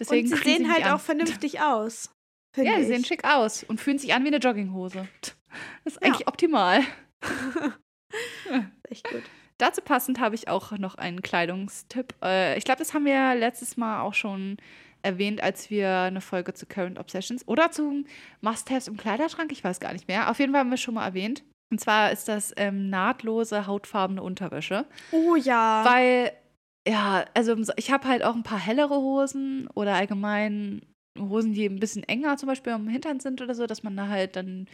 Deswegen 0.00 0.32
und 0.32 0.36
sie 0.36 0.42
sehen 0.42 0.72
halt 0.72 0.86
an. 0.86 0.94
auch 0.94 1.00
vernünftig 1.00 1.60
aus. 1.60 2.10
Ja, 2.56 2.76
die 2.76 2.84
sehen 2.84 3.04
schick 3.04 3.24
aus 3.24 3.64
und 3.64 3.80
fühlen 3.80 3.98
sich 3.98 4.14
an 4.14 4.22
wie 4.24 4.28
eine 4.28 4.38
Jogginghose. 4.38 5.08
Das 5.84 5.94
ist 5.94 6.02
Ja. 6.02 6.08
eigentlich 6.08 6.28
optimal. 6.28 6.80
Echt 8.88 9.08
gut. 9.10 9.22
Dazu 9.58 9.80
passend 9.82 10.18
habe 10.20 10.34
ich 10.34 10.48
auch 10.48 10.72
noch 10.72 10.96
einen 10.96 11.22
Kleidungstipp. 11.22 12.14
Äh, 12.22 12.58
ich 12.58 12.64
glaube, 12.64 12.78
das 12.80 12.92
haben 12.92 13.04
wir 13.04 13.34
letztes 13.34 13.76
Mal 13.76 14.00
auch 14.00 14.14
schon 14.14 14.56
erwähnt, 15.02 15.42
als 15.42 15.70
wir 15.70 15.90
eine 16.00 16.20
Folge 16.20 16.54
zu 16.54 16.66
Current 16.66 16.98
Obsessions 16.98 17.46
oder 17.46 17.70
zu 17.70 18.04
Must-Haves 18.40 18.88
im 18.88 18.96
Kleiderschrank, 18.96 19.52
ich 19.52 19.62
weiß 19.62 19.78
gar 19.80 19.92
nicht 19.92 20.08
mehr. 20.08 20.30
Auf 20.30 20.38
jeden 20.38 20.52
Fall 20.52 20.60
haben 20.60 20.70
wir 20.70 20.76
schon 20.76 20.94
mal 20.94 21.04
erwähnt. 21.06 21.44
Und 21.70 21.78
zwar 21.80 22.10
ist 22.10 22.28
das 22.28 22.52
ähm, 22.56 22.88
nahtlose, 22.90 23.66
hautfarbene 23.66 24.22
Unterwäsche. 24.22 24.86
Oh 25.12 25.36
ja. 25.36 25.84
Weil, 25.84 26.32
ja, 26.86 27.24
also 27.34 27.56
ich 27.76 27.90
habe 27.90 28.08
halt 28.08 28.24
auch 28.24 28.34
ein 28.34 28.42
paar 28.42 28.58
hellere 28.60 28.96
Hosen 28.96 29.68
oder 29.74 29.94
allgemein 29.94 30.82
Hosen, 31.18 31.52
die 31.52 31.66
ein 31.66 31.80
bisschen 31.80 32.04
enger 32.04 32.36
zum 32.36 32.48
Beispiel 32.48 32.72
am 32.72 32.88
Hintern 32.88 33.20
sind 33.20 33.40
oder 33.40 33.54
so, 33.54 33.66
dass 33.66 33.82
man 33.82 33.96
da 33.96 34.08
halt 34.08 34.36
dann 34.36 34.66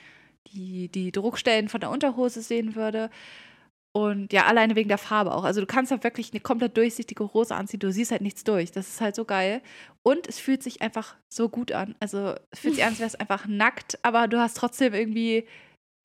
die, 0.49 0.89
die 0.89 1.13
Druckstellen 1.13 1.69
von 1.69 1.81
der 1.81 1.91
Unterhose 1.91 2.43
sehen 2.43 2.75
würde. 2.75 3.11
Und 3.93 4.33
ja, 4.33 4.47
alleine 4.47 4.77
wegen 4.77 4.89
der 4.89 4.99
Farbe 4.99 5.35
auch. 5.35 5.43
Also 5.43 5.61
du 5.61 5.67
kannst 5.67 5.91
halt 5.91 6.05
wirklich 6.05 6.31
eine 6.33 6.41
komplett 6.41 6.77
durchsichtige 6.77 7.33
Hose 7.35 7.57
anziehen, 7.57 7.81
du 7.81 7.91
siehst 7.91 8.13
halt 8.13 8.23
nichts 8.23 8.45
durch. 8.45 8.71
Das 8.71 8.89
ist 8.89 9.01
halt 9.01 9.17
so 9.17 9.25
geil. 9.25 9.63
Und 10.03 10.29
es 10.29 10.39
fühlt 10.39 10.63
sich 10.63 10.81
einfach 10.81 11.17
so 11.29 11.49
gut 11.49 11.73
an. 11.73 11.97
Also 11.99 12.37
es 12.51 12.61
fühlt 12.61 12.77
sich 12.77 12.85
an, 12.85 12.91
als 12.91 13.01
wäre 13.01 13.09
es 13.09 13.15
einfach 13.21 13.47
nackt, 13.47 13.99
aber 14.03 14.29
du 14.29 14.39
hast 14.39 14.57
trotzdem 14.57 14.95
irgendwie 14.95 15.47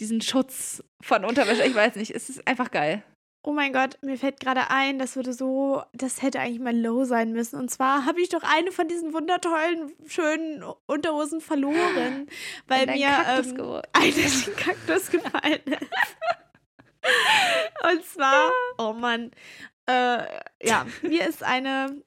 diesen 0.01 0.21
Schutz 0.21 0.83
von 1.01 1.23
Unterwäsche. 1.23 1.63
Ich 1.63 1.75
weiß 1.75 1.95
nicht, 1.95 2.11
es 2.11 2.29
ist 2.29 2.47
einfach 2.47 2.71
geil. 2.71 3.03
Oh 3.47 3.51
mein 3.51 3.73
Gott, 3.73 3.99
mir 4.01 4.17
fällt 4.17 4.39
gerade 4.39 4.71
ein, 4.71 4.97
das 4.97 5.15
würde 5.15 5.31
so, 5.31 5.83
das 5.93 6.23
hätte 6.23 6.39
eigentlich 6.39 6.59
mal 6.59 6.75
low 6.75 7.03
sein 7.05 7.31
müssen. 7.31 7.59
Und 7.59 7.69
zwar 7.69 8.05
habe 8.05 8.19
ich 8.19 8.29
doch 8.29 8.41
eine 8.41 8.71
von 8.71 8.87
diesen 8.87 9.13
wundertollen, 9.13 9.93
schönen 10.07 10.63
Unterhosen 10.87 11.41
verloren, 11.41 12.27
weil 12.67 12.87
mir 12.87 13.07
ähm, 13.27 13.55
gewo- 13.55 13.83
eine 13.93 14.07
in 14.07 14.15
den 14.15 14.55
Kaktus 14.57 15.11
gefallen 15.11 15.61
ist. 15.67 16.17
Und 17.83 18.03
zwar, 18.05 18.49
oh 18.79 18.93
Mann, 18.93 19.29
äh, 19.85 20.23
ja, 20.63 20.87
mir 21.03 21.27
ist 21.27 21.43
eine 21.43 22.01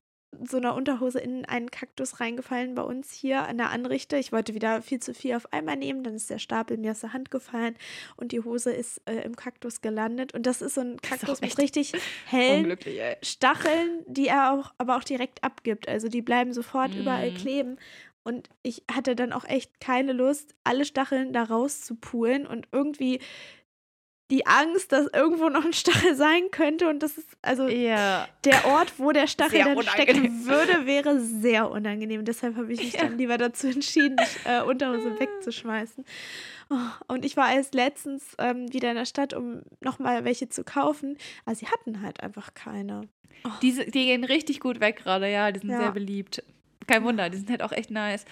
so 0.45 0.59
eine 0.59 0.75
Unterhose 0.75 1.19
in 1.19 1.45
einen 1.47 1.71
Kaktus 1.71 2.21
reingefallen 2.21 2.75
bei 2.75 2.83
uns 2.83 3.13
hier 3.13 3.47
an 3.47 3.59
der 3.59 3.71
Anrichte. 3.71 4.17
Ich 4.19 4.31
wollte 4.31 4.55
wieder 4.55 4.83
viel 4.83 5.01
zu 5.01 5.15
viel 5.15 5.35
auf 5.35 5.53
einmal 5.53 5.77
nehmen, 5.77 6.05
dann 6.05 6.15
ist 6.15 6.29
der 6.31 6.39
Stapel 6.39 6.77
mir 6.77 6.93
aus 6.93 7.01
der 7.01 7.13
Hand 7.13 7.31
gefallen 7.31 7.77
und 8.17 8.33
die 8.33 8.41
Hose 8.41 8.71
ist 8.73 9.01
äh, 9.07 9.23
im 9.23 9.37
Kaktus 9.37 9.81
gelandet. 9.81 10.35
Und 10.35 10.47
das 10.47 10.61
ist 10.63 10.75
so 10.75 10.83
ein 10.83 11.01
Kaktus 11.01 11.41
mit 11.41 11.57
richtig 11.59 11.93
hellen. 12.27 12.77
Stacheln, 13.23 14.05
die 14.07 14.29
er 14.29 14.53
auch, 14.53 14.73
aber 14.79 14.97
auch 14.97 15.05
direkt 15.05 15.43
abgibt. 15.43 15.89
Also 15.89 16.09
die 16.09 16.23
bleiben 16.23 16.53
sofort 16.53 16.95
überall 16.95 17.31
Mm. 17.31 17.35
kleben. 17.35 17.77
Und 18.23 18.51
ich 18.63 18.85
hatte 18.93 19.17
dann 19.17 19.33
auch 19.33 19.45
echt 19.47 19.81
keine 19.81 20.13
Lust, 20.13 20.55
alle 20.63 20.85
Stacheln 20.85 21.33
da 21.33 21.45
rauszupulen 21.45 22.47
und 22.47 22.69
irgendwie 22.73 23.21
die 24.31 24.47
Angst, 24.47 24.93
dass 24.93 25.07
irgendwo 25.15 25.49
noch 25.49 25.65
ein 25.65 25.73
Stachel 25.73 26.15
sein 26.17 26.51
könnte 26.51 26.89
und 26.89 27.03
das 27.03 27.17
ist, 27.17 27.29
also 27.41 27.67
Ja. 27.69 28.29
der 28.45 28.67
Ort, 28.67 28.99
wo 28.99 29.11
der 29.13 29.27
Stachel 29.27 29.63
Sehr 29.63 29.65
dann 29.75 29.83
stecken 29.83 30.19
unangenehm. 30.21 30.47
würde, 30.47 30.87
wäre 30.87 31.21
sehr 31.21 31.71
unangenehm. 31.71 32.25
Deshalb 32.25 32.57
habe 32.57 32.73
ich 32.73 32.79
mich 32.83 32.93
Ja. 32.95 33.03
dann 33.05 33.17
lieber 33.17 33.39
dazu 33.39 33.67
entschieden, 33.69 34.17
die 34.19 34.49
äh, 34.51 34.63
Unterhose 34.63 35.19
wegzuschmeißen. 35.19 36.05
Oh, 36.71 36.77
und 37.07 37.25
ich 37.25 37.37
war 37.39 37.51
erst 37.55 37.75
letztens 37.75 38.35
ähm, 38.39 38.71
wieder 38.73 38.91
in 38.91 38.97
der 38.97 39.07
Stadt, 39.07 39.33
um 39.33 39.63
nochmal 39.81 40.25
welche 40.27 40.51
zu 40.51 40.65
kaufen. 40.65 41.17
Aber 41.47 41.55
sie 41.55 41.67
hatten 41.67 42.03
halt 42.03 42.23
einfach 42.23 42.53
keine. 42.53 43.03
Diese, 43.63 43.87
die 43.87 44.05
gehen 44.05 44.25
richtig 44.25 44.61
gut 44.61 44.81
weg 44.81 44.97
gerade, 45.03 45.31
ja. 45.31 45.51
Die 45.53 45.61
sind 45.61 45.71
Ja. 45.71 45.79
sehr 45.79 45.93
beliebt. 45.93 46.43
Kein 46.87 47.05
Wunder, 47.05 47.31
die 47.31 47.39
sind 47.39 47.49
halt 47.49 47.63
auch 47.63 47.73
echt 47.73 47.91
nice. 47.91 48.27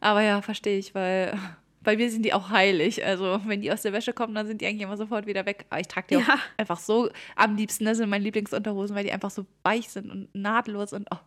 Aber 0.00 0.22
ja, 0.22 0.40
verstehe 0.42 0.78
ich, 0.78 0.94
weil 0.94 1.36
bei 1.82 1.96
mir 1.96 2.10
sind 2.10 2.22
die 2.24 2.32
auch 2.34 2.50
heilig. 2.50 3.04
Also, 3.04 3.40
wenn 3.46 3.62
die 3.62 3.72
aus 3.72 3.82
der 3.82 3.92
Wäsche 3.92 4.12
kommen, 4.12 4.34
dann 4.34 4.46
sind 4.46 4.60
die 4.60 4.66
eigentlich 4.66 4.82
immer 4.82 4.96
sofort 4.96 5.26
wieder 5.26 5.46
weg. 5.46 5.64
Aber 5.70 5.80
ich 5.80 5.88
trage 5.88 6.06
die 6.10 6.16
auch 6.18 6.28
Ja. 6.28 6.38
einfach 6.56 6.78
so 6.78 7.10
am 7.36 7.56
liebsten. 7.56 7.84
Das 7.86 7.96
sind 7.98 8.10
meine 8.10 8.24
Lieblingsunterhosen, 8.24 8.94
weil 8.94 9.04
die 9.04 9.12
einfach 9.12 9.30
so 9.30 9.46
weich 9.62 9.88
sind 9.88 10.10
und 10.10 10.34
nahtlos 10.34 10.92
und 10.92 11.08
oh, 11.12 11.18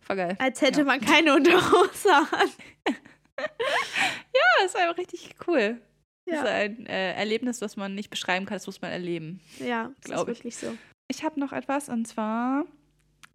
voll 0.00 0.16
geil. 0.16 0.36
Als 0.40 0.60
hätte 0.62 0.80
ja. 0.80 0.86
man 0.86 1.00
keine 1.00 1.34
Unterhose 1.34 2.14
an. 2.14 2.48
Ja, 3.38 4.64
ist 4.66 4.76
einfach 4.76 4.98
richtig 4.98 5.34
cool. 5.46 5.80
Das 6.26 6.34
Ja, 6.34 6.40
ist 6.42 6.48
ein 6.48 6.86
äh, 6.86 7.12
Erlebnis, 7.14 7.58
das 7.58 7.76
man 7.76 7.94
nicht 7.94 8.10
beschreiben 8.10 8.46
kann, 8.46 8.56
das 8.56 8.66
muss 8.66 8.80
man 8.82 8.90
erleben. 8.90 9.40
ja 9.60 9.90
das 10.02 10.12
ist 10.12 10.20
ich. 10.22 10.26
wirklich 10.26 10.56
so. 10.56 10.76
Ich 11.08 11.24
habe 11.24 11.38
noch 11.40 11.52
etwas 11.52 11.88
und 11.88 12.06
zwar 12.06 12.64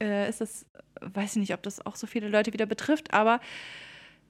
äh, 0.02 0.28
ist 0.30 0.42
es, 0.42 0.66
weiß 1.02 1.32
ich 1.32 1.40
nicht, 1.40 1.54
ob 1.54 1.64
das 1.64 1.86
auch 1.86 1.96
so 1.96 2.06
viele 2.06 2.28
Leute 2.30 2.54
wieder 2.54 2.66
betrifft, 2.66 3.14
aber 3.14 3.40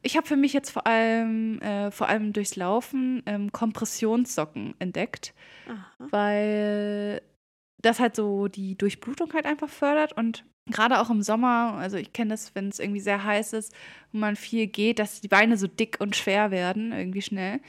ich 0.04 0.18
habe 0.18 0.28
für 0.28 0.36
mich 0.36 0.54
jetzt 0.54 0.70
vor 0.70 0.86
allem, 0.86 1.60
äh, 1.62 1.89
vor 1.89 2.10
allem 2.10 2.34
durchs 2.34 2.56
Laufen 2.56 3.24
ähm, 3.26 3.51
Kompressionssocken 3.51 4.76
entdeckt, 4.80 5.34
Aha. 5.68 6.08
weil 6.12 7.22
das 7.82 7.99
halt 7.99 8.16
so 8.16 8.47
die 8.47 8.78
Durchblutung 8.78 9.34
halt 9.34 9.45
einfach 9.45 9.70
fördert 9.70 10.14
und 10.14 10.45
gerade 10.68 10.99
auch 10.99 11.10
im 11.10 11.22
Sommer, 11.22 11.76
also 11.78 11.97
ich 11.97 12.14
kenne 12.14 12.32
das, 12.32 12.56
wenn 12.56 12.70
es 12.70 12.80
irgendwie 12.80 13.01
sehr 13.01 13.24
heiß 13.24 13.54
ist 13.54 13.74
und 14.12 14.20
man 14.20 14.36
viel 14.36 14.68
geht, 14.68 14.99
dass 14.99 15.22
die 15.22 15.28
Beine 15.28 15.58
so 15.58 15.68
dick 15.68 15.97
und 15.99 16.16
schwer 16.16 16.51
werden, 16.51 16.91
irgendwie 16.91 17.22
schnell. 17.22 17.60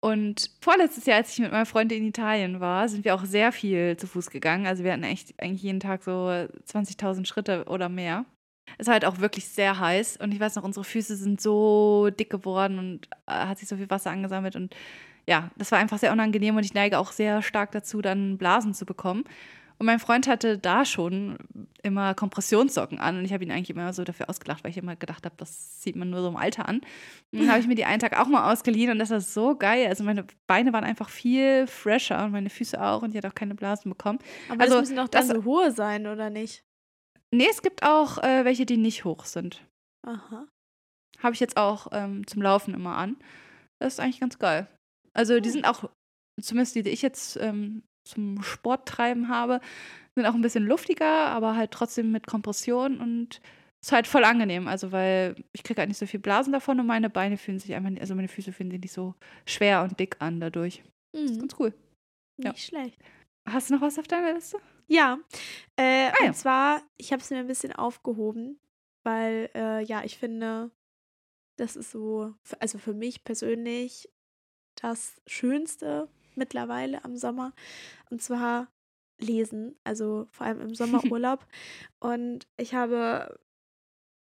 Und 0.00 0.50
vorletztes 0.60 1.06
Jahr, 1.06 1.18
als 1.18 1.32
ich 1.32 1.38
mit 1.38 1.52
meinem 1.52 1.66
Freund 1.66 1.92
in 1.92 2.04
Italien 2.04 2.58
war, 2.58 2.88
sind 2.88 3.04
wir 3.04 3.14
auch 3.14 3.24
sehr 3.24 3.52
viel 3.52 3.96
zu 3.96 4.08
Fuß 4.08 4.30
gegangen. 4.30 4.66
Also 4.66 4.82
wir 4.82 4.92
hatten 4.92 5.04
echt 5.04 5.40
eigentlich 5.40 5.62
jeden 5.62 5.78
Tag 5.78 6.02
so 6.02 6.10
20.000 6.10 7.24
Schritte 7.24 7.66
oder 7.66 7.88
mehr. 7.88 8.24
Es 8.78 8.86
war 8.86 8.94
halt 8.94 9.04
auch 9.04 9.18
wirklich 9.18 9.48
sehr 9.48 9.78
heiß 9.78 10.16
und 10.18 10.32
ich 10.32 10.40
weiß 10.40 10.56
noch, 10.56 10.64
unsere 10.64 10.84
Füße 10.84 11.16
sind 11.16 11.40
so 11.40 12.10
dick 12.10 12.30
geworden 12.30 12.78
und 12.78 13.06
äh, 13.26 13.32
hat 13.32 13.58
sich 13.58 13.68
so 13.68 13.76
viel 13.76 13.90
Wasser 13.90 14.10
angesammelt 14.10 14.56
und 14.56 14.74
ja, 15.28 15.50
das 15.56 15.70
war 15.70 15.78
einfach 15.78 15.98
sehr 15.98 16.12
unangenehm 16.12 16.56
und 16.56 16.64
ich 16.64 16.74
neige 16.74 16.98
auch 16.98 17.12
sehr 17.12 17.42
stark 17.42 17.70
dazu, 17.72 18.02
dann 18.02 18.38
Blasen 18.38 18.74
zu 18.74 18.84
bekommen. 18.86 19.24
Und 19.78 19.86
mein 19.86 19.98
Freund 19.98 20.28
hatte 20.28 20.58
da 20.58 20.84
schon 20.84 21.38
immer 21.82 22.14
Kompressionssocken 22.14 23.00
an 23.00 23.18
und 23.18 23.24
ich 23.24 23.32
habe 23.32 23.42
ihn 23.42 23.50
eigentlich 23.50 23.70
immer 23.70 23.92
so 23.92 24.04
dafür 24.04 24.30
ausgelacht, 24.30 24.62
weil 24.62 24.70
ich 24.70 24.78
immer 24.78 24.94
gedacht 24.94 25.24
habe, 25.24 25.34
das 25.38 25.82
sieht 25.82 25.96
man 25.96 26.08
nur 26.10 26.22
so 26.22 26.28
im 26.28 26.36
Alter 26.36 26.68
an. 26.68 26.76
Und 27.32 27.40
dann 27.40 27.48
habe 27.50 27.58
ich 27.58 27.66
mir 27.66 27.74
die 27.74 27.84
einen 27.84 27.98
Tag 27.98 28.16
auch 28.18 28.28
mal 28.28 28.52
ausgeliehen 28.52 28.90
und 28.92 28.98
das 29.00 29.10
war 29.10 29.20
so 29.20 29.56
geil. 29.56 29.86
Also 29.88 30.04
meine 30.04 30.24
Beine 30.46 30.72
waren 30.72 30.84
einfach 30.84 31.08
viel 31.08 31.66
fresher 31.66 32.24
und 32.24 32.30
meine 32.32 32.48
Füße 32.50 32.80
auch 32.80 33.02
und 33.02 33.10
ich 33.10 33.16
hatte 33.16 33.28
auch 33.28 33.34
keine 33.34 33.54
Blasen 33.56 33.90
bekommen. 33.90 34.18
Aber 34.48 34.60
Also, 34.62 34.74
das 34.74 34.82
müssen 34.82 34.96
doch 34.96 35.08
dann 35.08 35.26
das- 35.28 35.36
so 35.36 35.44
hohe 35.44 35.72
sein, 35.72 36.06
oder 36.06 36.30
nicht? 36.30 36.64
Nee, 37.34 37.46
es 37.50 37.62
gibt 37.62 37.82
auch 37.82 38.18
äh, 38.18 38.44
welche, 38.44 38.66
die 38.66 38.76
nicht 38.76 39.04
hoch 39.04 39.24
sind. 39.24 39.64
Aha. 40.06 40.46
Habe 41.20 41.34
ich 41.34 41.40
jetzt 41.40 41.56
auch 41.56 41.88
ähm, 41.92 42.26
zum 42.26 42.42
Laufen 42.42 42.74
immer 42.74 42.96
an. 42.96 43.16
Das 43.80 43.94
ist 43.94 44.00
eigentlich 44.00 44.20
ganz 44.20 44.38
geil. 44.38 44.66
Also 45.14 45.40
die 45.40 45.48
Hm. 45.48 45.52
sind 45.52 45.64
auch, 45.66 45.88
zumindest 46.40 46.74
die, 46.74 46.82
die 46.82 46.90
ich 46.90 47.02
jetzt 47.02 47.36
ähm, 47.36 47.82
zum 48.08 48.42
Sporttreiben 48.42 49.28
habe, 49.28 49.60
sind 50.16 50.26
auch 50.26 50.34
ein 50.34 50.42
bisschen 50.42 50.66
luftiger, 50.66 51.28
aber 51.28 51.56
halt 51.56 51.70
trotzdem 51.70 52.10
mit 52.12 52.26
Kompression 52.26 52.98
und 53.00 53.40
ist 53.84 53.92
halt 53.92 54.06
voll 54.06 54.24
angenehm. 54.24 54.68
Also 54.68 54.92
weil 54.92 55.36
ich 55.54 55.62
kriege 55.62 55.80
halt 55.80 55.88
nicht 55.88 55.98
so 55.98 56.06
viel 56.06 56.20
Blasen 56.20 56.52
davon 56.52 56.78
und 56.80 56.86
meine 56.86 57.08
Beine 57.10 57.36
fühlen 57.38 57.58
sich 57.58 57.74
einfach, 57.74 57.90
nicht- 57.90 58.00
also 58.02 58.14
meine 58.14 58.28
Füße 58.28 58.52
fühlen 58.52 58.70
sich 58.70 58.80
nicht 58.80 58.92
so 58.92 59.14
schwer 59.48 59.82
und 59.82 59.98
dick 59.98 60.16
an 60.20 60.40
dadurch. 60.40 60.82
Das 61.14 61.22
ist 61.24 61.36
Mhm. 61.36 61.40
ganz 61.40 61.54
cool. 61.58 61.72
Nicht 62.38 62.46
ja. 62.46 62.54
schlecht. 62.56 63.00
Hast 63.48 63.70
du 63.70 63.74
noch 63.74 63.80
was 63.82 63.98
auf 63.98 64.06
deiner 64.08 64.34
Liste? 64.34 64.58
Ja, 64.88 65.18
äh, 65.76 66.08
Ah, 66.10 66.14
ja. 66.20 66.26
und 66.28 66.34
zwar, 66.34 66.82
ich 66.96 67.12
habe 67.12 67.22
es 67.22 67.30
mir 67.30 67.38
ein 67.38 67.46
bisschen 67.46 67.72
aufgehoben, 67.72 68.60
weil, 69.04 69.50
äh, 69.54 69.82
ja, 69.82 70.04
ich 70.04 70.18
finde, 70.18 70.70
das 71.56 71.76
ist 71.76 71.90
so, 71.90 72.34
also 72.60 72.78
für 72.78 72.94
mich 72.94 73.24
persönlich 73.24 74.08
das 74.76 75.20
Schönste 75.26 76.08
mittlerweile 76.34 77.04
am 77.04 77.16
Sommer. 77.16 77.52
Und 78.10 78.22
zwar 78.22 78.68
lesen, 79.18 79.76
also 79.84 80.26
vor 80.30 80.46
allem 80.46 80.60
im 80.60 80.74
Sommerurlaub. 80.74 81.46
und 82.00 82.48
ich 82.56 82.74
habe, 82.74 83.38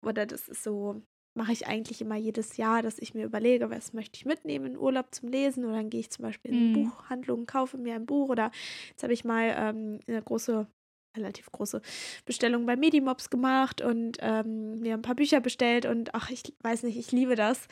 oder 0.02 0.26
das 0.26 0.48
ist 0.48 0.62
so, 0.62 1.02
mache 1.34 1.52
ich 1.52 1.66
eigentlich 1.66 2.00
immer 2.00 2.16
jedes 2.16 2.56
Jahr, 2.56 2.82
dass 2.82 2.98
ich 2.98 3.14
mir 3.14 3.24
überlege, 3.24 3.70
was 3.70 3.92
möchte 3.92 4.16
ich 4.16 4.24
mitnehmen 4.26 4.66
in 4.66 4.76
Urlaub 4.78 5.14
zum 5.14 5.28
Lesen 5.28 5.64
oder 5.64 5.76
dann 5.76 5.90
gehe 5.90 6.00
ich 6.00 6.10
zum 6.10 6.24
Beispiel 6.24 6.50
in 6.52 6.58
eine 6.58 6.68
Mhm. 6.68 6.72
Buchhandlung, 6.72 7.46
kaufe 7.46 7.78
mir 7.78 7.94
ein 7.94 8.06
Buch 8.06 8.28
oder 8.28 8.50
jetzt 8.90 9.02
habe 9.02 9.12
ich 9.12 9.24
mal 9.24 9.54
ähm, 9.56 10.00
eine 10.08 10.22
große, 10.22 10.66
relativ 11.16 11.50
große 11.50 11.80
Bestellung 12.24 12.66
bei 12.66 12.76
Medimobs 12.76 13.30
gemacht 13.30 13.80
und 13.80 14.18
ähm, 14.20 14.78
mir 14.80 14.94
ein 14.94 15.02
paar 15.02 15.14
Bücher 15.16 15.40
bestellt 15.40 15.86
und 15.86 16.14
ach, 16.14 16.30
ich 16.30 16.42
weiß 16.62 16.82
nicht, 16.84 16.96
ich 16.96 17.10
liebe 17.12 17.34
das. 17.36 17.66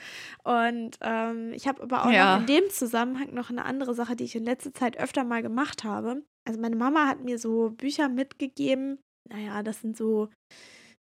Und 0.44 0.96
ähm, 1.02 1.52
ich 1.52 1.68
habe 1.68 1.82
aber 1.82 2.04
auch 2.04 2.10
Ja. 2.12 2.36
in 2.38 2.46
dem 2.46 2.68
Zusammenhang 2.70 3.32
noch 3.34 3.50
eine 3.50 3.64
andere 3.64 3.94
Sache, 3.94 4.16
die 4.16 4.24
ich 4.24 4.34
in 4.36 4.44
letzter 4.44 4.72
Zeit 4.74 4.98
öfter 4.98 5.24
mal 5.24 5.42
gemacht 5.42 5.84
habe. 5.84 6.22
Also 6.46 6.60
meine 6.60 6.76
Mama 6.76 7.06
hat 7.06 7.22
mir 7.22 7.38
so 7.38 7.70
Bücher 7.70 8.08
mitgegeben. 8.08 8.98
Naja, 9.28 9.62
das 9.62 9.82
sind 9.82 9.96
so, 9.96 10.28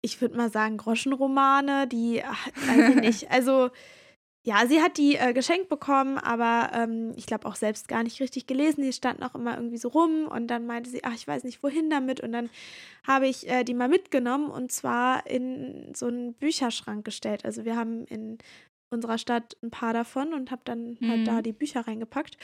ich 0.06 0.22
würde 0.22 0.38
mal 0.38 0.52
sagen, 0.52 0.78
Groschenromane, 0.78 1.88
die, 1.88 2.22
ach, 2.24 2.48
weiß 2.68 2.90
ich 2.90 3.02
nicht. 3.02 3.28
Also 3.32 3.72
ja, 4.46 4.68
sie 4.68 4.82
hat 4.82 4.98
die 4.98 5.16
äh, 5.16 5.32
geschenkt 5.32 5.70
bekommen, 5.70 6.18
aber 6.18 6.72
ähm, 6.74 7.14
ich 7.16 7.26
glaube 7.26 7.48
auch 7.48 7.56
selbst 7.56 7.88
gar 7.88 8.04
nicht 8.04 8.20
richtig 8.20 8.46
gelesen. 8.46 8.84
Die 8.84 8.92
standen 8.92 9.24
auch 9.24 9.36
immer 9.36 9.56
irgendwie 9.56 9.78
so 9.78 9.88
rum 9.88 10.28
und 10.28 10.48
dann 10.48 10.66
meinte 10.68 10.90
sie, 10.90 11.02
ach, 11.06 11.14
ich 11.16 11.26
weiß 11.26 11.46
nicht 11.46 11.64
wohin 11.64 11.90
damit. 11.90 12.20
Und 12.20 12.34
dann 12.34 12.50
habe 13.08 13.26
ich 13.28 13.50
äh, 13.50 13.64
die 13.64 13.74
mal 13.74 13.88
mitgenommen 13.88 14.52
und 14.52 14.70
zwar 14.70 15.26
in 15.28 15.94
so 15.96 16.08
einen 16.08 16.34
Bücherschrank 16.34 17.06
gestellt. 17.06 17.46
Also 17.46 17.64
wir 17.64 17.78
haben 17.78 18.04
in 18.08 18.38
unserer 18.90 19.18
Stadt 19.18 19.56
ein 19.64 19.72
paar 19.72 19.94
davon 19.94 20.34
und 20.34 20.52
habe 20.52 20.62
dann 20.66 20.98
halt 21.02 21.22
Mhm. 21.22 21.26
da 21.26 21.42
die 21.42 21.54
Bücher 21.54 21.88
reingepackt 21.88 22.36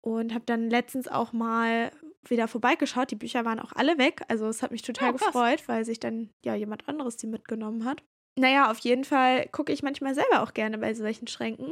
und 0.00 0.32
habe 0.32 0.44
dann 0.46 0.70
letztens 0.70 1.06
auch 1.06 1.34
mal 1.34 1.90
wieder 2.26 2.48
vorbeigeschaut. 2.48 3.10
Die 3.10 3.16
Bücher 3.16 3.44
waren 3.44 3.58
auch 3.60 3.72
alle 3.74 3.98
weg. 3.98 4.22
Also 4.28 4.46
es 4.46 4.62
hat 4.62 4.70
mich 4.70 4.82
total 4.82 5.10
Oh, 5.10 5.16
krass. 5.16 5.26
gefreut, 5.28 5.62
weil 5.68 5.84
sich 5.84 6.00
dann 6.00 6.30
ja 6.44 6.54
jemand 6.54 6.88
anderes 6.88 7.16
die 7.16 7.26
mitgenommen 7.26 7.84
hat. 7.84 8.02
Naja, 8.38 8.70
auf 8.70 8.78
jeden 8.78 9.04
Fall 9.04 9.46
gucke 9.52 9.72
ich 9.72 9.82
manchmal 9.82 10.14
selber 10.14 10.42
auch 10.42 10.54
gerne 10.54 10.78
bei 10.78 10.94
solchen 10.94 11.26
Schränken. 11.26 11.70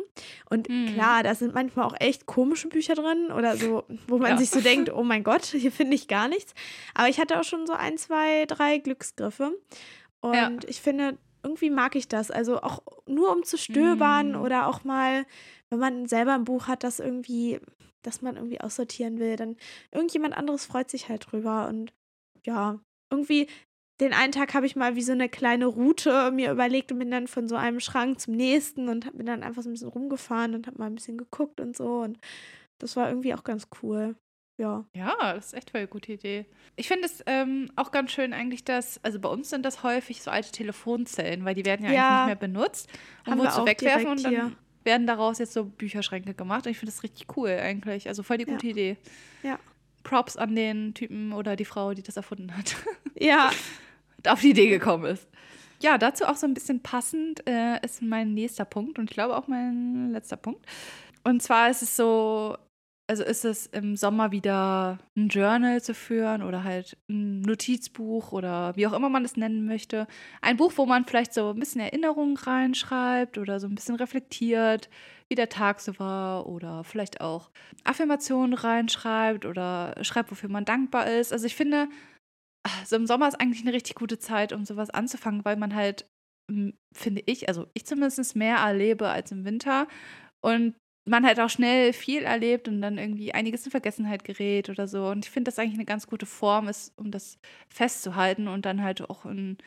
Und 0.50 0.68
Mhm. 0.68 0.86
klar, 0.88 1.22
da 1.22 1.34
sind 1.34 1.54
manchmal 1.54 1.86
auch 1.86 1.94
echt 1.98 2.26
komische 2.26 2.68
Bücher 2.68 2.94
drin 2.94 3.30
oder 3.32 3.56
so, 3.56 3.84
wo 4.08 4.18
man 4.18 4.32
Ja. 4.32 4.36
sich 4.36 4.50
so 4.50 4.60
denkt, 4.60 4.90
oh 4.94 5.02
mein 5.02 5.24
Gott, 5.24 5.46
hier 5.46 5.72
finde 5.72 5.94
ich 5.94 6.06
gar 6.06 6.28
nichts. 6.28 6.52
Aber 6.94 7.08
ich 7.08 7.18
hatte 7.18 7.40
auch 7.40 7.44
schon 7.44 7.66
so 7.66 7.72
ein, 7.72 7.96
zwei, 7.96 8.44
drei 8.44 8.76
Glücksgriffe. 8.76 9.58
Und 10.20 10.34
Ja. 10.34 10.50
ich 10.66 10.82
finde, 10.82 11.16
irgendwie 11.42 11.70
mag 11.70 11.96
ich 11.96 12.08
das. 12.08 12.30
Also 12.30 12.60
auch 12.60 12.82
nur 13.06 13.32
um 13.34 13.42
zu 13.42 13.56
stöbern 13.56 14.32
Mhm. 14.32 14.42
oder 14.42 14.66
auch 14.66 14.84
mal, 14.84 15.24
wenn 15.70 15.78
man 15.78 16.06
selber 16.08 16.34
ein 16.34 16.44
Buch 16.44 16.68
hat, 16.68 16.84
das 16.84 17.00
irgendwie, 17.00 17.58
das 18.02 18.22
man 18.22 18.36
irgendwie 18.36 18.60
aussortieren 18.60 19.18
will, 19.18 19.36
dann 19.36 19.56
irgendjemand 19.92 20.36
anderes 20.36 20.64
freut 20.66 20.90
sich 20.90 21.08
halt 21.08 21.30
drüber. 21.30 21.68
Und 21.68 21.92
ja, 22.44 22.78
irgendwie 23.12 23.48
den 24.00 24.14
einen 24.14 24.32
Tag 24.32 24.54
habe 24.54 24.64
ich 24.66 24.76
mal 24.76 24.96
wie 24.96 25.02
so 25.02 25.12
eine 25.12 25.28
kleine 25.28 25.66
Route 25.66 26.30
mir 26.32 26.50
überlegt 26.50 26.90
und 26.90 26.98
bin 26.98 27.10
dann 27.10 27.26
von 27.28 27.48
so 27.48 27.56
einem 27.56 27.80
Schrank 27.80 28.18
zum 28.20 28.34
nächsten 28.34 28.88
und 28.88 29.14
bin 29.16 29.26
dann 29.26 29.42
einfach 29.42 29.62
so 29.62 29.68
ein 29.68 29.72
bisschen 29.72 29.88
rumgefahren 29.90 30.54
und 30.54 30.66
habe 30.66 30.78
mal 30.78 30.86
ein 30.86 30.94
bisschen 30.94 31.18
geguckt 31.18 31.60
und 31.60 31.76
so. 31.76 32.00
Und 32.00 32.18
das 32.78 32.96
war 32.96 33.08
irgendwie 33.08 33.34
auch 33.34 33.44
ganz 33.44 33.68
cool. 33.82 34.16
Ja. 34.58 34.84
Ja, 34.94 35.34
das 35.34 35.46
ist 35.48 35.54
echt 35.54 35.70
voll 35.70 35.80
eine 35.80 35.88
gute 35.88 36.12
Idee. 36.12 36.44
Ich 36.76 36.88
finde 36.88 37.06
es 37.06 37.22
ähm, 37.26 37.70
auch 37.76 37.90
ganz 37.92 38.12
schön 38.12 38.32
eigentlich, 38.34 38.62
dass, 38.64 39.02
also 39.04 39.18
bei 39.18 39.28
uns 39.28 39.48
sind 39.50 39.64
das 39.64 39.82
häufig 39.82 40.22
so 40.22 40.30
alte 40.30 40.50
Telefonzellen, 40.52 41.44
weil 41.44 41.54
die 41.54 41.64
werden 41.64 41.84
ja, 41.86 41.92
Ja. 41.92 42.00
eigentlich 42.08 42.18
nicht 42.18 42.26
mehr 42.42 42.48
benutzt 42.48 42.88
und 43.26 43.38
so 43.38 43.62
auch 43.62 43.66
wegwerfen 43.66 44.08
und 44.08 44.22
dann 44.24 44.30
hier. 44.32 44.52
Werden 44.84 45.06
daraus 45.06 45.38
jetzt 45.38 45.52
so 45.52 45.64
Bücherschränke 45.64 46.34
gemacht 46.34 46.66
und 46.66 46.72
ich 46.72 46.78
finde 46.78 46.92
das 46.92 47.02
richtig 47.02 47.36
cool 47.36 47.50
eigentlich. 47.50 48.08
Also 48.08 48.22
voll 48.22 48.38
die 48.38 48.46
Ja. 48.46 48.52
gute 48.52 48.66
Idee. 48.68 48.96
Ja. 49.42 49.58
Props 50.02 50.36
an 50.36 50.56
den 50.56 50.94
Typen 50.94 51.32
oder 51.32 51.56
die 51.56 51.64
Frau, 51.66 51.92
die 51.94 52.02
das 52.02 52.16
erfunden 52.16 52.56
hat. 52.56 52.76
Ja. 53.18 53.50
und 54.16 54.28
auf 54.28 54.40
die 54.40 54.50
Idee 54.50 54.68
gekommen 54.70 55.04
ist. 55.04 55.28
Ja, 55.82 55.98
dazu 55.98 56.24
auch 56.24 56.36
so 56.36 56.46
ein 56.46 56.54
bisschen 56.54 56.80
passend 56.82 57.46
äh, 57.48 57.78
ist 57.84 58.00
mein 58.02 58.32
nächster 58.34 58.64
Punkt 58.64 58.98
und 58.98 59.10
ich 59.10 59.14
glaube 59.14 59.36
auch 59.36 59.46
mein 59.48 60.10
letzter 60.10 60.36
Punkt. 60.36 60.64
Und 61.24 61.42
zwar 61.42 61.68
ist 61.70 61.82
es 61.82 61.96
so, 61.96 62.56
also 63.10 63.24
ist 63.24 63.44
es 63.44 63.66
im 63.66 63.96
Sommer 63.96 64.30
wieder 64.30 65.00
ein 65.16 65.26
Journal 65.26 65.82
zu 65.82 65.94
führen 65.94 66.44
oder 66.44 66.62
halt 66.62 66.96
ein 67.08 67.40
Notizbuch 67.40 68.30
oder 68.30 68.76
wie 68.76 68.86
auch 68.86 68.92
immer 68.92 69.08
man 69.08 69.24
es 69.24 69.36
nennen 69.36 69.66
möchte. 69.66 70.06
Ein 70.42 70.56
Buch, 70.56 70.74
wo 70.76 70.86
man 70.86 71.04
vielleicht 71.04 71.34
so 71.34 71.50
ein 71.50 71.58
bisschen 71.58 71.80
Erinnerungen 71.80 72.36
reinschreibt 72.36 73.36
oder 73.36 73.58
so 73.58 73.66
ein 73.66 73.74
bisschen 73.74 73.96
reflektiert, 73.96 74.88
wie 75.28 75.34
der 75.34 75.48
Tag 75.48 75.80
so 75.80 75.98
war 75.98 76.46
oder 76.46 76.84
vielleicht 76.84 77.20
auch 77.20 77.50
Affirmationen 77.82 78.54
reinschreibt 78.54 79.44
oder 79.44 79.96
schreibt, 80.02 80.30
wofür 80.30 80.48
man 80.48 80.64
dankbar 80.64 81.10
ist. 81.10 81.32
Also 81.32 81.46
ich 81.46 81.56
finde, 81.56 81.88
so 82.86 82.94
im 82.94 83.08
Sommer 83.08 83.26
ist 83.26 83.40
eigentlich 83.40 83.62
eine 83.62 83.72
richtig 83.72 83.96
gute 83.96 84.20
Zeit, 84.20 84.52
um 84.52 84.64
sowas 84.64 84.90
anzufangen, 84.90 85.44
weil 85.44 85.56
man 85.56 85.74
halt, 85.74 86.08
finde 86.94 87.22
ich, 87.26 87.48
also 87.48 87.66
ich 87.74 87.86
zumindest 87.86 88.36
mehr 88.36 88.58
erlebe 88.58 89.08
als 89.08 89.32
im 89.32 89.44
Winter 89.44 89.88
und 90.44 90.76
man 91.10 91.26
halt 91.26 91.40
auch 91.40 91.50
schnell 91.50 91.92
viel 91.92 92.22
erlebt 92.22 92.68
und 92.68 92.80
dann 92.82 92.98
irgendwie 92.98 93.34
einiges 93.34 93.64
in 93.64 93.70
Vergessenheit 93.70 94.24
gerät 94.24 94.70
oder 94.70 94.88
so. 94.88 95.08
Und 95.08 95.26
ich 95.26 95.30
finde, 95.30 95.50
das 95.50 95.58
eigentlich 95.58 95.74
eine 95.74 95.84
ganz 95.84 96.06
gute 96.06 96.26
Form 96.26 96.68
ist, 96.68 96.96
um 96.98 97.10
das 97.10 97.38
festzuhalten 97.68 98.48
und 98.48 98.64
dann 98.66 98.82
halt 98.82 99.08
auch 99.10 99.26
in, 99.26 99.58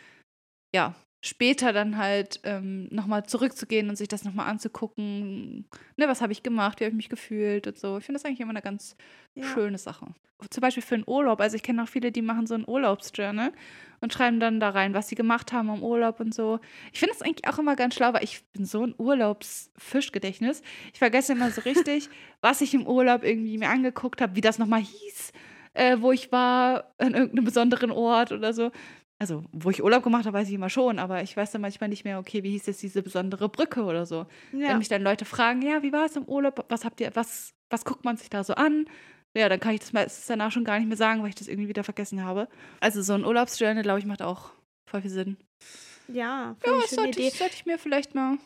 ja, 0.76 0.96
später 1.26 1.72
dann 1.72 1.98
halt 1.98 2.42
ähm, 2.44 2.90
nochmal 2.92 3.26
zurückzugehen 3.26 3.88
und 3.88 3.96
sich 3.96 4.10
das 4.10 4.26
nochmal 4.26 4.50
anzugucken. 4.50 5.66
Ne, 5.96 6.08
was 6.08 6.22
habe 6.22 6.34
ich 6.34 6.44
gemacht, 6.44 6.80
wie 6.80 6.84
habe 6.84 6.92
ich 6.92 6.98
mich 6.98 7.08
gefühlt 7.08 7.66
und 7.66 7.78
so. 7.78 7.98
Ich 7.98 8.04
finde 8.04 8.20
das 8.20 8.26
eigentlich 8.26 8.42
immer 8.42 8.50
eine 8.50 8.62
ganz 8.62 8.98
ja. 9.34 9.46
schöne 9.46 9.78
Sache. 9.78 10.08
Zum 10.50 10.60
Beispiel 10.60 10.84
für 10.84 10.96
einen 10.96 11.06
Urlaub. 11.08 11.40
Also 11.40 11.56
ich 11.56 11.64
kenne 11.64 11.82
auch 11.82 11.88
viele, 11.88 12.12
die 12.12 12.22
machen 12.22 12.46
so 12.46 12.56
ein 12.56 12.68
Urlaubsjournal 12.68 13.54
und 14.02 14.12
schreiben 14.12 14.42
dann 14.42 14.60
da 14.60 14.72
rein, 14.72 14.94
was 14.94 15.08
sie 15.08 15.16
gemacht 15.16 15.54
haben 15.54 15.70
im 15.70 15.82
Urlaub 15.82 16.20
und 16.20 16.36
so. 16.36 16.60
Ich 16.92 17.00
finde 17.00 17.14
das 17.14 17.22
eigentlich 17.22 17.48
auch 17.48 17.58
immer 17.58 17.78
ganz 17.78 17.96
schlau, 17.96 18.12
weil 18.12 18.26
ich 18.26 18.44
bin 18.52 18.66
so 18.66 18.86
ein 18.86 18.94
Urlaubsfischgedächtnis. 18.98 20.62
Ich 20.92 21.00
vergesse 21.00 21.32
immer 21.32 21.52
so 21.52 21.62
richtig, 21.62 22.10
was 22.42 22.60
ich 22.60 22.74
im 22.74 22.86
Urlaub 22.86 23.24
irgendwie 23.24 23.58
mir 23.58 23.70
angeguckt 23.70 24.20
habe, 24.20 24.36
wie 24.36 24.42
das 24.42 24.60
nochmal 24.60 24.82
hieß, 24.82 25.32
äh, 25.74 25.98
wo 26.02 26.12
ich 26.12 26.34
war, 26.34 26.94
an 26.98 27.14
irgendeinem 27.14 27.46
besonderen 27.46 27.92
Ort 27.92 28.34
oder 28.34 28.52
so 28.52 28.72
also 29.24 29.46
wo 29.54 29.70
ich 29.70 29.82
Urlaub 29.82 30.04
gemacht 30.04 30.26
habe, 30.26 30.38
weiß 30.38 30.50
ich 30.50 30.54
immer 30.54 30.70
schon, 30.70 31.00
aber 31.00 31.24
ich 31.24 31.38
weiß 31.38 31.52
dann 31.52 31.62
manchmal 31.62 31.90
nicht 31.90 32.04
mehr, 32.04 32.20
okay, 32.20 32.44
wie 32.44 32.52
hieß 32.52 32.66
jetzt 32.66 32.84
diese 32.84 33.02
besondere 33.02 33.48
Brücke 33.48 33.84
oder 33.84 34.06
so. 34.06 34.26
Ja. 34.52 34.68
Wenn 34.68 34.80
mich 34.80 34.90
dann 34.90 35.02
Leute 35.02 35.24
fragen, 35.24 35.62
ja, 35.62 35.82
wie 35.82 35.94
war 35.94 36.06
es 36.06 36.18
im 36.18 36.26
Urlaub, 36.26 36.66
was 36.68 36.84
habt 36.84 37.00
ihr, 37.00 37.10
was, 37.14 37.54
was 37.70 37.86
guckt 37.86 38.04
man 38.04 38.18
sich 38.18 38.30
da 38.30 38.44
so 38.44 38.54
an? 38.56 38.86
Ja, 39.34 39.48
dann 39.48 39.62
kann 39.62 39.74
ich 39.74 39.80
das 39.80 39.94
meistens 39.94 40.26
danach 40.28 40.52
schon 40.52 40.66
gar 40.66 40.78
nicht 40.78 40.90
mehr 40.90 40.98
sagen, 40.98 41.22
weil 41.22 41.30
ich 41.30 41.36
das 41.36 41.48
irgendwie 41.48 41.70
wieder 41.70 41.86
vergessen 41.86 42.26
habe. 42.26 42.50
Also 42.82 43.02
so 43.02 43.14
ein 43.14 43.24
Urlaubsjournal, 43.24 43.82
glaube 43.82 44.00
ich, 44.00 44.06
macht 44.06 44.22
auch 44.22 44.52
voll 44.86 45.02
viel 45.02 45.10
Sinn. 45.10 45.38
Ja, 46.10 46.58
ja 46.66 46.80
das 46.82 46.92
sollte 46.92 47.22
ich, 47.22 47.34
sollte 47.36 47.56
ich 47.56 47.66
mir 47.66 47.80
vielleicht 47.80 48.16
mal 48.16 48.40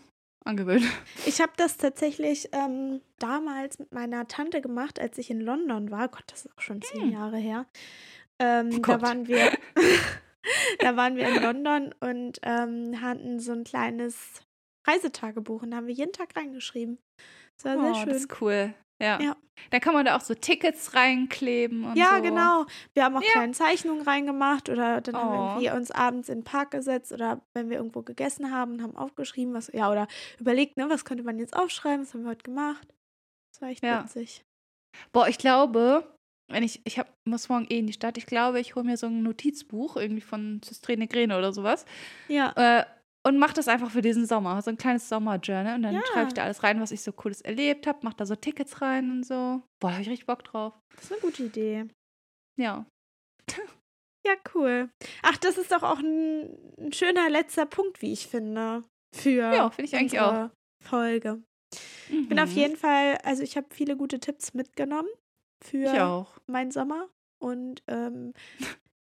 angewöhnen. 0.46 0.88
Ich 1.26 1.42
habe 1.42 1.54
das 1.58 1.78
tatsächlich 1.78 2.50
ähm, 2.52 3.02
damals 3.18 3.80
mit 3.80 3.92
meiner 3.92 4.28
Tante 4.28 4.62
gemacht, 4.62 5.00
als 5.00 5.18
ich 5.18 5.32
in 5.32 5.42
London 5.42 5.90
war. 5.90 6.08
Gott, 6.08 6.24
das 6.28 6.46
ist 6.46 6.56
auch 6.56 6.62
schon 6.62 6.84
zehn 6.84 7.02
hm. 7.02 7.12
Jahre 7.12 7.38
her. 7.38 7.66
Ähm, 8.38 8.70
oh 8.78 8.82
da 8.82 9.02
waren 9.02 9.28
wir. 9.28 9.52
da 10.80 10.96
waren 10.96 11.16
wir 11.16 11.28
in 11.28 11.42
London 11.42 11.94
und 12.00 12.40
ähm, 12.44 13.02
hatten 13.02 13.40
so 13.40 13.54
ein 13.54 13.64
kleines 13.64 14.42
Reisetagebuch 14.88 15.64
und 15.64 15.72
da 15.72 15.78
haben 15.78 15.88
wir 15.88 15.94
jeden 15.94 16.14
Tag 16.14 16.36
reingeschrieben. 16.36 17.00
Das 17.58 17.66
war 17.66 17.78
oh, 17.78 17.82
sehr 17.82 17.96
schön. 17.96 18.10
Das 18.10 18.18
ist 18.18 18.42
cool. 18.42 18.74
Ja. 19.02 19.20
ja. 19.22 19.36
Da 19.70 19.80
kann 19.80 19.94
man 19.94 20.06
da 20.06 20.16
auch 20.16 20.22
so 20.22 20.34
Tickets 20.34 20.94
reinkleben 20.94 21.84
und 21.84 21.98
ja, 21.98 22.16
so. 22.16 22.22
genau. 22.22 22.66
Wir 22.94 23.04
haben 23.04 23.16
auch 23.16 23.22
ja. 23.22 23.32
kleine 23.32 23.54
Zeichnungen 23.54 24.02
reingemacht 24.02 24.70
oder 24.70 25.02
dann 25.02 25.16
oh. 25.16 25.20
haben 25.20 25.62
wir 25.62 25.74
uns 25.74 25.92
abends 25.92 26.30
in 26.30 26.40
den 26.40 26.44
Park 26.44 26.72
gesetzt 26.72 27.12
oder 27.12 27.42
wenn 27.54 27.70
wir 27.70 27.78
irgendwo 27.78 28.02
gegessen 28.02 28.52
haben 28.52 28.82
haben 28.82 28.96
aufgeschrieben, 28.96 29.54
was, 29.54 29.72
ja, 29.74 29.92
oder 29.92 30.08
überlegt, 30.40 30.78
ne, 30.78 30.90
was 30.90 31.06
könnte 31.06 31.24
man 31.24 31.40
jetzt 31.40 31.56
aufschreiben, 31.56 32.06
was 32.06 32.14
haben 32.14 32.24
wir 32.24 32.30
heute 32.30 32.44
gemacht. 32.44 32.88
Das 33.54 33.62
war 33.62 33.70
echt 33.70 33.84
ja. 33.84 34.04
witzig. 34.04 34.44
Boah, 35.12 35.28
ich 35.28 35.38
glaube, 35.38 36.17
wenn 36.50 36.64
ich, 36.64 36.82
ich 36.86 36.98
hab, 36.98 37.14
muss 37.26 37.50
morgen 37.50 37.68
eh 37.70 37.80
in 37.80 37.88
die 37.88 37.94
Stadt, 37.94 38.18
ich 38.18 38.26
glaube, 38.26 38.60
ich 38.60 38.76
hole 38.76 38.86
mir 38.86 38.98
so 38.98 39.08
ein 39.08 39.24
Notizbuch 39.24 39.98
irgendwie 39.98 40.22
von 40.22 40.62
Systrene 40.64 41.08
Grene 41.08 41.38
oder 41.38 41.52
sowas. 41.52 41.86
Ja. 42.28 42.54
Äh, 42.56 42.86
und 43.26 43.40
mache 43.40 43.54
das 43.54 43.68
einfach 43.68 43.92
für 43.92 44.02
diesen 44.02 44.26
Sommer, 44.26 44.62
so 44.62 44.70
ein 44.70 44.78
kleines 44.78 45.10
Sommerjournal. 45.10 45.76
Und 45.76 45.84
dann 45.84 45.96
ja. 45.96 46.02
schreibe 46.06 46.30
ich 46.30 46.34
da 46.34 46.44
alles 46.44 46.64
rein, 46.64 46.80
was 46.80 46.92
ich 46.92 47.02
so 47.02 47.12
cooles 47.12 47.42
erlebt 47.42 47.86
habe, 47.86 48.00
mache 48.04 48.16
da 48.16 48.26
so 48.26 48.36
Tickets 48.36 48.82
rein 48.82 49.12
und 49.12 49.26
so. 49.26 49.62
Boah, 49.82 49.92
habe 49.92 50.02
ich 50.02 50.10
richtig 50.10 50.28
Bock 50.28 50.46
drauf. 50.46 50.74
Das 50.96 51.06
ist 51.06 51.12
eine 51.12 51.22
gute 51.22 51.44
Idee. 51.44 51.86
Ja. 52.58 52.86
Ja, 54.26 54.34
cool. 54.54 54.90
Ach, 55.24 55.38
das 55.38 55.58
ist 55.58 55.72
doch 55.72 55.84
auch 55.84 56.00
ein, 56.00 56.58
ein 56.78 56.92
schöner 56.92 57.30
letzter 57.30 57.66
Punkt, 57.66 58.02
wie 58.02 58.12
ich 58.12 58.28
finde. 58.28 58.84
Für 59.16 59.54
ja, 59.54 59.70
finde 59.70 59.90
ich 59.90 59.96
eigentlich 59.96 60.20
auch. 60.20 60.50
Folge. 60.84 61.36
Mhm. 62.10 62.20
Ich 62.22 62.30
bin 62.30 62.40
auf 62.40 62.52
mhm. 62.52 62.58
jeden 62.58 62.76
Fall, 62.76 63.18
also 63.24 63.44
ich 63.44 63.56
habe 63.56 63.68
viele 63.74 63.96
gute 63.96 64.20
Tipps 64.20 64.54
mitgenommen 64.54 65.08
für 65.64 66.28
meinen 66.48 66.72
Sommer. 66.72 67.10
Und 67.40 67.84
ähm, 67.88 68.34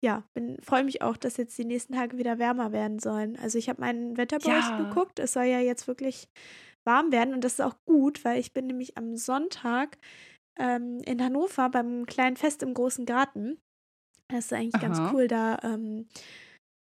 ja, 0.05 0.25
freue 0.63 0.85
mich 0.85 1.03
auch, 1.03 1.17
dass 1.17 1.37
jetzt 1.37 1.57
die 1.57 1.65
nächsten 1.65 1.95
Tage 1.95 2.19
wieder 2.19 2.39
wärmer 2.39 2.73
werden 2.73 2.99
sollen. 2.99 3.37
Also 3.37 3.59
ich 3.59 3.69
habe 3.69 3.81
meinen 3.81 4.17
Wetterbericht 4.17 4.71
ja. 4.71 4.79
geguckt. 4.79 5.19
Es 5.19 5.33
soll 5.33 5.45
ja 5.45 5.61
jetzt 5.61 5.89
wirklich 5.89 6.29
warm 6.85 7.13
werden 7.13 7.33
und 7.33 7.43
das 7.43 7.55
ist 7.55 7.61
auch 7.61 7.77
gut, 7.87 8.25
weil 8.25 8.39
ich 8.39 8.53
bin 8.53 8.67
nämlich 8.67 8.99
am 8.99 9.17
Sonntag 9.17 9.97
ähm, 10.59 11.01
in 11.07 11.23
Hannover 11.23 11.71
beim 11.71 12.07
kleinen 12.07 12.37
Fest 12.37 12.63
im 12.63 12.75
großen 12.75 13.07
Garten. 13.07 13.59
Das 14.29 14.47
ist 14.47 14.53
eigentlich 14.53 14.75
Aha. 14.75 14.87
ganz 14.87 15.13
cool. 15.13 15.27
Da 15.27 15.59
ähm, 15.63 16.07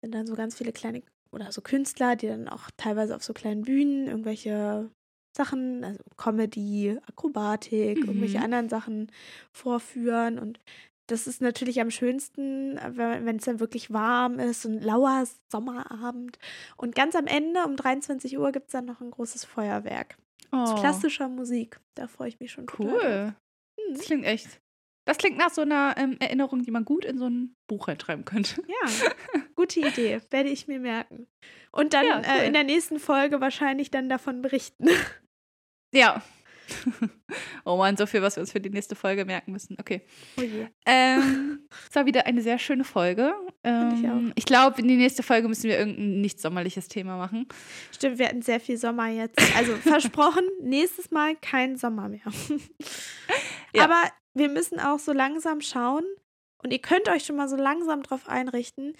sind 0.02 0.14
dann 0.14 0.26
so 0.26 0.34
ganz 0.34 0.56
viele 0.56 0.72
kleine 0.72 1.02
oder 1.32 1.52
so 1.52 1.60
Künstler, 1.60 2.16
die 2.16 2.28
dann 2.28 2.48
auch 2.48 2.70
teilweise 2.76 3.14
auf 3.16 3.24
so 3.24 3.32
kleinen 3.32 3.62
Bühnen 3.62 4.06
irgendwelche 4.06 4.90
Sachen, 5.32 5.84
also 5.84 6.00
Comedy, 6.16 6.98
Akrobatik, 7.08 7.98
mhm. 7.98 8.08
irgendwelche 8.08 8.40
anderen 8.40 8.68
Sachen 8.68 9.10
vorführen. 9.52 10.38
Und 10.38 10.60
das 11.06 11.26
ist 11.26 11.40
natürlich 11.40 11.80
am 11.80 11.90
schönsten, 11.90 12.76
äh, 12.78 12.92
wenn 12.96 13.36
es 13.36 13.44
dann 13.44 13.60
wirklich 13.60 13.92
warm 13.92 14.38
ist, 14.38 14.62
so 14.62 14.68
ein 14.68 14.80
lauer 14.80 15.24
Sommerabend. 15.50 16.38
Und 16.76 16.94
ganz 16.94 17.14
am 17.14 17.26
Ende 17.26 17.64
um 17.64 17.76
23 17.76 18.38
Uhr 18.38 18.52
gibt 18.52 18.66
es 18.66 18.72
dann 18.72 18.84
noch 18.84 19.00
ein 19.00 19.10
großes 19.10 19.44
Feuerwerk. 19.44 20.16
Oh. 20.52 20.74
klassischer 20.74 21.28
Musik. 21.28 21.80
Da 21.94 22.06
freue 22.06 22.28
ich 22.28 22.38
mich 22.38 22.52
schon 22.52 22.66
Cool. 22.78 23.34
Hm. 23.78 23.94
Das 23.94 24.02
klingt 24.02 24.24
echt. 24.26 24.60
Das 25.04 25.18
klingt 25.18 25.36
nach 25.36 25.50
so 25.50 25.62
einer 25.62 25.94
ähm, 25.96 26.16
Erinnerung, 26.20 26.62
die 26.62 26.70
man 26.70 26.84
gut 26.84 27.04
in 27.04 27.18
so 27.18 27.26
ein 27.26 27.56
Buch 27.66 27.88
reinschreiben 27.88 28.24
könnte. 28.24 28.62
Ja, 28.68 29.10
gute 29.56 29.80
Idee. 29.80 30.20
Werde 30.30 30.48
ich 30.48 30.68
mir 30.68 30.78
merken. 30.78 31.26
Und 31.72 31.92
dann 31.94 32.06
ja, 32.06 32.18
cool. 32.18 32.24
äh, 32.24 32.46
in 32.46 32.52
der 32.52 32.64
nächsten 32.64 33.00
Folge 33.00 33.40
wahrscheinlich 33.40 33.90
dann 33.90 34.08
davon 34.08 34.42
berichten. 34.42 34.86
Ja. 35.92 36.22
oh 37.64 37.76
Mann, 37.76 37.96
so 37.96 38.06
viel, 38.06 38.22
was 38.22 38.36
wir 38.36 38.40
uns 38.40 38.52
für 38.52 38.60
die 38.60 38.70
nächste 38.70 38.94
Folge 38.94 39.24
merken 39.24 39.52
müssen. 39.52 39.76
Okay. 39.78 40.02
Oh 40.38 40.42
je. 40.42 40.66
Ähm, 40.86 41.60
es 41.90 41.94
war 41.94 42.06
wieder 42.06 42.26
eine 42.26 42.42
sehr 42.42 42.58
schöne 42.58 42.84
Folge. 42.84 43.34
Ähm, 43.64 43.94
ich 43.94 44.08
auch. 44.08 44.32
Ich 44.36 44.44
glaube, 44.44 44.80
in 44.80 44.88
die 44.88 44.96
nächste 44.96 45.22
Folge 45.22 45.48
müssen 45.48 45.64
wir 45.64 45.78
irgendein 45.78 46.20
nicht 46.20 46.40
sommerliches 46.40 46.88
Thema 46.88 47.16
machen. 47.16 47.46
Stimmt, 47.92 48.18
wir 48.18 48.28
hatten 48.28 48.42
sehr 48.42 48.60
viel 48.60 48.76
Sommer 48.76 49.08
jetzt. 49.08 49.38
Also 49.56 49.74
versprochen, 49.76 50.44
nächstes 50.62 51.10
Mal 51.10 51.36
kein 51.36 51.76
Sommer 51.76 52.08
mehr. 52.08 52.20
ja. 53.74 53.84
Aber 53.84 54.02
wir 54.34 54.48
müssen 54.48 54.80
auch 54.80 54.98
so 54.98 55.12
langsam 55.12 55.60
schauen 55.60 56.04
und 56.62 56.72
ihr 56.72 56.80
könnt 56.80 57.08
euch 57.08 57.24
schon 57.24 57.36
mal 57.36 57.48
so 57.48 57.56
langsam 57.56 58.02
drauf 58.02 58.28
einrichten. 58.28 58.94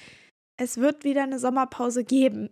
Es 0.58 0.78
wird 0.78 1.04
wieder 1.04 1.22
eine 1.22 1.38
Sommerpause 1.38 2.04
geben. 2.04 2.50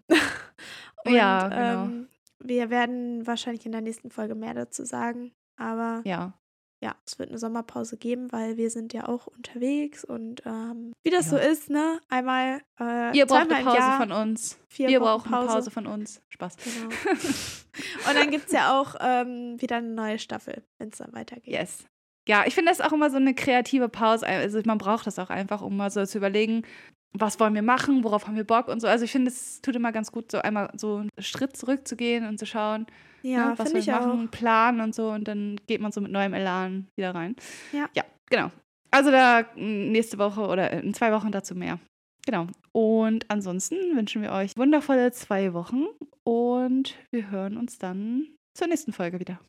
und, 1.05 1.14
ja, 1.14 1.49
genau. 1.49 1.84
Ähm, 1.84 2.09
wir 2.43 2.70
werden 2.70 3.26
wahrscheinlich 3.26 3.66
in 3.66 3.72
der 3.72 3.80
nächsten 3.80 4.11
Folge 4.11 4.34
mehr 4.34 4.55
dazu 4.55 4.84
sagen. 4.84 5.32
Aber 5.57 6.03
ja, 6.05 6.34
ja 6.82 6.95
es 7.07 7.18
wird 7.18 7.28
eine 7.28 7.38
Sommerpause 7.38 7.97
geben, 7.97 8.32
weil 8.32 8.57
wir 8.57 8.70
sind 8.70 8.93
ja 8.93 9.09
auch 9.09 9.26
unterwegs 9.26 10.05
und 10.05 10.43
ähm, 10.47 10.93
wie 11.03 11.11
das 11.11 11.30
ja. 11.30 11.30
so 11.30 11.36
ist, 11.36 11.70
ne? 11.70 12.01
Einmal 12.09 12.61
äh, 12.80 13.16
Ihr 13.16 13.26
braucht 13.26 13.51
eine 13.53 13.64
Pause 13.64 13.76
Jahr, 13.76 13.99
von 13.99 14.12
uns. 14.12 14.59
Wir 14.70 15.01
brauchen 15.01 15.30
Pause. 15.30 15.43
eine 15.43 15.55
Pause 15.57 15.70
von 15.70 15.86
uns. 15.86 16.22
Spaß. 16.28 16.57
Genau. 16.57 16.88
und 18.09 18.14
dann 18.14 18.30
gibt 18.30 18.47
es 18.47 18.53
ja 18.53 18.80
auch 18.80 18.95
ähm, 19.01 19.61
wieder 19.61 19.76
eine 19.76 19.91
neue 19.91 20.18
Staffel, 20.18 20.64
wenn 20.78 20.88
es 20.88 20.99
dann 20.99 21.12
weitergeht. 21.12 21.53
Yes. 21.53 21.84
Ja, 22.28 22.45
ich 22.47 22.55
finde 22.55 22.70
das 22.70 22.80
auch 22.80 22.93
immer 22.93 23.11
so 23.11 23.16
eine 23.16 23.34
kreative 23.34 23.88
Pause. 23.88 24.26
Also 24.26 24.61
man 24.64 24.78
braucht 24.78 25.07
das 25.07 25.18
auch 25.18 25.30
einfach, 25.30 25.62
um 25.62 25.76
mal 25.76 25.91
so 25.91 26.05
zu 26.05 26.18
überlegen, 26.18 26.62
was 27.13 27.41
wollen 27.41 27.55
wir 27.55 27.63
machen, 27.63 28.05
worauf 28.05 28.27
haben 28.27 28.37
wir 28.37 28.45
Bock 28.45 28.69
und 28.69 28.81
so. 28.81 28.87
Also 28.87 29.05
ich 29.05 29.13
finde, 29.13 29.31
es 29.31 29.61
tut 29.63 29.77
immer 29.77 29.93
ganz 29.93 30.13
gut, 30.13 30.31
so 30.31 30.39
einmal 30.39 30.71
so 30.77 30.97
einen 30.97 31.11
Schritt 31.19 31.57
zurückzugehen 31.57 32.27
und 32.27 32.39
zu 32.39 32.47
schauen, 32.47 32.87
ja, 33.23 33.51
ne, 33.51 33.59
was 33.59 33.75
wir 33.75 33.93
machen, 33.93 34.27
auch. 34.27 34.31
planen 34.31 34.81
und 34.81 34.95
so. 34.95 35.11
Und 35.11 35.27
dann 35.29 35.61
geht 35.67 35.81
man 35.81 35.93
so 35.93 36.01
mit 36.01 36.13
neuem 36.13 36.35
Elan 36.35 36.87
wieder 36.97 37.15
rein. 37.15 37.37
Ja. 37.73 37.89
Ja, 37.95 38.05
genau. 38.29 38.51
Also 38.91 39.11
da 39.11 39.45
nächste 39.57 40.19
Woche 40.19 40.47
oder 40.47 40.71
in 40.71 40.95
zwei 40.95 41.13
Wochen 41.13 41.31
dazu 41.31 41.55
mehr. 41.55 41.79
Genau. 42.27 42.47
Und 42.73 43.29
ansonsten 43.29 43.97
wünschen 43.97 44.23
wir 44.23 44.33
euch 44.33 44.53
wundervolle 44.57 45.11
zwei 45.13 45.53
Wochen 45.53 45.87
und 46.25 46.97
wir 47.13 47.31
hören 47.31 47.57
uns 47.57 47.79
dann 47.79 48.27
zur 48.57 48.69
nächsten 48.69 48.93
Folge 48.93 49.21
wieder. 49.21 49.41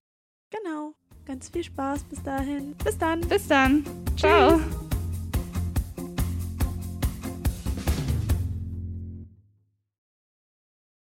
Genau. 0.51 0.93
Ganz 1.25 1.49
viel 1.49 1.63
Spaß 1.63 2.03
bis 2.05 2.23
dahin. 2.23 2.75
Bis 2.83 2.97
dann. 2.97 3.21
Bis 3.21 3.47
dann. 3.47 3.83
Ciao. 4.17 4.57
Tschüss. 4.57 4.90